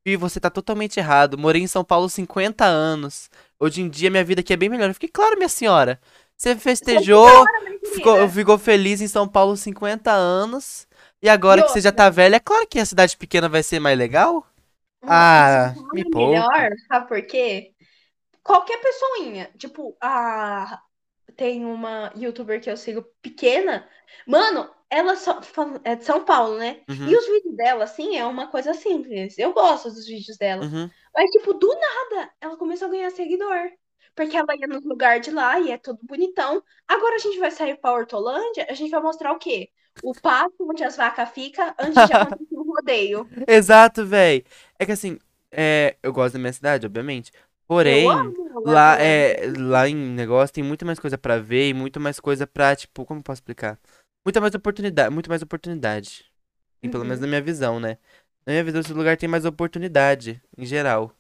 Fih, 0.03 0.17
você 0.17 0.41
tá 0.41 0.49
totalmente 0.49 0.99
errado, 0.99 1.37
morei 1.37 1.61
em 1.61 1.67
São 1.67 1.85
Paulo 1.85 2.09
50 2.09 2.65
anos, 2.65 3.29
hoje 3.61 3.83
em 3.83 3.89
dia 3.91 4.11
minha 4.11 4.25
vida 4.25 4.41
aqui 4.41 4.55
é 4.55 4.57
bem 4.57 4.71
melhor. 4.71 4.89
Eu 4.89 4.95
fiquei, 4.95 5.11
claro, 5.11 5.37
minha 5.37 5.47
senhora, 5.47 6.01
você 6.35 6.57
festejou, 6.57 7.45
ficou, 7.93 8.27
ficou 8.31 8.57
feliz 8.57 9.03
em 9.03 9.09
São 9.09 9.29
Paulo 9.29 9.55
50 9.55 10.11
anos, 10.11 10.89
e 11.21 11.29
agora 11.29 11.61
E 11.61 11.65
que 11.65 11.71
você 11.71 11.83
já 11.83 11.93
tá 11.93 12.09
velha, 12.09 12.37
é 12.37 12.41
claro 12.41 12.67
que 12.67 12.79
a 12.79 12.87
cidade 12.87 13.15
pequena 13.15 13.47
vai 13.47 13.63
ser 13.63 13.79
mais 13.79 13.99
legal. 13.99 14.47
Ah, 15.03 15.75
me 15.93 16.01
é 16.01 16.05
poupa. 16.05 16.31
melhor, 16.31 16.71
sabe 16.89 17.09
por 17.09 17.21
quê? 17.27 17.73
Qualquer 18.43 18.79
pessoinha, 18.79 19.51
tipo, 19.59 19.95
a 20.01 20.81
tem 21.39 21.65
uma 21.65 22.13
youtuber 22.17 22.61
que 22.61 22.71
eu 22.71 22.77
sigo 22.77 23.03
pequena, 23.23 23.89
mano, 24.27 24.69
ela 24.91 25.17
só 25.17 25.41
é 25.85 25.97
de 25.97 26.05
São 26.05 26.25
Paulo, 26.25 26.59
né? 26.59 26.83
Uhum, 26.89 27.09
E 27.09 27.17
os 27.17 27.27
vídeos 27.27 27.57
dela, 27.57 27.85
assim, 27.85 28.17
é 28.19 28.27
uma 28.27 28.49
coisa 28.49 28.75
simples. 28.75 29.39
Eu 29.39 29.53
gosto 29.55 29.91
dos 29.91 30.07
vídeos 30.07 30.37
dela. 30.39 30.69
uhum. 30.71 30.91
Mas, 31.15 31.31
tipo, 31.31 31.55
do 31.55 31.69
nada, 31.69 32.33
ela 32.41 32.57
começou 32.59 32.89
a 32.89 32.91
ganhar 32.91 33.11
seguidor. 33.13 33.71
Porque 34.17 34.37
ela 34.37 34.57
ia 34.57 34.67
nos 34.67 34.85
lugares 34.85 35.25
de 35.25 35.31
lá 35.33 35.61
e 35.61 35.71
é 35.71 35.79
tudo 35.79 36.01
bonitão. 36.03 36.63
Agora 36.89 37.15
a 37.17 37.19
gente 37.19 37.39
vai 37.39 37.51
sair 37.53 37.79
pra 37.81 37.93
Hortolândia, 37.93 38.67
a 38.69 38.75
gente 38.75 38.91
vai 38.91 39.01
mostrar 39.03 39.33
o 39.33 39.39
quê? 39.39 39.71
O 40.03 40.15
pasto 40.15 40.69
onde 40.69 40.83
as 40.85 40.97
vacas 40.97 41.31
ficam 41.31 41.73
antes 41.79 42.05
de 42.05 42.13
acontecer 42.13 42.57
um 42.59 42.65
rodeio. 42.65 43.31
Exato, 43.47 44.05
véi. 44.07 44.45
É 44.79 44.87
que 44.87 44.93
assim, 44.93 45.19
é, 45.51 45.97
eu 46.03 46.13
gosto 46.13 46.35
da 46.35 46.39
minha 46.39 46.53
cidade, 46.53 46.87
obviamente, 46.87 47.33
porém... 47.69 48.09
Lá 48.65 48.97
é 49.01 49.53
lá 49.57 49.89
em 49.89 49.95
negócio 49.95 50.53
tem 50.55 50.65
muito 50.65 50.85
mais 50.85 50.99
coisa 50.99 51.17
pra 51.17 51.39
ver 51.39 51.69
e 51.71 51.75
muito 51.75 52.01
mais 52.01 52.21
coisa 52.21 52.47
pra, 52.47 52.75
tipo, 52.77 53.05
como 53.07 53.23
posso 53.23 53.39
explicar? 53.39 53.79
Muita 54.27 54.41
mais 54.41 54.55
oportunidade, 54.55 55.15
muito 55.15 55.31
mais 55.31 55.43
oportunidade. 55.43 56.27
E 56.83 56.89
pelo 56.89 57.05
Uhum. 57.05 57.09
menos 57.11 57.21
na 57.21 57.29
minha 57.29 57.43
visão, 57.43 57.81
né? 57.81 57.99
Na 58.47 58.53
minha 58.53 58.65
visão, 58.65 58.81
esse 58.81 58.93
lugar 58.93 59.17
tem 59.17 59.29
mais 59.29 59.45
oportunidade, 59.45 60.43
em 60.57 60.67
geral. 60.67 61.13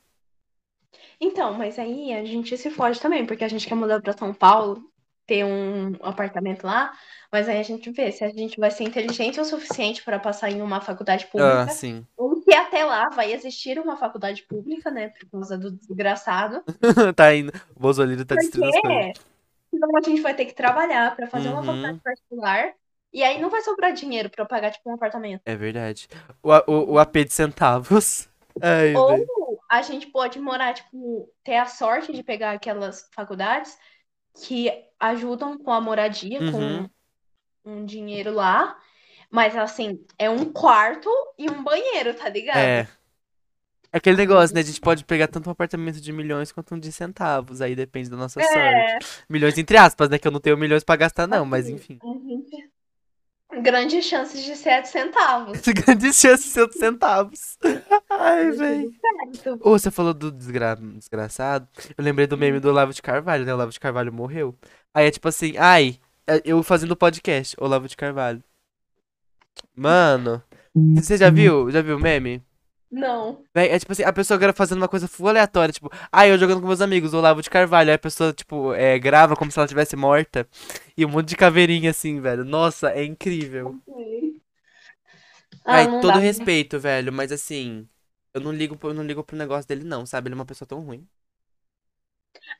Então, 1.20 1.54
mas 1.54 1.78
aí 1.78 2.12
a 2.12 2.24
gente 2.24 2.56
se 2.56 2.70
foge 2.70 3.00
também, 3.00 3.26
porque 3.26 3.44
a 3.44 3.48
gente 3.48 3.66
quer 3.66 3.74
mudar 3.74 4.00
pra 4.00 4.16
São 4.16 4.32
Paulo, 4.34 4.82
ter 5.28 5.44
um 5.44 5.92
apartamento 6.02 6.64
lá, 6.66 6.90
mas 7.30 7.48
aí 7.48 7.58
a 7.58 7.62
gente 7.62 7.90
vê 7.92 8.10
se 8.10 8.24
a 8.24 8.30
gente 8.30 8.58
vai 8.58 8.70
ser 8.70 8.84
inteligente 8.84 9.38
o 9.38 9.44
suficiente 9.44 10.02
para 10.02 10.18
passar 10.18 10.50
em 10.50 10.62
uma 10.62 10.80
faculdade 10.80 11.26
Ah, 11.26 11.30
pública, 11.30 11.68
sim. 11.68 12.04
ou 12.16 12.42
se 12.42 12.52
até 12.54 12.84
lá 12.84 13.10
vai 13.10 13.32
existir 13.32 13.78
uma 13.78 13.96
faculdade 13.96 14.42
pública, 14.44 14.90
né, 14.90 15.10
por 15.10 15.30
causa 15.30 15.58
do 15.58 15.70
desgraçado. 15.70 16.64
Tá 17.14 17.34
indo. 17.34 17.52
O 17.76 17.80
Bolsonaro 17.80 18.24
tá 18.24 18.34
destruindo 18.34 19.12
senão 19.70 19.90
a 19.96 20.02
gente 20.02 20.22
vai 20.22 20.34
ter 20.34 20.46
que 20.46 20.54
trabalhar 20.54 21.14
para 21.14 21.26
fazer 21.26 21.48
uma 21.48 21.60
Uhum. 21.60 21.66
faculdade 21.66 22.00
particular, 22.00 22.72
e 23.12 23.22
aí 23.22 23.40
não 23.40 23.50
vai 23.50 23.62
sobrar 23.62 23.92
dinheiro 23.92 24.30
para 24.30 24.44
pagar 24.46 24.70
tipo 24.70 24.90
um 24.90 24.94
apartamento. 24.94 25.42
É 25.44 25.54
verdade. 25.54 26.08
O, 26.42 26.50
o, 26.72 26.92
o 26.92 26.98
AP 26.98 27.24
de 27.24 27.32
centavos. 27.32 28.28
Ai, 28.60 28.94
Ou 28.94 29.60
a 29.70 29.82
gente 29.82 30.06
pode 30.08 30.40
morar, 30.40 30.74
tipo, 30.74 31.30
ter 31.44 31.56
a 31.56 31.66
sorte 31.66 32.12
de 32.12 32.22
pegar 32.22 32.52
aquelas 32.52 33.08
faculdades 33.14 33.78
que 34.44 34.70
ajudam 35.00 35.58
com 35.58 35.72
a 35.72 35.80
moradia, 35.80 36.40
Uhum. 36.40 36.52
com 37.64 37.70
um 37.70 37.84
dinheiro 37.84 38.32
lá. 38.32 38.76
Mas 39.30 39.54
assim, 39.56 40.04
é 40.18 40.30
um 40.30 40.46
quarto 40.46 41.08
e 41.38 41.50
um 41.50 41.62
banheiro, 41.62 42.14
tá 42.14 42.28
ligado? 42.28 42.56
É. 42.58 42.88
É 43.90 43.96
aquele 43.96 44.16
negócio, 44.18 44.54
né? 44.54 44.60
A 44.60 44.64
gente 44.64 44.80
pode 44.82 45.02
pegar 45.04 45.28
tanto 45.28 45.48
um 45.48 45.52
apartamento 45.52 45.98
de 46.00 46.12
milhões 46.12 46.52
quanto 46.52 46.74
um 46.74 46.78
de 46.78 46.92
centavos. 46.92 47.62
Aí 47.62 47.74
depende 47.74 48.10
da 48.10 48.16
nossa 48.18 48.38
É. 48.40 48.44
sorte. 48.44 49.24
Milhões 49.28 49.56
entre 49.56 49.78
aspas, 49.78 50.10
né? 50.10 50.18
Que 50.18 50.28
eu 50.28 50.32
não 50.32 50.40
tenho 50.40 50.58
milhões 50.58 50.84
pra 50.84 50.94
gastar, 50.96 51.26
não, 51.26 51.44
mas 51.46 51.68
enfim. 51.70 51.98
Grandes 53.62 54.04
chances 54.04 54.44
de 54.44 54.54
sete 54.54 54.88
centavos. 54.88 55.60
Grandes 55.60 56.16
chances 56.16 56.46
de 56.46 56.52
ser 56.52 56.72
centavos. 56.72 57.56
Ai, 58.10 58.50
velho. 58.50 58.92
Certo. 59.00 59.58
Ô, 59.62 59.70
você 59.70 59.90
falou 59.90 60.12
do 60.12 60.30
desgra... 60.30 60.76
desgraçado. 60.76 61.68
Eu 61.96 62.04
lembrei 62.04 62.26
do 62.26 62.36
meme 62.36 62.60
do 62.60 62.68
Olavo 62.68 62.92
de 62.92 63.02
Carvalho, 63.02 63.44
né? 63.44 63.52
O 63.52 63.54
Olavo 63.54 63.72
de 63.72 63.80
Carvalho 63.80 64.12
morreu. 64.12 64.54
Aí 64.92 65.06
é 65.06 65.10
tipo 65.10 65.28
assim, 65.28 65.54
ai, 65.56 65.98
é 66.26 66.40
eu 66.44 66.62
fazendo 66.62 66.96
podcast, 66.96 67.56
Olavo 67.58 67.88
de 67.88 67.96
Carvalho. 67.96 68.42
Mano, 69.74 70.42
você 70.74 71.16
já 71.16 71.30
viu? 71.30 71.70
Já 71.70 71.82
viu 71.82 71.96
o 71.96 72.00
meme? 72.00 72.42
Não. 72.90 73.44
Véi, 73.54 73.68
é 73.70 73.78
tipo 73.78 73.92
assim, 73.92 74.02
a 74.04 74.12
pessoa 74.12 74.38
gra- 74.38 74.52
fazendo 74.52 74.78
uma 74.78 74.88
coisa 74.88 75.08
full 75.08 75.28
aleatória, 75.28 75.72
tipo, 75.72 75.90
ah, 76.12 76.26
eu 76.28 76.38
jogando 76.38 76.60
com 76.60 76.66
meus 76.66 76.80
amigos, 76.80 77.14
Olavo 77.14 77.42
de 77.42 77.50
Carvalho. 77.50 77.90
Aí 77.90 77.94
a 77.96 77.98
pessoa, 77.98 78.32
tipo, 78.32 78.72
é, 78.74 78.98
grava 78.98 79.34
como 79.36 79.50
se 79.50 79.58
ela 79.58 79.66
tivesse 79.68 79.96
morta. 79.96 80.46
E 80.96 81.04
um 81.04 81.08
monte 81.08 81.28
de 81.30 81.36
caveirinha 81.36 81.90
assim, 81.90 82.20
velho. 82.20 82.44
Nossa, 82.44 82.90
é 82.90 83.04
incrível. 83.04 83.74
Ah, 85.64 85.80
Ai, 85.80 85.88
todo 86.00 86.18
dá. 86.18 86.18
respeito, 86.18 86.78
velho, 86.80 87.12
mas 87.12 87.30
assim, 87.32 87.88
eu 88.34 88.40
não 88.40 88.52
ligo, 88.52 88.78
eu 88.82 88.94
não 88.94 89.04
ligo 89.04 89.22
pro 89.24 89.36
negócio 89.36 89.68
dele, 89.68 89.84
não, 89.84 90.06
sabe? 90.06 90.28
Ele 90.28 90.34
é 90.34 90.36
uma 90.38 90.46
pessoa 90.46 90.66
tão 90.68 90.80
ruim. 90.80 91.06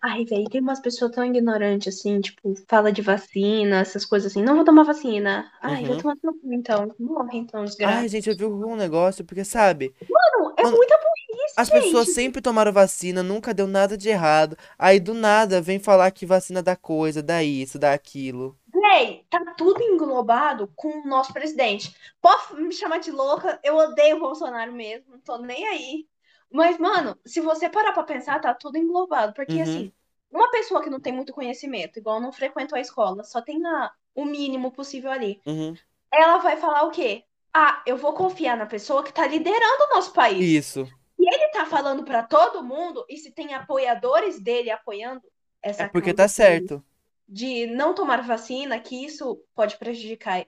Ai, 0.02 0.24
velho, 0.24 0.48
tem 0.50 0.61
umas 0.61 0.81
pessoas 0.81 1.12
tão 1.12 1.24
ignorantes, 1.24 1.96
assim, 1.98 2.20
tipo, 2.20 2.52
fala 2.68 2.92
de 2.92 3.00
vacina, 3.02 3.78
essas 3.81 4.04
coisas 4.04 4.31
assim. 4.33 4.42
Não 4.42 4.57
vou 4.57 4.64
tomar 4.64 4.83
vacina. 4.85 5.50
Ai, 5.61 5.85
Uhum. 5.85 5.96
vai 6.02 6.16
tomar 6.16 6.16
cu, 6.16 6.52
então. 6.52 6.94
Morre, 6.98 7.38
então, 7.38 7.64
desgraça. 7.64 8.02
Ai, 8.02 8.09
gente, 8.09 8.28
eu 8.28 8.37
vi 8.37 8.44
um 8.44 8.76
negócio, 8.76 9.24
porque, 9.24 9.44
sabe, 9.44 9.94
Mano, 10.09 10.54
é 10.59 10.62
mano, 10.62 10.76
muita 10.76 10.96
burrice, 10.98 11.54
as 11.57 11.70
pessoas 11.70 12.09
gente. 12.09 12.14
sempre 12.14 12.42
tomaram 12.42 12.72
vacina, 12.72 13.22
nunca 13.22 13.54
deu 13.54 13.66
nada 13.68 13.96
de 13.98 14.09
errado. 14.11 14.57
Aí 14.78 15.00
do 15.00 15.14
nada 15.14 15.61
vem 15.62 15.78
falar 15.81 16.11
que 16.12 16.26
vacina 16.26 16.62
dá 16.62 16.76
coisa, 16.76 17.22
dá 17.22 17.42
isso, 17.44 17.78
dá 17.78 17.92
aquilo. 17.94 18.59
Véi, 18.72 19.24
tá 19.31 19.54
tudo 19.57 19.83
englobado 19.83 20.68
com 20.76 20.88
o 20.88 21.07
nosso 21.07 21.33
presidente. 21.33 21.94
Pode 22.20 22.54
me 22.62 22.72
chamar 22.72 22.98
de 22.98 23.11
louca, 23.11 23.59
eu 23.64 23.76
odeio 23.76 24.16
o 24.16 24.20
Bolsonaro 24.20 24.72
mesmo, 24.72 25.11
não 25.12 25.20
tô 25.20 25.38
nem 25.38 25.66
aí. 25.66 26.07
Mas, 26.50 26.78
mano, 26.78 27.18
se 27.26 27.40
você 27.40 27.68
parar 27.68 27.92
pra 27.92 28.02
pensar, 28.02 28.40
tá 28.40 28.54
tudo 28.54 28.78
englobado. 28.78 29.32
Porque, 29.34 29.56
Uhum. 29.56 29.62
assim, 29.62 29.92
uma 30.30 30.50
pessoa 30.50 30.82
que 30.82 30.90
não 30.90 31.00
tem 31.00 31.12
muito 31.12 31.32
conhecimento, 31.32 31.98
igual 31.98 32.20
não 32.20 32.32
frequentou 32.32 32.76
a 32.76 32.80
escola, 32.80 33.22
só 33.24 33.40
tem 33.42 33.64
a- 33.66 33.92
o 34.14 34.24
mínimo 34.24 34.70
possível 34.72 35.11
ali, 35.11 35.40
Uhum. 35.46 35.74
ela 36.12 36.38
vai 36.38 36.56
falar 36.56 36.84
o 36.84 36.90
quê? 36.90 37.24
Ah, 37.52 37.82
eu 37.87 37.96
vou 37.96 38.12
confiar 38.14 38.56
na 38.56 38.66
pessoa 38.66 39.02
que 39.02 39.12
tá 39.12 39.26
liderando 39.26 39.84
o 39.90 39.94
nosso 39.94 40.12
país. 40.12 40.44
Isso. 40.44 40.88
Ele 41.18 41.48
tá 41.48 41.66
falando 41.66 42.04
pra 42.04 42.22
todo 42.22 42.62
mundo, 42.62 43.04
e 43.08 43.16
se 43.16 43.30
tem 43.32 43.52
apoiadores 43.54 44.40
dele 44.40 44.70
apoiando 44.70 45.22
essa 45.62 45.82
É 45.84 45.88
porque 45.88 46.14
tá 46.14 46.28
certo. 46.28 46.82
de 47.28 47.66
não 47.66 47.92
tomar 47.94 48.22
vacina, 48.22 48.78
que 48.80 49.04
isso 49.04 49.42
pode 49.54 49.76
prejudicar 49.76 50.46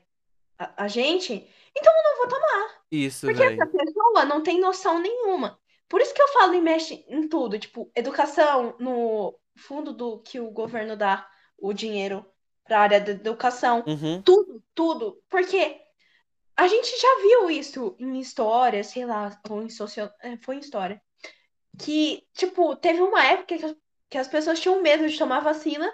a, 0.59 0.85
a 0.85 0.89
gente, 0.89 1.33
então 1.77 1.93
eu 1.95 2.03
não 2.05 2.17
vou 2.19 2.29
tomar. 2.29 2.81
Isso, 2.91 3.27
Porque 3.27 3.43
essa 3.43 3.67
velho. 3.67 3.71
pessoa 3.87 4.25
não 4.25 4.43
tem 4.43 4.61
noção 4.61 4.99
nenhuma. 5.01 5.59
Por 5.91 6.01
isso 6.01 6.15
que 6.15 6.23
eu 6.23 6.29
falo 6.29 6.55
e 6.55 6.61
mexe 6.61 7.05
em 7.09 7.29
tudo, 7.29 7.59
tipo, 7.59 7.91
educação, 7.97 8.77
no 8.79 9.37
fundo 9.57 9.93
do 9.93 10.21
que 10.21 10.39
o 10.39 10.49
governo 10.51 10.97
dá 10.97 11.29
o 11.59 11.73
dinheiro 11.73 12.25
para 12.65 12.79
a 12.79 12.83
área 12.83 13.01
da 13.01 13.11
educação, 13.11 13.83
Uhum. 13.85 14.23
tudo, 14.23 14.63
tudo. 14.73 15.21
Porque 15.29 15.81
a 16.57 16.69
gente 16.69 16.97
já 16.97 17.21
viu 17.23 17.51
isso 17.51 17.97
em 17.99 18.21
história, 18.21 18.85
sei 18.85 19.05
lá, 19.05 19.37
ou 19.51 19.63
em 19.63 19.69
socio... 19.69 20.09
é, 20.23 20.37
foi 20.39 20.57
em 20.57 20.61
história. 20.61 21.03
Que, 21.77 22.25
tipo, 22.35 22.77
teve 22.77 23.01
uma 23.01 23.25
época 23.27 23.59
que, 23.59 23.77
que 24.11 24.19
as 24.19 24.29
pessoas 24.29 24.61
tinham 24.61 24.81
medo 24.81 25.09
de 25.09 25.19
tomar 25.19 25.41
vacina 25.41 25.93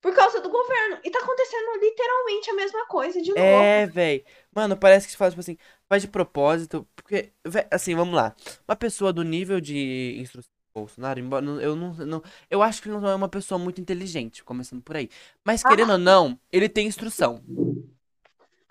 por 0.00 0.12
causa 0.12 0.40
do 0.40 0.48
governo. 0.48 0.98
E 1.04 1.10
tá 1.10 1.20
acontecendo 1.20 1.80
literalmente 1.80 2.50
a 2.50 2.54
mesma 2.54 2.86
coisa 2.86 3.22
de 3.22 3.28
novo. 3.30 3.40
É, 3.40 3.86
velho. 3.86 4.24
Mano, 4.52 4.76
parece 4.76 5.06
que 5.06 5.12
se 5.12 5.16
faz, 5.16 5.32
tipo 5.32 5.40
assim, 5.40 5.56
faz 5.88 6.02
de 6.02 6.08
propósito. 6.08 6.86
Porque, 6.94 7.32
assim, 7.70 7.94
vamos 7.94 8.14
lá. 8.14 8.34
Uma 8.66 8.76
pessoa 8.76 9.12
do 9.12 9.22
nível 9.22 9.60
de 9.60 10.16
instrução 10.20 10.50
do 10.74 10.80
Bolsonaro, 10.80 11.20
embora 11.20 11.44
eu 11.44 11.76
não, 11.76 11.94
não. 11.94 12.22
Eu 12.50 12.62
acho 12.62 12.82
que 12.82 12.88
ele 12.88 12.98
não 12.98 13.08
é 13.08 13.14
uma 13.14 13.28
pessoa 13.28 13.58
muito 13.58 13.80
inteligente, 13.80 14.44
começando 14.44 14.82
por 14.82 14.96
aí. 14.96 15.08
Mas 15.44 15.62
querendo 15.62 15.92
ou 15.92 15.98
não, 15.98 16.38
ele 16.52 16.68
tem 16.68 16.86
instrução. 16.86 17.42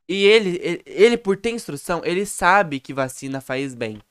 E 0.07 0.23
ele, 0.23 0.59
ele, 0.61 0.83
ele, 0.85 1.17
por 1.17 1.35
ter 1.37 1.49
instrução, 1.49 2.01
ele 2.05 2.25
sabe 2.25 2.79
que 2.79 2.93
vacina 2.93 3.41
faz 3.41 3.73
bem. 3.73 4.01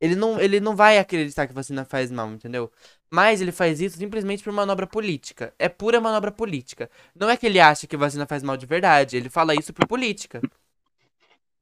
Ele 0.00 0.16
não, 0.16 0.40
ele 0.40 0.60
não 0.60 0.74
vai 0.74 0.98
acreditar 0.98 1.46
que 1.46 1.54
vacina 1.54 1.84
faz 1.84 2.10
mal, 2.10 2.28
entendeu? 2.30 2.70
Mas 3.08 3.40
ele 3.40 3.52
faz 3.52 3.80
isso 3.80 3.96
simplesmente 3.96 4.42
por 4.42 4.52
manobra 4.52 4.86
política. 4.86 5.54
É 5.58 5.68
pura 5.68 6.00
manobra 6.00 6.32
política. 6.32 6.90
Não 7.14 7.30
é 7.30 7.36
que 7.36 7.46
ele 7.46 7.60
acha 7.60 7.86
que 7.86 7.96
vacina 7.96 8.26
faz 8.26 8.42
mal 8.42 8.56
de 8.56 8.66
verdade. 8.66 9.16
Ele 9.16 9.30
fala 9.30 9.54
isso 9.54 9.72
por 9.72 9.86
política. 9.86 10.42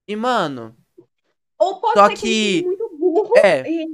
E, 0.09 0.17
mano, 0.17 0.75
Ou 1.63 1.81
pode 1.81 1.95
Só 1.99 2.07
ser 2.07 2.17
que, 2.17 2.63
que- 2.63 2.63
muito 2.67 2.89
burro 2.99 3.35
é. 3.45 3.71
e 3.71 3.87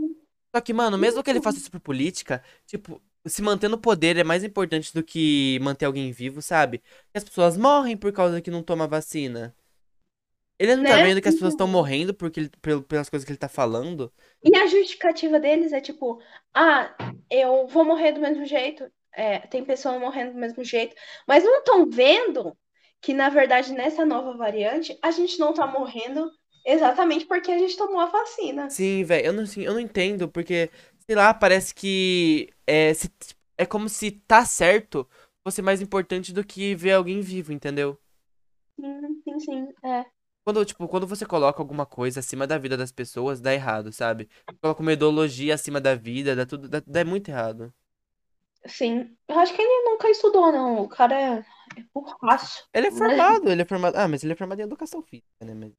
Só 0.54 0.61
que, 0.62 0.72
mano, 0.72 0.98
mesmo 0.98 1.22
que 1.22 1.31
ele 1.31 1.40
faça 1.42 1.59
isso 1.59 1.70
por 1.70 1.81
política, 1.81 2.42
tipo, 2.66 3.02
se 3.26 3.42
manter 3.42 3.68
no 3.68 3.78
poder 3.81 4.16
é 4.16 4.24
mais 4.24 4.44
importante 4.44 4.92
do 4.94 5.02
que 5.04 5.59
manter 5.62 5.85
alguém 5.87 6.11
vivo, 6.12 6.40
sabe? 6.42 6.83
E 7.14 7.18
as 7.18 7.24
pessoas 7.24 7.57
morrem 7.57 7.96
por 7.96 8.12
causa 8.12 8.40
que 8.40 8.50
não 8.50 8.62
toma 8.62 8.87
vacina. 8.88 9.54
Ele 10.59 10.74
não 10.76 10.85
tá 10.85 10.96
Né? 10.96 11.02
vendo 11.02 11.20
que 11.22 11.28
as 11.28 11.35
pessoas 11.35 11.52
estão 11.54 11.68
morrendo 11.68 12.12
porque 12.14 12.40
ele- 12.40 12.50
pel- 12.61 12.83
pelas 12.83 13.09
coisas 13.09 13.24
que 13.24 13.31
ele 13.33 13.38
tá 13.38 13.48
falando? 13.48 14.12
E 14.42 14.57
a 14.57 14.66
justificativa 14.66 15.38
deles 15.38 15.72
é 15.72 15.81
tipo, 15.81 16.20
ah, 16.54 16.94
eu 17.31 17.66
vou 17.68 17.85
morrer 17.85 18.12
do 18.12 18.20
mesmo 18.20 18.44
jeito. 18.44 18.90
É, 19.12 19.40
tem 19.40 19.64
pessoa 19.64 19.98
morrendo 19.98 20.33
do 20.33 20.38
mesmo 20.38 20.62
jeito. 20.64 20.94
Mas 21.26 21.44
não 21.44 21.59
estão 21.59 21.88
vendo 21.88 22.57
que, 23.00 23.14
na 23.14 23.28
verdade, 23.28 23.72
nessa 23.72 24.04
nova 24.04 24.37
variante, 24.37 24.96
a 25.02 25.11
gente 25.11 25.38
não 25.38 25.52
tá 25.52 25.66
morrendo 25.66 26.31
exatamente 26.74 27.26
porque 27.26 27.50
a 27.50 27.59
gente 27.59 27.76
tomou 27.76 28.00
a 28.00 28.07
vacina. 28.07 28.68
Sim, 28.70 29.04
velho, 29.04 29.26
eu 29.26 29.33
não, 29.33 29.42
assim, 29.44 29.62
eu 29.62 29.72
não 29.72 29.81
entendo, 29.81 30.28
porque, 30.28 30.70
sei 31.07 31.16
lá, 31.16 31.33
parece 31.35 31.74
que 31.74 32.48
é, 32.66 32.92
se- 32.94 33.11
é 33.57 33.66
como 33.66 33.88
se 33.88 34.11
tá 34.11 34.44
certo 34.44 35.09
fosse 35.46 35.62
mais 35.62 35.81
importante 35.81 36.33
do 36.33 36.44
que 36.44 36.74
ver 36.74 36.92
alguém 36.92 37.20
vivo, 37.20 37.52
entendeu? 37.52 37.98
Sim, 38.78 39.22
sim, 39.24 39.40
sim. 39.40 39.68
É. 39.85 40.04
Quando, 40.44 40.64
tipo, 40.64 40.87
quando 40.88 41.07
você 41.07 41.26
coloca 41.26 41.61
alguma 41.61 41.85
coisa 41.85 42.20
acima 42.20 42.46
da 42.46 42.57
vida 42.59 42.76
das 42.76 42.92
pessoas, 42.92 43.40
dá 43.40 43.52
errado, 43.52 43.92
sabe? 43.92 44.28
Coloca 44.61 44.81
uma 44.83 44.92
ideologia 44.92 45.54
acima 45.54 45.81
da 45.81 45.94
vida, 45.94 46.35
dá 46.37 46.46
tudo, 46.46 46.68
dá, 46.68 46.83
dá 46.87 47.04
muito 47.04 47.28
errado. 47.28 47.72
Sim. 48.66 49.14
Eu 49.26 49.38
acho 49.38 49.55
que 49.55 49.61
ele 49.62 49.90
nunca 49.90 50.09
estudou, 50.11 50.51
não. 50.53 50.82
O 50.82 50.88
cara 50.88 51.14
é, 51.20 51.38
é 51.38 51.84
burraço. 51.95 52.66
Ele 52.72 52.86
é 52.86 52.90
Mas- 52.90 52.99
formado, 52.99 53.51
ele 53.51 53.62
é 53.62 53.64
formado. 53.64 53.97
Ah, 53.97 54.09
mas 54.09 54.22
ele 54.22 54.32
é 54.32 54.36
formado 54.36 54.61
em 54.61 54.64
educação 54.64 55.03
física, 55.03 55.45
né? 55.45 55.55
Mas... 55.55 55.72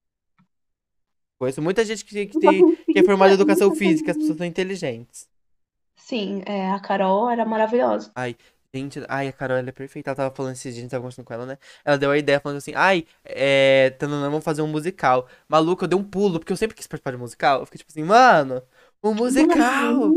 Conheço 1.39 1.61
muita 1.61 1.85
gente 1.85 2.03
que, 2.03 2.25
que, 2.25 2.39
tem, 2.39 2.75
que 2.85 2.99
é 2.99 3.03
formada 3.03 3.31
em 3.31 3.35
educação 3.35 3.73
física, 3.73 4.11
as 4.11 4.17
pessoas 4.17 4.37
são 4.37 4.45
inteligentes. 4.45 5.27
Sim, 5.95 6.43
é, 6.45 6.69
a 6.69 6.79
Carol 6.79 7.29
era 7.29 7.45
maravilhosa. 7.45 8.11
Gente, 8.73 9.01
ai, 9.09 9.27
a 9.27 9.33
Carol, 9.33 9.57
ela 9.57 9.69
é 9.69 9.71
perfeita. 9.71 10.11
Ela 10.11 10.15
tava 10.15 10.35
falando 10.35 10.53
esses 10.53 10.63
dias, 10.63 10.77
a 10.77 10.81
gente 10.81 10.91
tava 10.91 11.01
conversando 11.01 11.25
com 11.25 11.33
ela, 11.33 11.45
né? 11.45 11.57
Ela 11.83 11.97
deu 11.97 12.11
a 12.11 12.17
ideia 12.17 12.39
falando 12.39 12.57
assim, 12.57 12.73
ai, 12.75 13.05
é. 13.25 13.91
tananã, 13.97 14.29
Vamos 14.29 14.43
fazer 14.43 14.61
um 14.61 14.67
musical. 14.67 15.27
Maluco, 15.47 15.85
eu 15.85 15.87
dei 15.87 15.97
um 15.97 16.03
pulo, 16.03 16.39
porque 16.39 16.53
eu 16.53 16.57
sempre 16.57 16.75
quis 16.75 16.85
participar 16.85 17.11
de 17.11 17.17
musical. 17.17 17.61
Eu 17.61 17.65
fiquei 17.65 17.79
tipo 17.79 17.91
assim, 17.91 18.03
mano, 18.03 18.61
um 19.03 19.13
musical! 19.15 20.11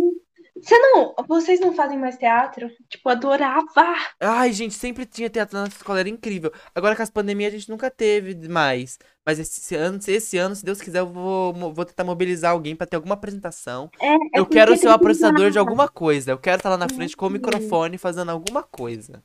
Você 0.62 0.78
não. 0.78 1.12
Vocês 1.26 1.58
não 1.58 1.74
fazem 1.74 1.98
mais 1.98 2.16
teatro? 2.16 2.70
Tipo, 2.88 3.08
adorava. 3.08 3.96
Ai, 4.20 4.52
gente, 4.52 4.74
sempre 4.74 5.04
tinha 5.04 5.28
teatro 5.28 5.56
na 5.56 5.64
nossa 5.64 5.76
escola, 5.76 5.98
era 5.98 6.08
incrível. 6.08 6.52
Agora 6.72 6.94
com 6.94 7.02
as 7.02 7.10
pandemias 7.10 7.52
a 7.52 7.56
gente 7.56 7.68
nunca 7.68 7.90
teve 7.90 8.48
mais. 8.48 8.96
Mas 9.26 9.40
esse 9.40 9.74
ano, 9.74 9.98
esse 10.06 10.38
ano, 10.38 10.54
se 10.54 10.64
Deus 10.64 10.80
quiser, 10.80 11.00
eu 11.00 11.06
vou, 11.06 11.52
vou 11.52 11.84
tentar 11.84 12.04
mobilizar 12.04 12.52
alguém 12.52 12.76
pra 12.76 12.86
ter 12.86 12.94
alguma 12.94 13.14
apresentação. 13.14 13.90
É, 14.00 14.14
é 14.14 14.18
Eu 14.34 14.46
quero 14.46 14.76
ser 14.76 14.86
que 14.86 14.92
apresentador 14.92 15.50
de 15.50 15.58
alguma 15.58 15.88
coisa. 15.88 16.30
Eu 16.30 16.38
quero 16.38 16.58
estar 16.58 16.70
lá 16.70 16.78
na 16.78 16.88
frente 16.88 17.16
com 17.16 17.26
o 17.26 17.30
microfone 17.30 17.98
fazendo 17.98 18.30
alguma 18.30 18.62
coisa. 18.62 19.22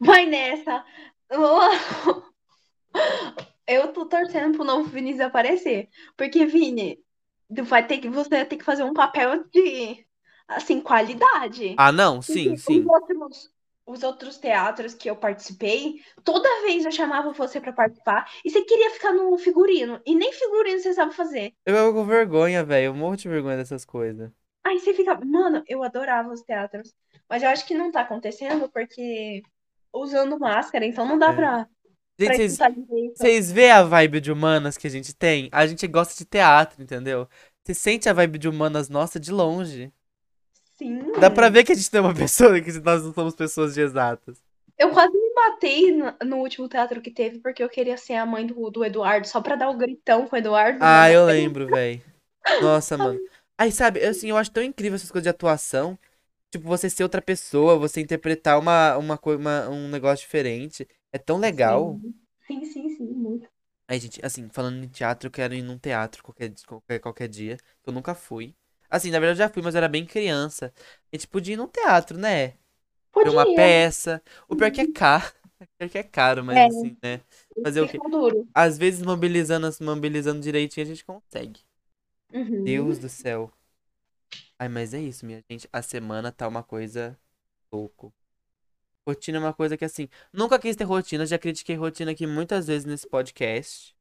Vai 0.00 0.24
nessa. 0.24 0.82
Eu 3.66 3.92
tô 3.92 4.06
torcendo 4.06 4.56
pro 4.56 4.64
novo 4.64 4.88
Vinícius 4.88 5.20
aparecer. 5.26 5.88
Porque, 6.16 6.46
Vini, 6.46 6.98
vai 7.64 7.86
ter 7.86 7.98
que, 7.98 8.08
você 8.08 8.30
vai 8.30 8.44
ter 8.44 8.56
que 8.56 8.64
fazer 8.64 8.82
um 8.82 8.92
papel 8.92 9.44
de, 9.52 10.04
assim, 10.50 10.80
qualidade. 10.80 11.74
Ah, 11.76 11.92
não? 11.92 12.20
Sim, 12.20 12.50
Porque 12.50 12.58
sim. 12.58 12.80
Os 12.80 12.86
outros, 12.86 13.50
os 13.86 14.02
outros 14.02 14.38
teatros 14.38 14.94
que 14.94 15.08
eu 15.08 15.16
participei, 15.16 16.02
toda 16.24 16.62
vez 16.62 16.84
eu 16.84 16.92
chamava 16.92 17.32
você 17.32 17.60
pra 17.60 17.72
participar 17.72 18.30
e 18.44 18.50
você 18.50 18.62
queria 18.62 18.90
ficar 18.90 19.12
no 19.12 19.36
figurino. 19.38 20.00
E 20.06 20.14
nem 20.14 20.32
figurino 20.32 20.78
você 20.78 20.92
sabe 20.92 21.14
fazer. 21.14 21.54
Eu 21.64 21.76
fico 21.76 21.94
com 21.94 22.04
vergonha, 22.04 22.64
velho. 22.64 22.86
Eu 22.86 22.94
morro 22.94 23.16
de 23.16 23.28
vergonha 23.28 23.56
dessas 23.56 23.84
coisas. 23.84 24.30
Aí 24.64 24.78
você 24.78 24.92
fica. 24.92 25.14
Mano, 25.24 25.62
eu 25.66 25.82
adorava 25.82 26.32
os 26.32 26.42
teatros. 26.42 26.94
Mas 27.28 27.42
eu 27.42 27.48
acho 27.48 27.66
que 27.66 27.74
não 27.74 27.90
tá 27.90 28.02
acontecendo 28.02 28.68
porque 28.68 29.42
usando 29.92 30.38
máscara, 30.38 30.84
então 30.84 31.06
não 31.06 31.18
dá 31.18 31.30
É. 31.30 31.32
pra, 31.32 31.66
Gente, 32.18 32.58
vocês 33.14 33.50
vê 33.50 33.70
a 33.70 33.82
vibe 33.82 34.20
de 34.20 34.30
humanas 34.30 34.76
que 34.76 34.86
a 34.86 34.90
gente 34.90 35.14
tem? 35.14 35.48
A 35.52 35.66
gente 35.66 35.86
gosta 35.86 36.14
de 36.16 36.24
teatro, 36.28 36.82
entendeu? 36.82 37.26
Você 37.64 37.74
sente 37.74 38.08
a 38.08 38.12
vibe 38.12 38.38
de 38.38 38.48
humanas 38.48 38.88
nossa 38.88 39.18
de 39.18 39.32
longe. 39.32 39.92
Sim. 40.80 41.12
Dá 41.20 41.30
pra 41.30 41.50
ver 41.50 41.62
que 41.62 41.72
a 41.72 41.74
gente 41.74 41.90
tem 41.90 42.00
uma 42.00 42.14
pessoa, 42.16 42.58
que 42.58 42.72
nós 42.80 43.04
não 43.04 43.12
somos 43.12 43.34
pessoas 43.34 43.74
de 43.74 43.82
exatas. 43.82 44.42
Eu 44.78 44.88
quase 44.88 45.12
me 45.12 45.34
matei 45.34 45.92
no, 46.24 46.36
último 46.38 46.66
teatro 46.66 47.02
que 47.02 47.10
teve 47.10 47.38
porque 47.38 47.62
eu 47.62 47.68
queria 47.68 47.98
ser 47.98 48.14
a 48.14 48.24
mãe 48.24 48.46
do, 48.46 48.70
do 48.70 48.82
Eduardo, 48.82 49.28
só 49.28 49.42
pra 49.42 49.56
dar 49.56 49.68
o 49.68 49.76
gritão 49.76 50.26
com 50.26 50.34
o 50.34 50.38
Eduardo. 50.38 50.78
Ah, 50.80 51.06
né? 51.06 51.14
eu 51.14 51.26
lembro, 51.26 51.66
velho. 51.66 52.00
Nossa, 52.62 52.96
mano. 52.96 53.20
Aí, 53.58 53.70
sabe, 53.70 54.00
eu, 54.00 54.08
assim, 54.08 54.30
eu 54.30 54.38
acho 54.38 54.50
tão 54.50 54.62
incrível 54.62 54.96
essas 54.96 55.10
coisas 55.10 55.24
de 55.24 55.28
atuação. 55.28 55.98
Tipo, 56.50 56.66
você 56.66 56.88
ser 56.88 57.02
outra 57.02 57.20
pessoa, 57.20 57.78
você 57.78 58.00
interpretar 58.00 58.58
uma, 58.58 58.96
uma, 58.96 59.20
uma, 59.22 59.68
um 59.68 59.86
negócio 59.88 60.24
diferente. 60.24 60.88
É 61.12 61.18
tão 61.18 61.36
legal. 61.36 62.00
Sim, 62.46 62.64
sim, 62.64 62.88
sim, 62.96 63.04
muito. 63.04 63.46
Aí, 63.86 64.00
gente, 64.00 64.24
assim, 64.24 64.48
falando 64.48 64.82
em 64.82 64.88
teatro, 64.88 65.26
eu 65.26 65.30
quero 65.30 65.52
ir 65.52 65.60
num 65.60 65.76
teatro 65.76 66.22
qualquer, 66.22 66.54
qualquer, 66.66 66.98
qualquer 67.00 67.28
dia. 67.28 67.58
Eu 67.86 67.92
nunca 67.92 68.14
fui. 68.14 68.54
Assim, 68.90 69.10
na 69.10 69.18
verdade 69.20 69.40
eu 69.40 69.46
já 69.46 69.52
fui, 69.52 69.62
mas 69.62 69.74
eu 69.74 69.78
era 69.78 69.88
bem 69.88 70.04
criança. 70.06 70.72
A 71.12 71.16
gente 71.16 71.28
podia 71.28 71.54
ir 71.54 71.56
num 71.56 71.68
teatro, 71.68 72.18
né? 72.18 72.48
Ver 72.48 72.56
Podia. 73.12 73.30
uma 73.30 73.46
peça. 73.54 74.22
O 74.48 74.56
pior 74.56 74.70
que 74.70 74.80
é 74.80 74.92
caro. 74.92 75.24
O 75.60 75.66
pior 75.78 75.90
que 75.90 75.98
é 75.98 76.02
caro, 76.02 76.44
mas 76.44 76.56
É. 76.56 76.66
assim, 76.66 76.96
né? 77.02 77.20
Fazer 77.62 77.80
o 77.82 77.88
quê? 77.88 77.98
Duro. 78.10 78.48
Às 78.54 78.78
vezes 78.78 79.02
mobilizando, 79.02 79.68
mobilizando 79.82 80.40
direitinho 80.40 80.86
a 80.86 80.88
gente 80.88 81.04
consegue. 81.04 81.60
Uhum. 82.32 82.64
Deus 82.64 82.98
do 82.98 83.08
céu. 83.08 83.52
Ai, 84.58 84.68
mas 84.68 84.94
é 84.94 85.00
isso, 85.00 85.24
minha 85.26 85.42
gente. 85.50 85.68
A 85.72 85.82
semana 85.82 86.30
tá 86.32 86.46
uma 86.48 86.62
coisa 86.62 87.18
louco. 87.72 88.12
Rotina 89.06 89.38
é 89.38 89.40
uma 89.40 89.54
coisa 89.54 89.76
que, 89.76 89.84
assim, 89.84 90.08
nunca 90.32 90.58
quis 90.58 90.76
ter 90.76 90.84
rotina. 90.84 91.26
Já 91.26 91.38
critiquei 91.38 91.76
rotina 91.76 92.12
aqui 92.12 92.26
muitas 92.26 92.66
vezes 92.66 92.84
nesse 92.84 93.08
podcast. 93.08 93.94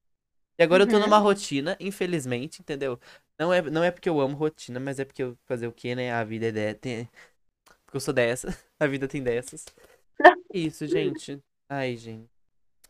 E 0.59 0.63
agora 0.63 0.83
eu 0.83 0.87
tô 0.87 0.97
Uhum. 0.97 0.99
numa 0.99 1.17
rotina, 1.19 1.77
infelizmente, 1.79 2.61
entendeu? 2.61 2.99
Não 3.39 3.53
é, 3.53 3.61
não 3.61 3.83
é 3.83 3.91
porque 3.91 4.09
eu 4.09 4.19
amo 4.19 4.35
rotina, 4.35 4.79
mas 4.79 4.99
é 4.99 5.05
porque 5.05 5.23
eu 5.23 5.37
fazer 5.45 5.67
o 5.67 5.73
quê, 5.73 5.95
né? 5.95 6.11
A 6.13 6.23
vida 6.23 6.47
é 6.47 6.51
de... 6.51 6.73
tem... 6.75 7.09
Porque 7.85 7.97
eu 7.97 8.01
sou 8.01 8.13
dessa. 8.13 8.47
A 8.79 8.87
vida 8.87 9.07
tem 9.07 9.23
dessas. 9.23 9.65
Isso, 10.53 10.87
gente. 10.87 11.41
Ai, 11.69 11.97
gente. 11.97 12.29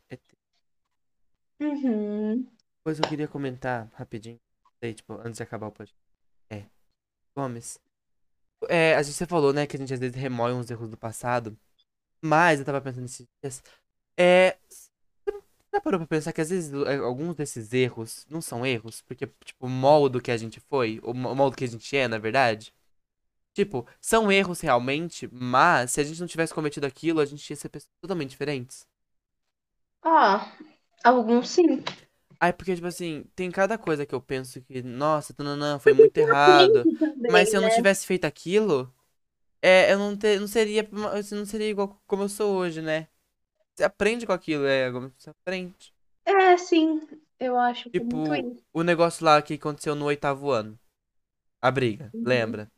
É 0.10 0.18
Uhum. 1.62 2.44
Que 2.44 2.90
eu 2.90 3.10
queria 3.10 3.28
comentar 3.28 3.90
rapidinho. 3.94 4.40
Sei, 4.84 4.94
tipo, 4.94 5.14
antes 5.16 5.38
de 5.38 5.44
acabar 5.44 5.68
o 5.68 5.72
podcast. 5.72 5.96
É. 6.50 6.66
Gomes. 7.36 7.80
É, 8.70 8.96
a 8.96 9.04
gente 9.04 9.16
você 9.16 9.26
falou, 9.26 9.54
né, 9.54 9.68
que 9.68 9.76
a 9.78 9.80
gente 9.80 9.94
às 9.94 10.00
vezes 10.00 10.16
remói 10.16 10.54
uns 10.54 10.70
erros 10.72 10.90
do 10.90 10.98
passado. 10.98 11.58
Mas 12.24 12.60
eu 12.60 12.66
tava 12.66 12.82
pensando 12.82 13.04
nesses 13.04 13.28
dias. 13.44 13.64
É. 14.18 14.58
Você 15.80 15.82
já 15.82 15.82
parou 15.82 16.00
pra 16.00 16.08
pensar 16.08 16.34
que 16.34 16.42
às 16.42 16.50
vezes 16.50 16.74
é, 16.88 16.98
alguns 16.98 17.36
desses 17.36 17.74
erros 17.74 18.26
não 18.30 18.42
são 18.42 18.66
erros? 18.66 19.02
Porque, 19.02 19.28
tipo, 19.46 19.66
o 19.66 19.70
moldo 19.70 20.22
que 20.22 20.32
a 20.32 20.38
gente 20.38 20.60
foi, 20.60 21.00
o 21.04 21.14
mo- 21.14 21.34
moldo 21.36 21.56
que 21.58 21.64
a 21.64 21.68
gente 21.68 21.96
é, 21.96 22.08
na 22.08 22.18
verdade. 22.18 22.74
Tipo, 23.54 23.88
são 24.02 24.32
erros 24.32 24.62
realmente, 24.62 25.30
mas 25.34 25.92
se 25.94 26.02
a 26.02 26.04
gente 26.06 26.20
não 26.22 26.28
tivesse 26.28 26.54
cometido 26.54 26.88
aquilo, 26.88 27.22
a 27.22 27.26
gente 27.26 27.50
ia 27.50 27.56
ser 27.58 27.70
pessoas 27.70 27.92
totalmente 28.02 28.32
diferentes. 28.32 28.88
Ah, 30.04 30.52
alguns 31.06 31.48
sim. 31.50 31.84
Aí, 32.40 32.54
porque, 32.54 32.74
tipo 32.76 32.88
assim, 32.88 33.24
tem 33.36 33.52
cada 33.52 33.78
coisa 33.78 34.06
que 34.06 34.16
eu 34.16 34.22
penso 34.22 34.62
que, 34.62 34.82
nossa, 34.82 35.34
não, 35.40 35.80
foi 35.80 35.94
muito 35.94 36.18
errado. 36.18 36.88
Também, 37.00 37.22
Mas 37.28 37.50
se 37.50 37.58
eu 37.58 37.62
não 37.62 37.68
né? 37.68 37.70
tivesse 37.70 38.06
feito 38.08 38.26
aquilo, 38.26 38.94
é, 39.62 39.94
eu 39.94 40.00
não, 40.00 40.18
ter, 40.18 40.40
não 40.40 40.48
seria, 40.48 40.88
não 40.92 41.46
seria 41.48 41.70
igual 41.70 42.02
como 42.08 42.24
eu 42.24 42.30
sou 42.30 42.56
hoje, 42.58 42.82
né? 42.82 43.08
Você 43.80 43.84
aprende 43.86 44.26
com 44.26 44.34
aquilo, 44.34 44.66
é, 44.66 44.92
você 44.92 45.30
aprende. 45.30 45.94
É, 46.26 46.56
sim. 46.58 47.02
Eu 47.40 47.58
acho 47.60 47.90
que 47.90 48.02
é 48.02 48.04
Tipo, 48.04 48.18
muito 48.18 48.34
isso. 48.34 48.66
o 48.74 48.84
negócio 48.84 49.24
lá 49.26 49.42
que 49.42 49.54
aconteceu 49.56 49.94
no 49.96 50.06
oitavo 50.06 50.50
ano. 50.52 50.80
A 51.62 51.72
briga, 51.72 52.14
Uhum. 52.14 52.24
lembra? 52.24 52.72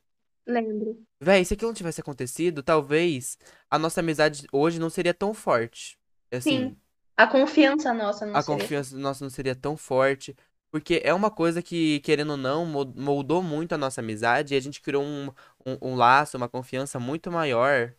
Lembro. 0.47 1.05
Véi, 1.19 1.45
se 1.45 1.53
aquilo 1.53 1.69
não 1.69 1.75
tivesse 1.75 2.01
acontecido, 2.01 2.63
talvez 2.63 3.37
a 3.69 3.77
nossa 3.77 3.99
amizade 3.99 4.47
hoje 4.51 4.79
não 4.79 4.89
seria 4.89 5.13
tão 5.13 5.33
forte. 5.33 5.97
Assim, 6.31 6.75
Sim. 6.75 6.77
A 7.15 7.25
confiança 7.27 7.93
nossa 7.93 8.25
não 8.25 8.33
a 8.33 8.41
seria. 8.41 8.67
confiança 8.67 8.97
nossa 8.97 9.23
não 9.23 9.29
seria 9.29 9.55
tão 9.55 9.75
forte. 9.77 10.35
Porque 10.71 11.01
é 11.03 11.13
uma 11.13 11.29
coisa 11.29 11.61
que, 11.61 11.99
querendo 11.99 12.31
ou 12.31 12.37
não, 12.37 12.65
mo- 12.65 12.85
moldou 12.95 13.43
muito 13.43 13.73
a 13.73 13.77
nossa 13.77 13.99
amizade 14.01 14.53
e 14.53 14.57
a 14.57 14.59
gente 14.61 14.81
criou 14.81 15.03
um, 15.03 15.27
um, 15.65 15.77
um 15.91 15.95
laço, 15.95 16.37
uma 16.37 16.47
confiança 16.47 16.97
muito 16.99 17.29
maior 17.31 17.93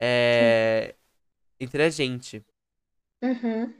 é, 0.00 0.96
entre 1.60 1.82
a 1.82 1.90
gente. 1.90 2.44
Uhum. 3.22 3.74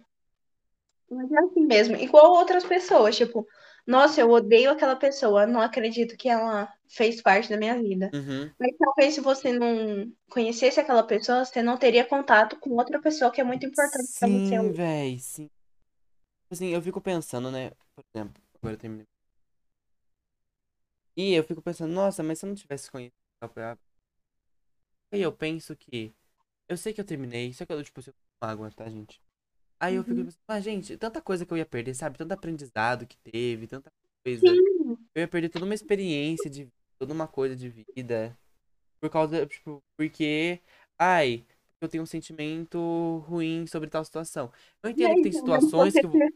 Mas 1.11 1.33
é 1.33 1.39
assim 1.39 1.66
mesmo. 1.66 1.97
Igual 1.97 2.33
outras 2.33 2.64
pessoas, 2.64 3.16
tipo, 3.16 3.47
nossa, 3.87 4.20
eu 4.20 4.31
odeio 4.31 4.70
aquela 4.70 4.97
pessoa, 4.97 5.47
não 5.47 5.61
acredito 5.61 6.16
que 6.16 6.29
ela 6.29 6.70
fez 6.89 7.22
parte 7.22 7.49
da 7.49 7.57
minha 7.57 7.81
vida. 7.81 8.11
Uhum. 8.12 8.51
Mas 8.61 8.76
talvez 8.79 9.14
se 9.14 9.20
você 9.20 9.53
não 9.53 10.12
conhecesse 10.29 10.79
aquela 10.79 11.03
pessoa, 11.03 11.45
você 11.45 11.62
não 11.62 11.79
teria 11.79 12.05
contato 12.05 12.59
com 12.61 12.70
outra 12.70 13.01
pessoa 13.01 13.31
que 13.31 13.41
é 13.41 13.45
muito 13.45 13.64
importante 13.64 14.12
pra 14.18 14.29
você. 14.29 14.49
Sim, 14.49 14.72
véi, 14.72 15.18
sim. 15.18 15.51
Assim, 16.51 16.68
eu 16.68 16.83
fico 16.83 17.01
pensando, 17.01 17.51
né? 17.51 17.70
Por 17.95 18.05
exemplo, 18.14 18.43
agora 18.57 18.74
eu 18.74 18.79
terminei. 18.79 19.07
E 21.16 21.33
eu 21.35 21.43
fico 21.43 21.61
pensando, 21.61 21.93
nossa, 21.93 22.22
mas 22.22 22.39
se 22.39 22.47
eu 22.47 22.49
não 22.49 22.55
tivesse 22.55 22.91
conhecido 22.91 23.14
a. 23.41 23.79
Aí 25.11 25.22
eu 25.22 25.33
penso 25.33 25.74
que. 25.74 26.14
Eu 26.68 26.76
sei 26.76 26.92
que 26.92 27.00
eu 27.00 27.04
terminei, 27.04 27.52
só 27.52 27.64
que 27.64 27.72
eu, 27.72 27.82
tipo, 27.82 28.00
eu 28.00 28.14
mágoa, 28.42 28.70
tá, 28.70 28.88
gente? 28.88 29.20
Aí 29.80 29.94
eu 29.94 30.04
fico 30.04 30.20
Uhum. 30.20 30.26
pensando, 30.26 30.42
mas, 30.48 30.64
gente, 30.64 30.96
tanta 30.98 31.22
coisa 31.22 31.46
que 31.46 31.52
eu 31.52 31.56
ia 31.56 31.66
perder, 31.66 31.94
sabe? 31.94 32.18
Tanto 32.18 32.32
aprendizado 32.32 33.06
que 33.06 33.16
teve, 33.18 33.66
tanta 33.66 33.90
coisa. 34.24 34.40
Sim, 34.46 34.96
Eu 35.14 35.22
ia 35.22 35.28
perder 35.28 35.48
toda 35.48 35.64
uma 35.64 35.74
experiência 35.74 36.50
de 36.50 36.64
vida, 36.64 36.74
toda 36.98 37.14
uma 37.14 37.28
coisa 37.28 37.56
de 37.56 37.68
vida. 37.68 38.36
Por 39.00 39.10
causa, 39.10 39.46
tipo, 39.46 39.82
porque. 39.96 40.60
Ai, 40.98 41.44
eu 41.80 41.88
tenho 41.88 42.02
um 42.02 42.06
sentimento 42.06 42.78
ruim 43.28 43.66
sobre 43.66 43.88
tal 43.88 44.04
situação. 44.04 44.52
Eu 44.82 44.90
entendo 44.90 45.10
aí, 45.10 45.16
que 45.16 45.22
tem 45.22 45.32
situações 45.32 45.94
que. 45.94 46.00
teve... 46.00 46.34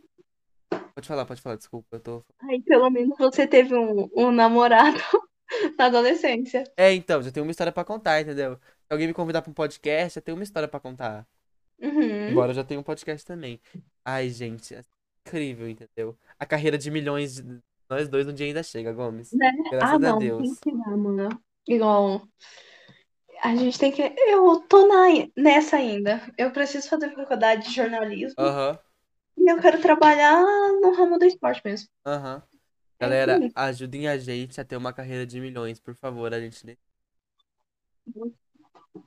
Pode 0.95 1.09
falar, 1.09 1.27
pode 1.27 1.41
falar, 1.41 1.57
desculpa, 1.57 1.97
eu 1.97 2.01
tô. 2.01 2.25
aí, 2.41 2.63
pelo 2.63 2.91
menos 2.91 3.17
você 3.19 3.47
teve 3.47 3.75
um, 3.75 4.09
um 4.15 4.31
namorado 4.31 4.99
na 5.79 5.87
adolescência. 5.87 6.65
É, 6.77 6.93
então, 6.93 7.23
já 7.23 7.31
tenho 7.31 7.45
uma 7.45 7.51
história 7.51 7.73
pra 7.73 7.85
contar, 7.85 8.21
entendeu? 8.21 8.59
Alguém 8.93 9.07
me 9.09 9.15
convidar 9.15 9.41
pra 9.43 9.51
um 9.51 9.55
podcast, 9.55 10.17
já 10.17 10.21
tenho 10.21 10.37
uma 10.37 10.45
história 10.45 10.69
pra 10.69 10.79
contar. 10.79 11.27
Uhum. 11.81 12.29
Embora 12.29 12.51
eu 12.51 12.55
já 12.55 12.63
tenha 12.63 12.79
um 12.79 12.83
podcast 12.83 13.27
também. 13.27 13.59
Ai, 14.05 14.29
gente, 14.29 14.75
é 14.75 14.85
incrível, 15.27 15.69
entendeu? 15.69 16.17
A 16.39 16.45
carreira 16.45 16.77
de 16.77 16.91
milhões 16.91 17.37
de 17.37 17.61
nós 17.89 18.09
dois 18.09 18.29
um 18.29 18.35
dia 18.35 18.47
ainda 18.47 18.63
chega, 18.63 18.93
Gomes. 18.93 19.33
Né? 19.33 19.51
Graças 19.71 19.93
Ah, 19.93 19.95
a 19.95 19.99
não, 19.99 20.19
Deus. 20.19 20.43
tem 20.43 20.55
que 20.55 20.71
chegar, 20.71 20.97
mano. 20.97 21.43
Igual. 21.67 22.29
A 23.43 23.57
gente 23.57 23.79
tem 23.79 23.91
que. 23.91 24.03
Eu 24.03 24.61
tô 24.69 24.87
na... 24.87 25.07
nessa 25.37 25.77
ainda. 25.77 26.21
Eu 26.39 26.53
preciso 26.53 26.89
fazer 26.89 27.15
faculdade 27.15 27.69
de 27.69 27.75
jornalismo 27.75 28.37
Aham, 28.39 28.79
e 29.37 29.51
eu 29.51 29.61
quero 29.61 29.81
trabalhar 29.81 30.43
no 30.81 30.93
ramo 30.95 31.19
do 31.19 31.25
esporte 31.25 31.63
mesmo. 31.65 31.89
aham. 32.07 32.43
É 33.01 33.05
Galera, 33.05 33.37
aí. 33.39 33.51
ajudem 33.55 34.07
a 34.07 34.17
gente 34.17 34.61
a 34.61 34.65
ter 34.65 34.77
uma 34.77 34.93
carreira 34.93 35.27
de 35.27 35.41
milhões, 35.41 35.81
por 35.81 35.95
favor. 35.95 36.33
A 36.33 36.41
gente 36.41 36.65
Muito, 38.07 38.37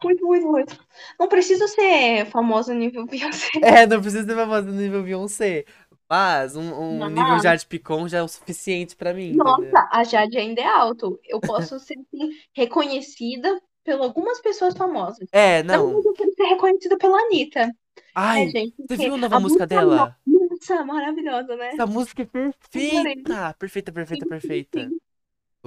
muito, 0.03 0.25
muito. 0.51 0.77
Não 1.19 1.27
preciso 1.27 1.67
ser 1.67 2.25
famosa 2.27 2.73
nível 2.73 3.05
Beyoncé. 3.07 3.49
É, 3.61 3.85
não 3.85 4.01
precisa 4.01 4.23
ser 4.25 4.35
famosa 4.35 4.63
no 4.63 4.73
nível 4.73 5.03
Beyoncé. 5.03 5.65
Mas 6.09 6.55
um, 6.55 6.61
um 6.73 6.99
Mas- 6.99 7.11
nível 7.13 7.39
Jade 7.39 7.65
Picon 7.65 8.07
já 8.07 8.19
é 8.19 8.21
o 8.23 8.27
suficiente 8.27 8.95
pra 8.95 9.13
mim, 9.13 9.29
entendeu? 9.31 9.43
Nossa, 9.45 9.89
a 9.91 10.03
Jade 10.03 10.37
ainda 10.37 10.61
é 10.61 10.67
alto. 10.67 11.19
Eu 11.25 11.39
posso 11.39 11.79
ser 11.79 11.95
assim, 11.99 12.29
reconhecida 12.53 13.59
por 13.83 13.93
algumas 13.95 14.39
pessoas 14.39 14.75
famosas. 14.75 15.27
É, 15.31 15.63
não. 15.63 15.85
verdade, 15.87 16.07
eu 16.07 16.13
quero 16.13 16.33
ser 16.33 16.43
reconhecida 16.43 16.97
pela 16.97 17.19
Anitta. 17.19 17.71
Ai, 18.13 18.45
é, 18.45 18.49
gente. 18.49 18.75
você 18.87 18.97
viu 18.97 19.13
a 19.15 19.17
nova 19.17 19.37
a 19.37 19.39
música 19.39 19.65
dela? 19.65 20.15
Nossa, 20.27 20.85
maravilhosa, 20.85 21.55
né? 21.55 21.69
Essa 21.69 21.85
música 21.85 22.21
é 22.21 22.25
Adorei. 22.25 22.53
perfeita! 22.71 23.55
Perfeita, 23.57 23.91
perfeita, 23.91 24.25
Sim, 24.25 24.29
perfeita. 24.29 24.89
sim. 24.89 24.97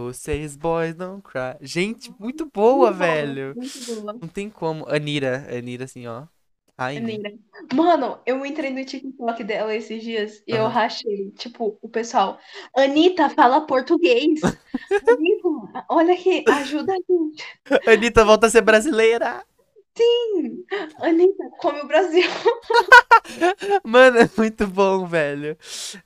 Vocês 0.03 0.55
boys 0.57 0.95
don't 0.95 1.21
cry. 1.23 1.57
Gente, 1.61 2.15
muito 2.21 2.47
boa, 2.47 2.93
Muito 2.93 2.99
boa, 2.99 3.09
velho. 3.17 3.53
muito 3.57 3.85
boa. 3.85 4.13
Não 4.13 4.29
tem 4.29 4.49
como. 4.49 4.89
Anira, 4.89 5.45
Anira 5.51 5.87
assim, 5.87 6.07
ó. 6.07 6.23
Rainha. 6.79 7.01
Menina. 7.01 7.33
Mano, 7.75 8.21
eu 8.25 8.47
entrei 8.47 8.71
no 8.71 8.85
TikTok 8.85 9.43
dela 9.43 9.75
esses 9.75 10.01
dias 10.01 10.41
e 10.47 10.53
eu 10.53 10.67
Aham. 10.67 10.69
rachei. 10.69 11.33
Tipo, 11.33 11.77
o 11.83 11.89
pessoal. 11.89 12.39
Anitta 12.77 13.29
fala 13.31 13.67
português. 13.67 14.41
Anitta, 15.09 15.85
olha 15.91 16.15
aqui, 16.15 16.45
ajuda 16.49 16.93
a 16.93 16.97
gente. 16.97 17.45
Anitta 17.89 18.25
volta 18.25 18.47
a 18.47 18.51
ser 18.51 18.61
brasileira. 18.61 19.45
Anitta, 21.03 21.51
come 21.61 21.81
o 21.81 21.87
Brasil. 21.87 22.23
Mano, 23.85 24.19
é 24.19 24.31
muito 24.37 24.67
bom, 24.67 25.07
velho. 25.07 25.57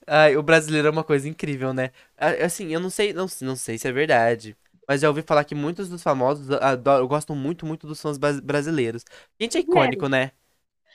Ai, 0.07 0.37
o 0.37 0.43
brasileiro 0.43 0.89
é 0.89 0.91
uma 0.91 1.05
coisa 1.05 1.29
incrível, 1.29 1.73
né? 1.73 1.91
A- 2.17 2.47
Assim, 2.47 2.69
eu 2.73 2.81
não 2.81 2.91
sei, 2.91 3.13
não, 3.13 3.27
não 3.43 3.57
sei 3.57 3.79
se 3.79 3.89
é 3.89 3.93
verdade. 3.93 4.57
Mas 4.89 5.01
já 5.01 5.09
ouvi 5.09 5.23
falar 5.23 5.45
que 5.45 5.55
muitos 5.55 5.89
dos 5.89 6.03
famosos 6.03 6.51
adoram, 6.51 7.07
gostam 7.07 7.37
muito, 7.37 7.65
muito 7.67 7.87
dos 7.87 8.03
bras- 8.19 8.41
brasileiros. 8.41 9.05
A 9.41 9.43
gente 9.43 9.57
é 9.57 9.61
icônico, 9.61 10.09
né? 10.09 10.33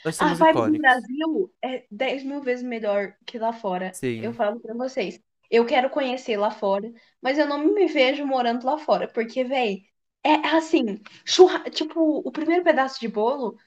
Nós 0.03 0.15
A 0.17 0.33
somos 0.33 0.39
vibe 0.39 0.61
do 0.63 0.73
icônicos. 0.73 0.77
Brasil 0.77 1.53
é 1.61 1.85
10 1.91 2.23
mil 2.23 2.41
vezes 2.41 2.63
melhor 2.63 3.15
que 3.25 3.37
lá 3.39 3.53
fora. 3.53 3.97
Sim. 3.99 4.21
Eu 4.21 4.33
falo 4.33 4.59
pra 4.59 4.73
vocês. 4.73 5.19
Eu 5.49 5.65
quero 5.65 5.89
conhecer 5.89 6.37
lá 6.37 6.51
fora, 6.51 6.91
mas 7.21 7.37
eu 7.37 7.47
não 7.47 7.59
me 7.73 7.87
vejo 7.87 8.25
morando 8.25 8.65
lá 8.65 8.77
fora, 8.77 9.07
porque, 9.07 9.43
véi, 9.43 9.85
é 10.29 10.47
assim, 10.57 10.99
churra... 11.25 11.59
tipo, 11.69 12.19
o 12.25 12.31
primeiro 12.31 12.63
pedaço 12.63 12.99
de 12.99 13.07
bolo, 13.07 13.57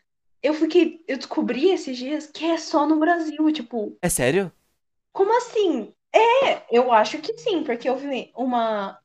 eu 0.43 0.55
fiquei, 0.55 1.03
eu 1.07 1.17
descobri 1.17 1.71
esses 1.71 1.97
dias 1.97 2.27
que 2.27 2.45
é 2.45 2.57
só 2.59 2.87
no 2.87 2.99
Brasil, 2.99 3.53
tipo, 3.53 3.97
É 4.03 4.09
sério? 4.09 4.53
como 5.13 5.37
assim? 5.37 5.93
É, 6.13 6.63
eu 6.71 6.93
acho 6.93 7.19
que 7.19 7.37
sim, 7.39 7.63
porque 7.63 7.89
eu 7.89 7.97
vi 7.97 8.33
uma, 8.37 8.99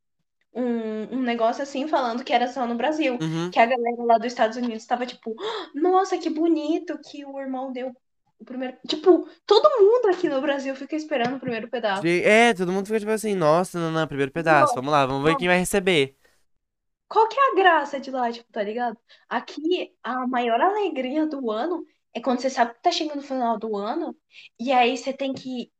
um, 0.54 1.18
um 1.18 1.22
negócio 1.22 1.62
assim 1.62 1.88
falando 1.88 2.24
que 2.24 2.34
era 2.34 2.48
só 2.48 2.66
no 2.66 2.76
Brasil. 2.76 3.18
Uhum. 3.22 3.52
Que 3.52 3.60
a 3.60 3.66
galera 3.66 4.04
lá 4.04 4.18
dos 4.18 4.28
Estados 4.28 4.58
Unidos 4.58 4.82
estava 4.82 5.06
tipo, 5.06 5.36
"Ah, 5.40 5.70
nossa, 5.76 6.18
que 6.18 6.30
bonito 6.30 6.98
que 7.00 7.26
o 7.26 7.40
irmão 7.40 7.72
deu 7.72 7.96
o 8.40 8.46
primeiro. 8.46 8.76
Tipo, 8.88 9.28
todo 9.46 9.70
mundo 9.80 10.14
aqui 10.14 10.28
no 10.28 10.42
Brasil 10.42 10.76
fica 10.76 10.96
esperando 10.96 11.36
o 11.36 11.40
primeiro 11.40 11.68
pedaço. 11.70 12.06
É, 12.06 12.54
todo 12.54 12.72
mundo 12.72 12.86
fica 12.86 13.00
tipo 13.00 13.12
assim, 13.12 13.34
nossa, 13.36 13.80
não, 13.80 13.92
não, 13.92 14.08
primeiro 14.08 14.32
pedaço, 14.32 14.76
vamos 14.76 14.92
lá, 14.92 15.06
vamos 15.06 15.24
ver 15.24 15.36
quem 15.38 15.48
vai 15.48 15.58
receber. 15.58 16.16
Qual 17.08 17.28
que 17.28 17.40
é 17.40 17.52
a 17.52 17.56
graça 17.56 18.00
de 18.00 18.12
lá, 18.12 18.32
tipo, 18.32 18.52
tá 18.52 18.64
ligado? 18.64 18.98
Aqui, 19.30 19.94
a 20.04 20.28
maior 20.28 20.60
alegria 20.60 21.26
do 21.28 21.52
ano 21.52 21.86
é 22.14 22.20
quando 22.22 22.42
você 22.42 22.50
sabe 22.50 22.74
que 22.74 22.82
tá 22.82 22.92
chegando 22.92 23.18
no 23.18 23.22
final 23.22 23.58
do 23.58 23.76
ano, 23.76 24.16
e 24.60 24.72
aí 24.72 24.98
você 24.98 25.14
tem 25.14 25.34
que. 25.34 25.72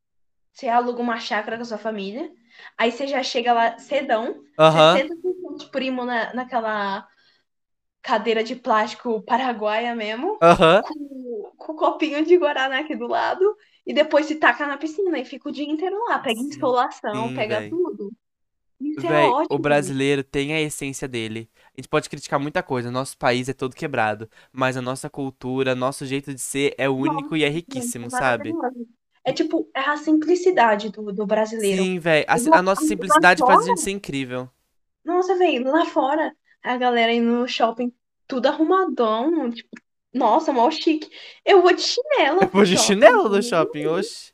Você 0.54 0.68
aluga 0.68 1.02
uma 1.02 1.20
chácara 1.20 1.58
com 1.58 1.64
a 1.64 1.66
sua 1.66 1.78
família, 1.78 2.32
aí 2.78 2.92
você 2.92 3.08
já 3.08 3.22
chega 3.24 3.54
lá 3.54 3.78
cedão, 3.78 4.42
Aham. 4.58 4.94
você 4.94 5.00
senta 5.00 5.16
com 5.22 5.54
os 5.54 5.66
primos 5.66 6.06
na, 6.06 6.34
naquela 6.34 7.08
cadeira 8.02 8.44
de 8.44 8.56
plástico 8.56 9.22
paraguaia 9.24 9.96
mesmo, 9.96 10.38
Aham. 10.42 10.82
com, 10.82 11.52
com 11.58 11.74
o 11.74 11.76
copinho 11.76 12.26
de 12.26 12.38
Guaraná 12.38 12.80
aqui 12.80 12.96
do 12.96 13.08
lado, 13.08 13.58
e 13.86 13.94
depois 13.94 14.28
se 14.28 14.36
taca 14.36 14.66
na 14.66 14.78
piscina 14.78 15.18
e 15.20 15.26
fica 15.26 15.50
o 15.50 15.52
dia 15.52 15.66
inteiro 15.70 15.98
lá, 16.08 16.20
pega 16.20 16.40
Sim, 16.40 16.48
insolação, 16.48 17.28
sim, 17.28 17.36
pega 17.36 17.62
véi. 17.62 17.70
tudo. 17.70 18.12
Isso 18.92 19.06
é 19.06 19.10
Véi, 19.10 19.26
ótimo. 19.26 19.48
o 19.50 19.60
brasileiro 19.60 20.24
tem 20.24 20.54
a 20.54 20.62
essência 20.62 21.08
dele. 21.08 21.50
A 21.78 21.82
gente 21.82 21.90
pode 21.90 22.10
criticar 22.10 22.40
muita 22.40 22.64
coisa, 22.64 22.90
nosso 22.92 23.18
país 23.18 23.50
é 23.50 23.54
todo 23.54 23.76
quebrado, 23.76 24.30
mas 24.52 24.78
a 24.78 24.82
nossa 24.82 25.10
cultura, 25.10 25.76
nosso 25.76 26.06
jeito 26.06 26.34
de 26.34 26.42
ser 26.42 26.74
é 26.78 26.90
único 26.90 27.36
e 27.36 27.44
é 27.44 27.50
riquíssimo, 27.50 28.06
Gente, 28.06 28.12
sabe? 28.12 28.50
maravilhoso. 28.52 28.88
É 29.24 29.34
tipo, 29.34 29.70
é 29.74 29.80
a 29.82 29.98
simplicidade 29.98 30.90
do, 30.92 31.12
do 31.12 31.26
brasileiro. 31.26 31.82
Sim, 31.84 32.00
véi, 32.00 32.26
a, 32.28 32.36
a 32.58 32.62
nossa 32.62 32.86
simplicidade 32.86 33.44
faz 33.44 33.62
a 33.62 33.64
gente 33.64 33.82
ser 33.82 33.92
incrível. 33.92 34.50
Nossa, 35.04 35.36
velho, 35.38 35.70
lá 35.72 35.86
fora, 35.86 36.36
a 36.64 36.78
galera 36.78 37.14
indo 37.14 37.32
no 37.32 37.48
shopping, 37.48 37.94
tudo 38.28 38.48
arrumadão, 38.48 39.52
tipo, 39.52 39.70
nossa, 40.14 40.52
mó 40.54 40.70
chique. 40.72 41.10
Eu 41.46 41.62
vou 41.62 41.74
de 41.74 41.82
chinelo 41.82 42.42
Eu 42.42 42.48
vou 42.48 42.66
de 42.66 42.78
shopping. 42.78 42.78
chinelo 42.78 43.30
no 43.30 43.42
shopping, 43.42 43.86
oxe. 43.88 44.32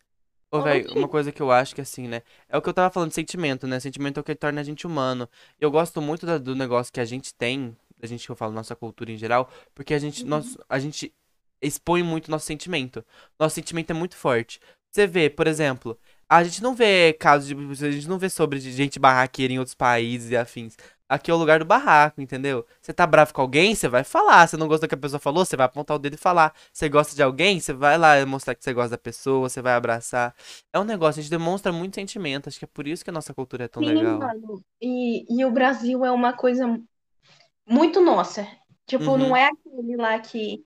Ô, 0.53 0.61
velho, 0.61 0.91
uma 0.93 1.07
coisa 1.07 1.31
que 1.31 1.41
eu 1.41 1.49
acho 1.51 1.73
que 1.73 1.79
assim, 1.81 2.07
né? 2.07 2.21
É 2.49 2.57
o 2.57 2.61
que 2.61 2.67
eu 2.67 2.73
tava 2.73 2.91
falando 2.93 3.09
de 3.09 3.15
sentimento, 3.15 3.65
né? 3.67 3.79
Sentimento 3.79 4.17
é 4.17 4.21
o 4.21 4.23
que 4.23 4.35
torna 4.35 4.59
a 4.59 4.63
gente 4.63 4.85
humano. 4.85 5.29
Eu 5.59 5.71
gosto 5.71 6.01
muito 6.01 6.25
da- 6.25 6.37
do 6.37 6.53
negócio 6.55 6.91
que 6.91 6.99
a 6.99 7.05
gente 7.05 7.33
tem, 7.33 7.75
a 8.01 8.05
gente 8.05 8.25
que 8.25 8.31
eu 8.31 8.35
falo, 8.35 8.51
nossa 8.53 8.75
cultura 8.75 9.11
em 9.11 9.17
geral, 9.17 9.49
porque 9.73 9.93
a 9.93 9.99
gente, 9.99 10.25
nós, 10.25 10.57
a 10.67 10.77
gente 10.79 11.13
expõe 11.61 12.03
muito 12.03 12.29
nosso 12.29 12.45
sentimento. 12.45 13.03
Nosso 13.39 13.55
sentimento 13.55 13.91
é 13.91 13.93
muito 13.93 14.15
forte. 14.17 14.59
Você 14.91 15.07
vê, 15.07 15.29
por 15.29 15.47
exemplo, 15.47 15.97
a 16.27 16.43
gente 16.43 16.61
não 16.61 16.75
vê 16.75 17.13
casos 17.13 17.47
de. 17.47 17.55
A 17.85 17.91
gente 17.91 18.09
não 18.09 18.19
vê 18.19 18.29
sobre 18.29 18.59
de 18.59 18.71
gente 18.73 18.99
barraqueira 18.99 19.53
em 19.53 19.59
outros 19.59 19.75
países 19.75 20.31
e 20.31 20.35
afins. 20.37 20.75
Aqui 21.11 21.29
é 21.31 21.33
o 21.33 21.37
lugar 21.37 21.59
do 21.59 21.65
barraco, 21.65 22.21
entendeu? 22.21 22.65
Você 22.81 22.93
tá 22.93 23.05
bravo 23.05 23.33
com 23.33 23.41
alguém, 23.41 23.75
você 23.75 23.87
vai 23.89 24.03
falar. 24.03 24.47
Você 24.47 24.55
não 24.57 24.67
gosta 24.67 24.87
do 24.87 24.89
que 24.89 24.95
a 24.95 24.97
pessoa 24.97 25.19
falou, 25.19 25.43
você 25.45 25.57
vai 25.57 25.65
apontar 25.65 25.95
o 25.97 25.99
dedo 25.99 26.13
e 26.15 26.17
falar. 26.17 26.53
Você 26.71 26.87
gosta 26.89 27.15
de 27.15 27.23
alguém, 27.23 27.59
você 27.59 27.73
vai 27.73 27.97
lá 27.97 28.25
mostrar 28.25 28.55
que 28.55 28.63
você 28.63 28.73
gosta 28.73 28.91
da 28.91 28.97
pessoa, 28.97 29.49
você 29.49 29.61
vai 29.61 29.73
abraçar. 29.73 30.33
É 30.73 30.79
um 30.79 30.83
negócio, 30.85 31.19
a 31.19 31.23
gente 31.23 31.31
demonstra 31.31 31.71
muito 31.71 31.95
sentimento. 31.95 32.47
Acho 32.47 32.59
que 32.59 32.65
é 32.65 32.67
por 32.67 32.87
isso 32.87 33.03
que 33.03 33.09
a 33.09 33.13
nossa 33.13 33.33
cultura 33.33 33.65
é 33.65 33.67
tão 33.67 33.81
Sim, 33.81 33.83
legal. 33.83 34.17
mano. 34.17 34.63
E, 34.81 35.25
e 35.39 35.45
o 35.45 35.51
Brasil 35.51 36.05
é 36.05 36.11
uma 36.11 36.33
coisa 36.35 36.65
muito 37.67 38.01
nossa. 38.01 38.47
Tipo, 38.85 39.17
Uhum. 39.17 39.17
não 39.17 39.35
é 39.35 39.47
aquele 39.47 39.95
lá 39.97 40.19
que, 40.19 40.65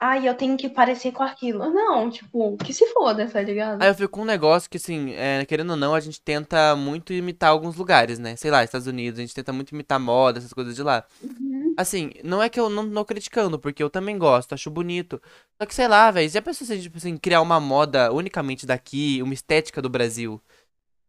ai, 0.00 0.28
eu 0.28 0.34
tenho 0.34 0.56
que 0.56 0.68
parecer 0.68 1.12
com 1.12 1.22
aquilo. 1.22 1.70
Não, 1.72 2.08
tipo, 2.08 2.56
que 2.58 2.72
se 2.72 2.86
foda, 2.92 3.28
tá 3.28 3.42
ligado? 3.42 3.82
Aí 3.82 3.88
eu 3.88 3.94
fico 3.94 4.08
com 4.08 4.22
um 4.22 4.26
negócio 4.26 4.70
que, 4.70 4.76
assim, 4.76 5.12
é, 5.12 5.44
querendo 5.44 5.70
ou 5.70 5.76
não, 5.76 5.94
a 5.94 6.00
gente 6.00 6.20
tenta 6.20 6.76
muito 6.76 7.12
imitar 7.12 7.50
alguns 7.50 7.76
lugares, 7.76 8.18
né? 8.18 8.36
Sei 8.36 8.50
lá, 8.50 8.62
Estados 8.62 8.86
Unidos, 8.86 9.18
a 9.18 9.22
gente 9.22 9.34
tenta 9.34 9.52
muito 9.52 9.72
imitar 9.72 9.98
moda, 9.98 10.38
essas 10.38 10.52
coisas 10.52 10.76
de 10.76 10.82
lá. 10.82 11.04
Uhum. 11.20 11.74
Assim, 11.76 12.12
não 12.22 12.42
é 12.42 12.48
que 12.48 12.60
eu 12.60 12.68
não 12.68 12.88
tô 12.88 13.04
criticando, 13.04 13.58
porque 13.58 13.82
eu 13.82 13.90
também 13.90 14.16
gosto, 14.16 14.52
acho 14.52 14.70
bonito. 14.70 15.20
Só 15.60 15.66
que, 15.66 15.74
sei 15.74 15.88
lá, 15.88 16.10
velho, 16.10 16.28
já 16.28 16.40
pensou 16.40 16.66
se 16.66 16.72
a 16.72 16.76
gente, 16.76 16.84
tipo 16.84 16.98
assim, 16.98 17.16
criar 17.16 17.40
uma 17.40 17.58
moda 17.58 18.12
unicamente 18.12 18.66
daqui, 18.66 19.20
uma 19.22 19.34
estética 19.34 19.82
do 19.82 19.88
Brasil? 19.88 20.40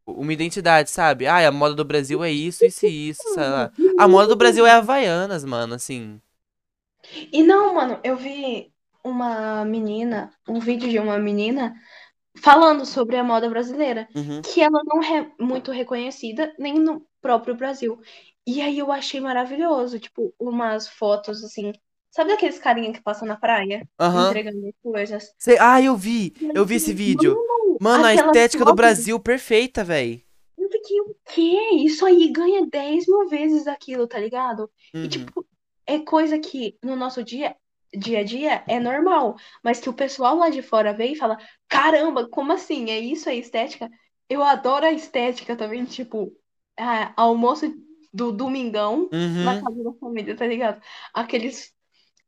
Uma 0.06 0.34
identidade, 0.34 0.90
sabe? 0.90 1.28
Ah, 1.28 1.48
a 1.48 1.52
moda 1.52 1.76
do 1.76 1.86
Brasil 1.86 2.24
é 2.24 2.32
isso, 2.32 2.66
isso 2.66 2.88
e 2.88 3.10
isso, 3.10 3.22
sei 3.36 3.44
lá. 3.44 3.72
A 4.00 4.08
moda 4.08 4.28
do 4.28 4.36
Brasil 4.36 4.66
é 4.66 4.72
Havaianas, 4.72 5.46
mano, 5.46 5.76
assim. 5.76 6.20
E 7.32 7.44
não, 7.44 7.76
mano, 7.76 8.00
eu 8.04 8.18
vi 8.18 8.72
uma 9.04 9.64
menina, 9.66 10.32
um 10.48 10.60
vídeo 10.60 10.90
de 10.90 11.00
uma 11.00 11.18
menina 11.20 11.74
falando 12.42 12.86
sobre 12.86 13.18
a 13.18 13.24
moda 13.24 13.50
brasileira, 13.50 14.08
Uhum. 14.16 14.42
que 14.42 14.62
ela 14.62 14.82
não 14.86 15.02
é 15.04 15.32
muito 15.40 15.72
reconhecida 15.72 16.54
nem 16.58 16.76
no 16.76 17.06
próprio 17.22 17.56
Brasil. 17.56 18.00
E 18.48 18.62
aí 18.62 18.80
eu 18.80 18.92
achei 18.92 19.20
maravilhoso, 19.20 20.00
tipo, 20.00 20.34
umas 20.40 20.88
fotos 20.88 21.44
assim. 21.44 21.74
Sabe 22.12 22.32
daqueles 22.32 22.58
carinha 22.60 22.92
que 22.94 23.02
passam 23.02 23.28
na 23.28 23.36
praia 23.38 23.88
Aham. 24.00 24.30
entregando 24.30 24.68
as 24.68 24.74
coisas? 24.82 25.34
Sei- 25.38 25.58
Ah, 25.60 25.82
eu 25.82 25.96
vi, 25.96 26.34
eu 26.56 26.66
vi 26.66 26.76
esse 26.76 26.94
vídeo. 26.94 27.38
Mano, 27.80 28.06
a 28.06 28.12
aquelas 28.12 28.36
estética 28.36 28.66
do 28.66 28.74
Brasil 28.74 29.20
perfeita, 29.20 29.84
velho. 29.84 30.22
Eu 30.58 30.70
fiquei, 30.70 31.00
o 31.02 31.16
quê? 31.34 31.60
Isso 31.86 32.06
aí 32.06 32.32
ganha 32.32 32.66
10 32.66 33.08
mil 33.08 33.28
vezes 33.30 33.68
aquilo, 33.68 34.08
tá 34.08 34.20
ligado? 34.20 34.70
E, 34.94 35.00
Uhum. 35.04 35.08
tipo, 35.10 35.46
é 35.86 36.00
coisa 36.00 36.38
que 36.40 36.78
no 36.84 36.96
nosso 36.96 37.24
dia, 37.24 37.56
dia 37.98 38.20
a 38.20 38.24
dia 38.24 38.66
é 38.68 38.80
normal, 38.80 39.36
mas 39.64 39.80
que 39.80 39.90
o 39.90 39.94
pessoal 39.94 40.36
lá 40.38 40.50
de 40.50 40.62
fora 40.62 40.94
vê 40.94 41.08
e 41.14 41.16
fala: 41.16 41.38
caramba, 41.68 42.28
como 42.30 42.54
assim? 42.54 42.90
É 42.90 43.00
isso 43.00 43.30
a 43.30 43.34
estética? 43.36 43.90
Eu 44.30 44.44
adoro 44.44 44.86
a 44.86 44.92
estética 44.92 45.56
também, 45.56 45.86
tipo, 45.86 46.32
ah, 46.78 47.14
almoço 47.18 47.66
do 48.14 48.32
domingão 48.32 49.12
na 49.42 49.56
Uhum. 49.56 49.60
casa 49.60 49.84
da 49.84 49.94
família, 50.00 50.36
tá 50.36 50.46
ligado? 50.48 50.82
Aqueles 51.14 51.74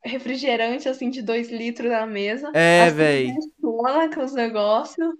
refrigerantes 0.03 0.87
assim 0.87 1.09
de 1.09 1.21
2 1.21 1.49
litros 1.51 1.91
na 1.91 2.05
mesa, 2.07 2.53
É, 2.53 2.91
criançonas 3.05 4.15
com 4.15 4.23
os 4.23 4.33
negócios, 4.33 5.15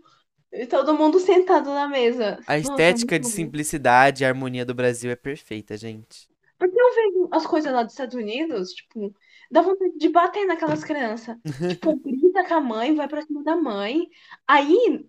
e 0.53 0.67
todo 0.67 0.95
mundo 0.95 1.19
sentado 1.19 1.69
na 1.73 1.87
mesa. 1.89 2.39
A 2.45 2.55
Nossa, 2.61 2.97
estética 2.99 3.19
muito 3.19 3.19
de 3.19 3.25
bom. 3.29 3.31
simplicidade 3.31 4.23
e 4.23 4.25
harmonia 4.27 4.63
do 4.65 4.75
Brasil 4.75 5.09
é 5.11 5.15
perfeita, 5.15 5.75
gente. 5.77 6.29
Porque 6.62 6.80
eu 6.80 6.93
vejo 6.93 7.28
as 7.32 7.47
coisas 7.47 7.74
lá 7.74 7.82
dos 7.82 7.93
Estados 7.93 8.14
Unidos, 8.14 8.70
tipo, 8.74 9.12
dá 9.49 9.64
vontade 9.64 9.97
de 9.97 10.09
bater 10.09 10.45
naquelas 10.45 10.84
crianças. 10.84 11.36
Tipo, 11.70 11.95
grita 12.05 12.43
com 12.47 12.53
a 12.53 12.62
mãe, 12.62 12.93
vai 12.93 13.07
pra 13.07 13.24
cima 13.24 13.43
da 13.43 13.55
mãe. 13.55 14.07
Aí, 14.47 15.03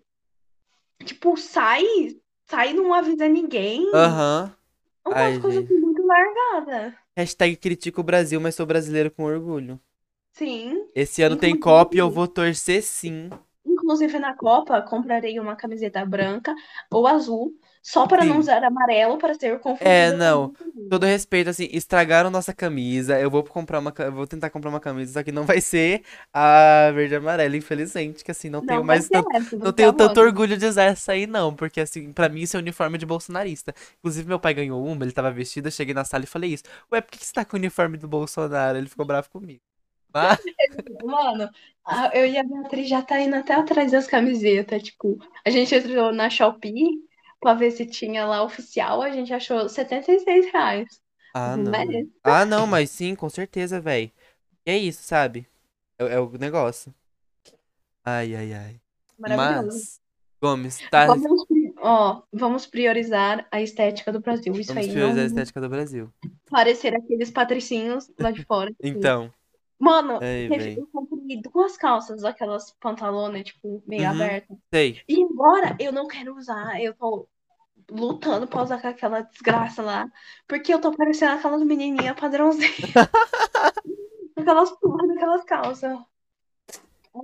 tipo, 1.05 1.37
sai, 1.37 1.83
sai, 2.47 2.73
não 2.73 2.91
avisa 2.91 3.27
ninguém. 3.29 3.87
Aham. 3.93 4.51
Umas 5.05 5.15
Ai, 5.17 5.39
coisas 5.39 5.61
gente. 5.61 5.71
assim, 5.73 5.79
muito 5.79 6.01
largadas. 6.07 6.93
Hashtag 7.15 7.55
critico 7.57 8.01
o 8.01 8.03
Brasil, 8.03 8.41
mas 8.41 8.55
sou 8.55 8.65
brasileiro 8.65 9.11
com 9.11 9.23
orgulho. 9.23 9.79
Sim. 10.31 10.87
Esse 10.95 11.21
ano 11.21 11.35
tem 11.35 11.51
Inclusive- 11.51 11.83
Copa 11.83 11.95
e 11.95 11.99
eu 11.99 12.09
vou 12.09 12.27
torcer 12.27 12.81
sim. 12.81 13.29
inclusive 13.63 14.17
na 14.17 14.33
Copa, 14.35 14.81
comprarei 14.81 15.39
uma 15.39 15.55
camiseta 15.55 16.03
branca 16.03 16.55
ou 16.89 17.05
azul, 17.05 17.53
só 17.83 18.07
para 18.07 18.25
não 18.25 18.37
Sim. 18.37 18.39
usar 18.39 18.63
amarelo 18.63 19.19
para 19.19 19.35
ser 19.35 19.59
É, 19.79 20.11
confundida 20.11 20.13
não. 20.13 20.53
Todo 20.89 21.05
respeito, 21.05 21.49
assim, 21.49 21.67
estragaram 21.71 22.29
nossa 22.29 22.53
camisa. 22.53 23.19
Eu 23.19 23.29
vou 23.31 23.43
comprar 23.43 23.79
uma, 23.79 23.93
eu 23.99 24.11
vou 24.11 24.27
tentar 24.27 24.49
comprar 24.51 24.69
uma 24.69 24.79
camisa, 24.79 25.13
só 25.13 25.23
que 25.23 25.31
não 25.31 25.45
vai 25.45 25.59
ser 25.59 26.03
a 26.31 26.91
verde 26.93 27.15
e 27.15 27.17
amarela, 27.17 27.57
infelizmente, 27.57 28.23
que 28.23 28.29
assim, 28.31 28.49
não 28.49 28.61
tenho 28.61 28.83
Não 28.83 28.85
vai 28.85 28.99
mais 28.99 29.09
tanto, 29.09 29.31
essa, 29.33 29.57
não 29.61 29.73
tenho 29.73 29.91
tanto 29.93 30.19
favor. 30.19 30.21
orgulho 30.21 30.55
de 30.57 30.65
usar 30.67 30.83
essa 30.83 31.13
aí, 31.13 31.25
não, 31.25 31.55
porque 31.55 31.81
assim, 31.81 32.13
pra 32.13 32.29
mim 32.29 32.41
isso 32.41 32.55
é 32.55 32.59
uniforme 32.59 32.97
de 32.97 33.05
bolsonarista. 33.05 33.73
Inclusive, 33.99 34.27
meu 34.27 34.39
pai 34.39 34.53
ganhou 34.53 34.85
uma, 34.85 35.03
ele 35.03 35.11
tava 35.11 35.31
vestido, 35.31 35.67
eu 35.67 35.71
cheguei 35.71 35.93
na 35.93 36.05
sala 36.05 36.23
e 36.25 36.27
falei 36.27 36.53
isso. 36.53 36.63
Ué, 36.91 37.01
por 37.01 37.11
que 37.11 37.17
que 37.19 37.25
você 37.25 37.33
tá 37.33 37.43
com 37.45 37.57
o 37.57 37.59
uniforme 37.59 37.97
do 37.97 38.07
Bolsonaro? 38.07 38.77
Ele 38.77 38.87
ficou 38.89 39.05
bravo 39.05 39.29
comigo. 39.29 39.61
Mano, 41.03 41.49
eu 42.13 42.25
e 42.25 42.37
a 42.37 42.43
Beatriz 42.43 42.87
já 42.89 43.01
tá 43.01 43.19
indo 43.19 43.35
até 43.35 43.53
atrás 43.53 43.91
das 43.91 44.07
camisetas. 44.07 44.83
Tipo, 44.83 45.17
a 45.45 45.49
gente 45.49 45.73
entrou 45.75 46.11
na 46.13 46.29
Shopee 46.29 47.01
pra 47.43 47.53
ver 47.53 47.71
se 47.71 47.85
tinha 47.85 48.25
lá 48.25 48.43
oficial, 48.43 49.01
a 49.01 49.11
gente 49.11 49.33
achou 49.33 49.67
76 49.69 50.51
reais. 50.51 50.87
ah, 51.33 51.55
Não 51.57 51.73
é? 51.73 51.85
Ah, 52.23 52.45
não, 52.45 52.65
mas 52.65 52.89
sim, 52.89 53.15
com 53.15 53.29
certeza, 53.29 53.79
velho. 53.79 54.11
É 54.65 54.77
isso, 54.77 55.03
sabe? 55.03 55.47
É, 55.99 56.05
é 56.15 56.19
o 56.19 56.29
negócio. 56.37 56.93
Ai, 58.03 58.35
ai, 58.35 58.53
ai. 58.53 58.81
Maravilhoso. 59.17 59.67
Mas, 59.77 60.01
Gomes, 60.41 60.79
tá. 60.89 61.05
Vamos, 61.05 61.45
ó, 61.77 62.21
vamos 62.31 62.65
priorizar 62.65 63.47
a 63.51 63.61
estética 63.61 64.11
do 64.11 64.19
Brasil. 64.19 64.53
Isso 64.53 64.73
Vamos 64.73 64.87
aí, 64.87 64.91
priorizar 64.93 65.19
a 65.19 65.21
não 65.21 65.27
estética 65.27 65.61
do 65.61 65.69
Brasil. 65.69 66.13
parecer 66.49 66.93
aqueles 66.95 67.31
patricinhos 67.31 68.11
lá 68.19 68.31
de 68.31 68.43
fora. 68.43 68.69
tipo, 68.71 68.85
Então, 68.87 69.33
Mano, 69.79 70.19
teve- 70.19 70.57
velho. 70.57 70.79
eu 70.81 70.87
comprei 70.87 71.41
duas 71.41 71.75
calças, 71.77 72.23
aquelas 72.23 72.71
pantalonas, 72.79 73.43
tipo, 73.43 73.81
meio 73.87 74.03
Uhum. 74.03 74.09
abertas. 74.09 74.57
Sei. 74.73 75.01
E 75.07 75.23
agora 75.23 75.75
eu 75.79 75.91
não 75.91 76.07
quero 76.07 76.35
usar. 76.37 76.81
Eu 76.81 76.93
tô 76.93 77.27
lutando 77.89 78.47
pra 78.47 78.63
usar 78.63 78.75
aquela 78.75 79.21
desgraça 79.21 79.81
lá. 79.81 80.11
Porque 80.47 80.73
eu 80.73 80.79
tô 80.79 80.95
parecendo 80.95 81.33
aquelas 81.39 81.63
menininhas 81.63 82.19
padrãozinhas. 82.19 82.93
aquelas 84.35 84.71
porra 84.71 85.07
daquelas 85.07 85.43
calças. 85.43 85.97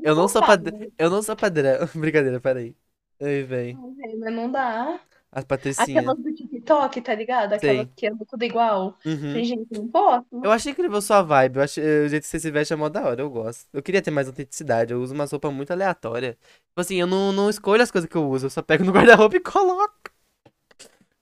Eu 0.03 0.15
não 0.15 0.27
sou 0.27 0.41
padrão. 0.41 0.71
padrão. 0.71 0.91
Eu 0.97 1.09
não 1.09 1.21
sou 1.21 1.35
padrão. 1.35 1.89
Brincadeira, 1.95 2.39
peraí. 2.39 2.75
Ai, 3.21 3.43
velho. 3.43 3.95
Mas 4.19 4.33
não 4.33 4.51
dá. 4.51 4.99
As 5.31 5.43
patricinhas. 5.43 5.89
Aquelas 5.89 6.17
do 6.17 6.33
TikTok, 6.33 7.01
tá 7.01 7.13
ligado? 7.13 7.53
Aquelas 7.53 7.87
que 7.95 8.07
andam 8.07 8.25
tudo 8.25 8.43
igual. 8.43 8.97
Uhum. 9.05 9.33
Tem 9.33 9.43
gente 9.43 9.65
que 9.65 9.77
não 9.77 9.87
posso. 9.87 10.25
Eu 10.43 10.51
achei 10.51 10.71
incrível 10.71 11.01
sua 11.01 11.21
vibe. 11.21 11.57
Eu 11.57 11.63
achei, 11.63 11.83
o 12.05 12.09
jeito 12.09 12.23
que 12.23 12.29
você 12.29 12.39
se 12.39 12.49
veste 12.49 12.73
é 12.73 12.75
mó 12.75 12.89
da 12.89 13.05
hora. 13.05 13.21
Eu 13.21 13.29
gosto. 13.29 13.67
Eu 13.71 13.83
queria 13.83 14.01
ter 14.01 14.09
mais 14.09 14.27
autenticidade. 14.27 14.91
Eu 14.91 15.01
uso 15.01 15.13
umas 15.13 15.31
roupas 15.31 15.53
muito 15.53 15.71
aleatórias. 15.71 16.35
Tipo 16.35 16.81
assim, 16.81 16.95
eu 16.95 17.05
não, 17.05 17.31
não 17.31 17.49
escolho 17.49 17.83
as 17.83 17.91
coisas 17.91 18.09
que 18.09 18.15
eu 18.17 18.27
uso. 18.27 18.47
Eu 18.47 18.49
só 18.49 18.61
pego 18.63 18.83
no 18.83 18.91
guarda-roupa 18.91 19.35
e 19.35 19.39
coloco. 19.39 20.08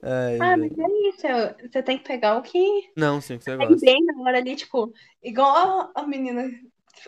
Ai, 0.02 0.38
Ah, 0.40 0.56
mas 0.56 0.70
é 0.78 1.08
isso. 1.08 1.26
Você 1.70 1.82
tem 1.82 1.98
que 1.98 2.04
pegar 2.04 2.36
o 2.36 2.42
que 2.42 2.58
Não, 2.96 3.20
sim, 3.20 3.34
o 3.34 3.38
que 3.38 3.44
você 3.44 3.56
tem 3.56 3.56
gosta. 3.56 3.80
bem 3.80 4.04
na 4.04 4.22
hora 4.22 4.38
ali, 4.38 4.56
tipo, 4.56 4.92
igual 5.22 5.92
a 5.94 6.06
menina, 6.06 6.50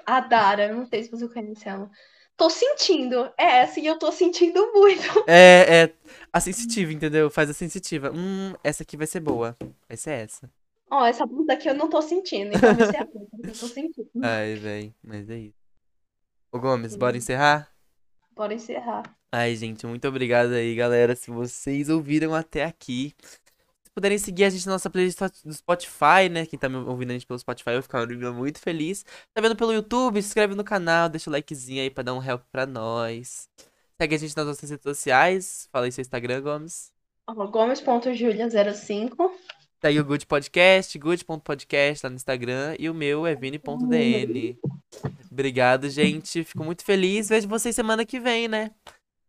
a 0.07 0.21
Dara, 0.21 0.73
não 0.75 0.87
sei 0.87 1.05
se 1.05 1.11
você 1.11 1.29
conhece 1.29 1.69
ela. 1.69 1.91
Tô 2.37 2.51
sentindo. 2.51 3.33
É 3.39 3.61
essa 3.63 3.81
e 3.81 3.87
eu 3.87 3.99
tô 3.99 4.13
sentindo 4.13 4.61
muito. 4.75 5.05
É, 5.27 5.85
é 5.85 5.95
a 6.33 6.41
sensitiva, 6.41 6.93
entendeu? 6.93 7.31
Faz 7.31 7.51
a 7.51 7.55
sensitiva. 7.55 8.11
Hum, 8.13 8.55
essa 8.65 8.83
aqui 8.83 8.97
vai 8.97 9.07
ser 9.07 9.21
boa. 9.21 9.57
Vai 9.89 9.97
ser 9.97 10.11
essa. 10.13 10.51
Ó, 10.91 11.05
essa 11.07 11.25
blusa 11.27 11.53
aqui 11.55 11.69
eu 11.69 11.75
não 11.75 11.89
tô 11.89 12.03
sentindo, 12.03 12.53
então 12.53 12.75
vai 12.75 12.85
ser 12.85 12.99
a 12.99 13.09
outra 13.13 13.39
que 13.45 13.51
eu 13.51 13.57
tô 13.59 13.69
sentindo. 13.69 14.11
Ai, 14.21 14.55
velho. 14.57 14.95
Mas 15.03 15.29
é 15.31 15.39
isso. 15.39 15.55
Ô, 16.53 16.61
Gomes, 16.61 16.97
bora 16.97 17.17
encerrar? 17.17 17.73
Bora 18.35 18.55
encerrar. 18.55 19.05
Ai, 19.33 19.55
gente, 19.55 19.87
muito 19.87 20.09
obrigado 20.09 20.53
aí, 20.53 20.75
galera. 20.75 21.15
Se 21.15 21.31
vocês 21.31 21.89
ouviram 21.89 22.35
até 22.35 22.65
aqui. 22.65 23.15
Se 23.85 23.91
puderem 23.95 24.19
seguir 24.19 24.45
a 24.45 24.51
gente 24.51 24.67
na 24.67 24.73
nossa 24.73 24.91
playlist 24.91 25.19
do 25.45 25.55
Spotify, 25.55 26.29
né? 26.29 26.47
Quem 26.47 26.59
tá 26.59 26.69
me 26.69 26.77
ouvindo 26.77 27.11
a 27.11 27.13
gente 27.13 27.27
pelo 27.27 27.39
Spotify, 27.39 27.71
eu 27.71 27.75
vou 27.75 27.83
ficar 27.83 28.07
muito 28.33 28.59
feliz. 28.59 29.05
Tá 29.33 29.41
vendo 29.41 29.55
pelo 29.55 29.73
YouTube? 29.73 30.21
Se 30.21 30.29
inscreve 30.29 30.55
no 30.55 30.65
canal, 30.65 31.09
deixa 31.09 31.31
o 31.31 31.33
likezinho 31.33 31.83
aí 31.83 31.91
pra 31.91 32.03
dar 32.03 32.15
um 32.15 32.23
help 32.23 32.43
pra 32.51 32.67
nós. 32.67 33.49
Segue 34.01 34.15
a 34.15 34.19
gente 34.19 34.37
nas 34.37 34.47
nossas 34.47 34.71
redes 34.71 34.83
sociais. 34.83 35.69
Fala 35.71 35.87
aí 35.87 35.93
seu 35.93 36.03
Instagram, 36.03 36.41
Gomes. 36.41 36.93
Ó, 37.27 37.35
Gomes.julia05. 37.47 39.31
Segue 39.81 40.01
o 40.01 40.05
Good 40.05 40.27
Podcast, 40.27 40.99
good.podcast 40.99 42.05
lá 42.05 42.11
no 42.11 42.17
Instagram. 42.17 42.75
E 42.79 42.91
o 42.91 42.95
meu 42.95 43.27
é 43.27 43.35
vini.dn. 43.35 44.59
Obrigado, 45.31 45.89
gente. 45.89 46.43
Fico 46.45 46.65
muito 46.65 46.85
feliz. 46.85 47.29
Vejo 47.29 47.49
vocês 47.49 47.75
semana 47.77 48.05
que 48.05 48.19
vem, 48.19 48.49
né? 48.49 48.73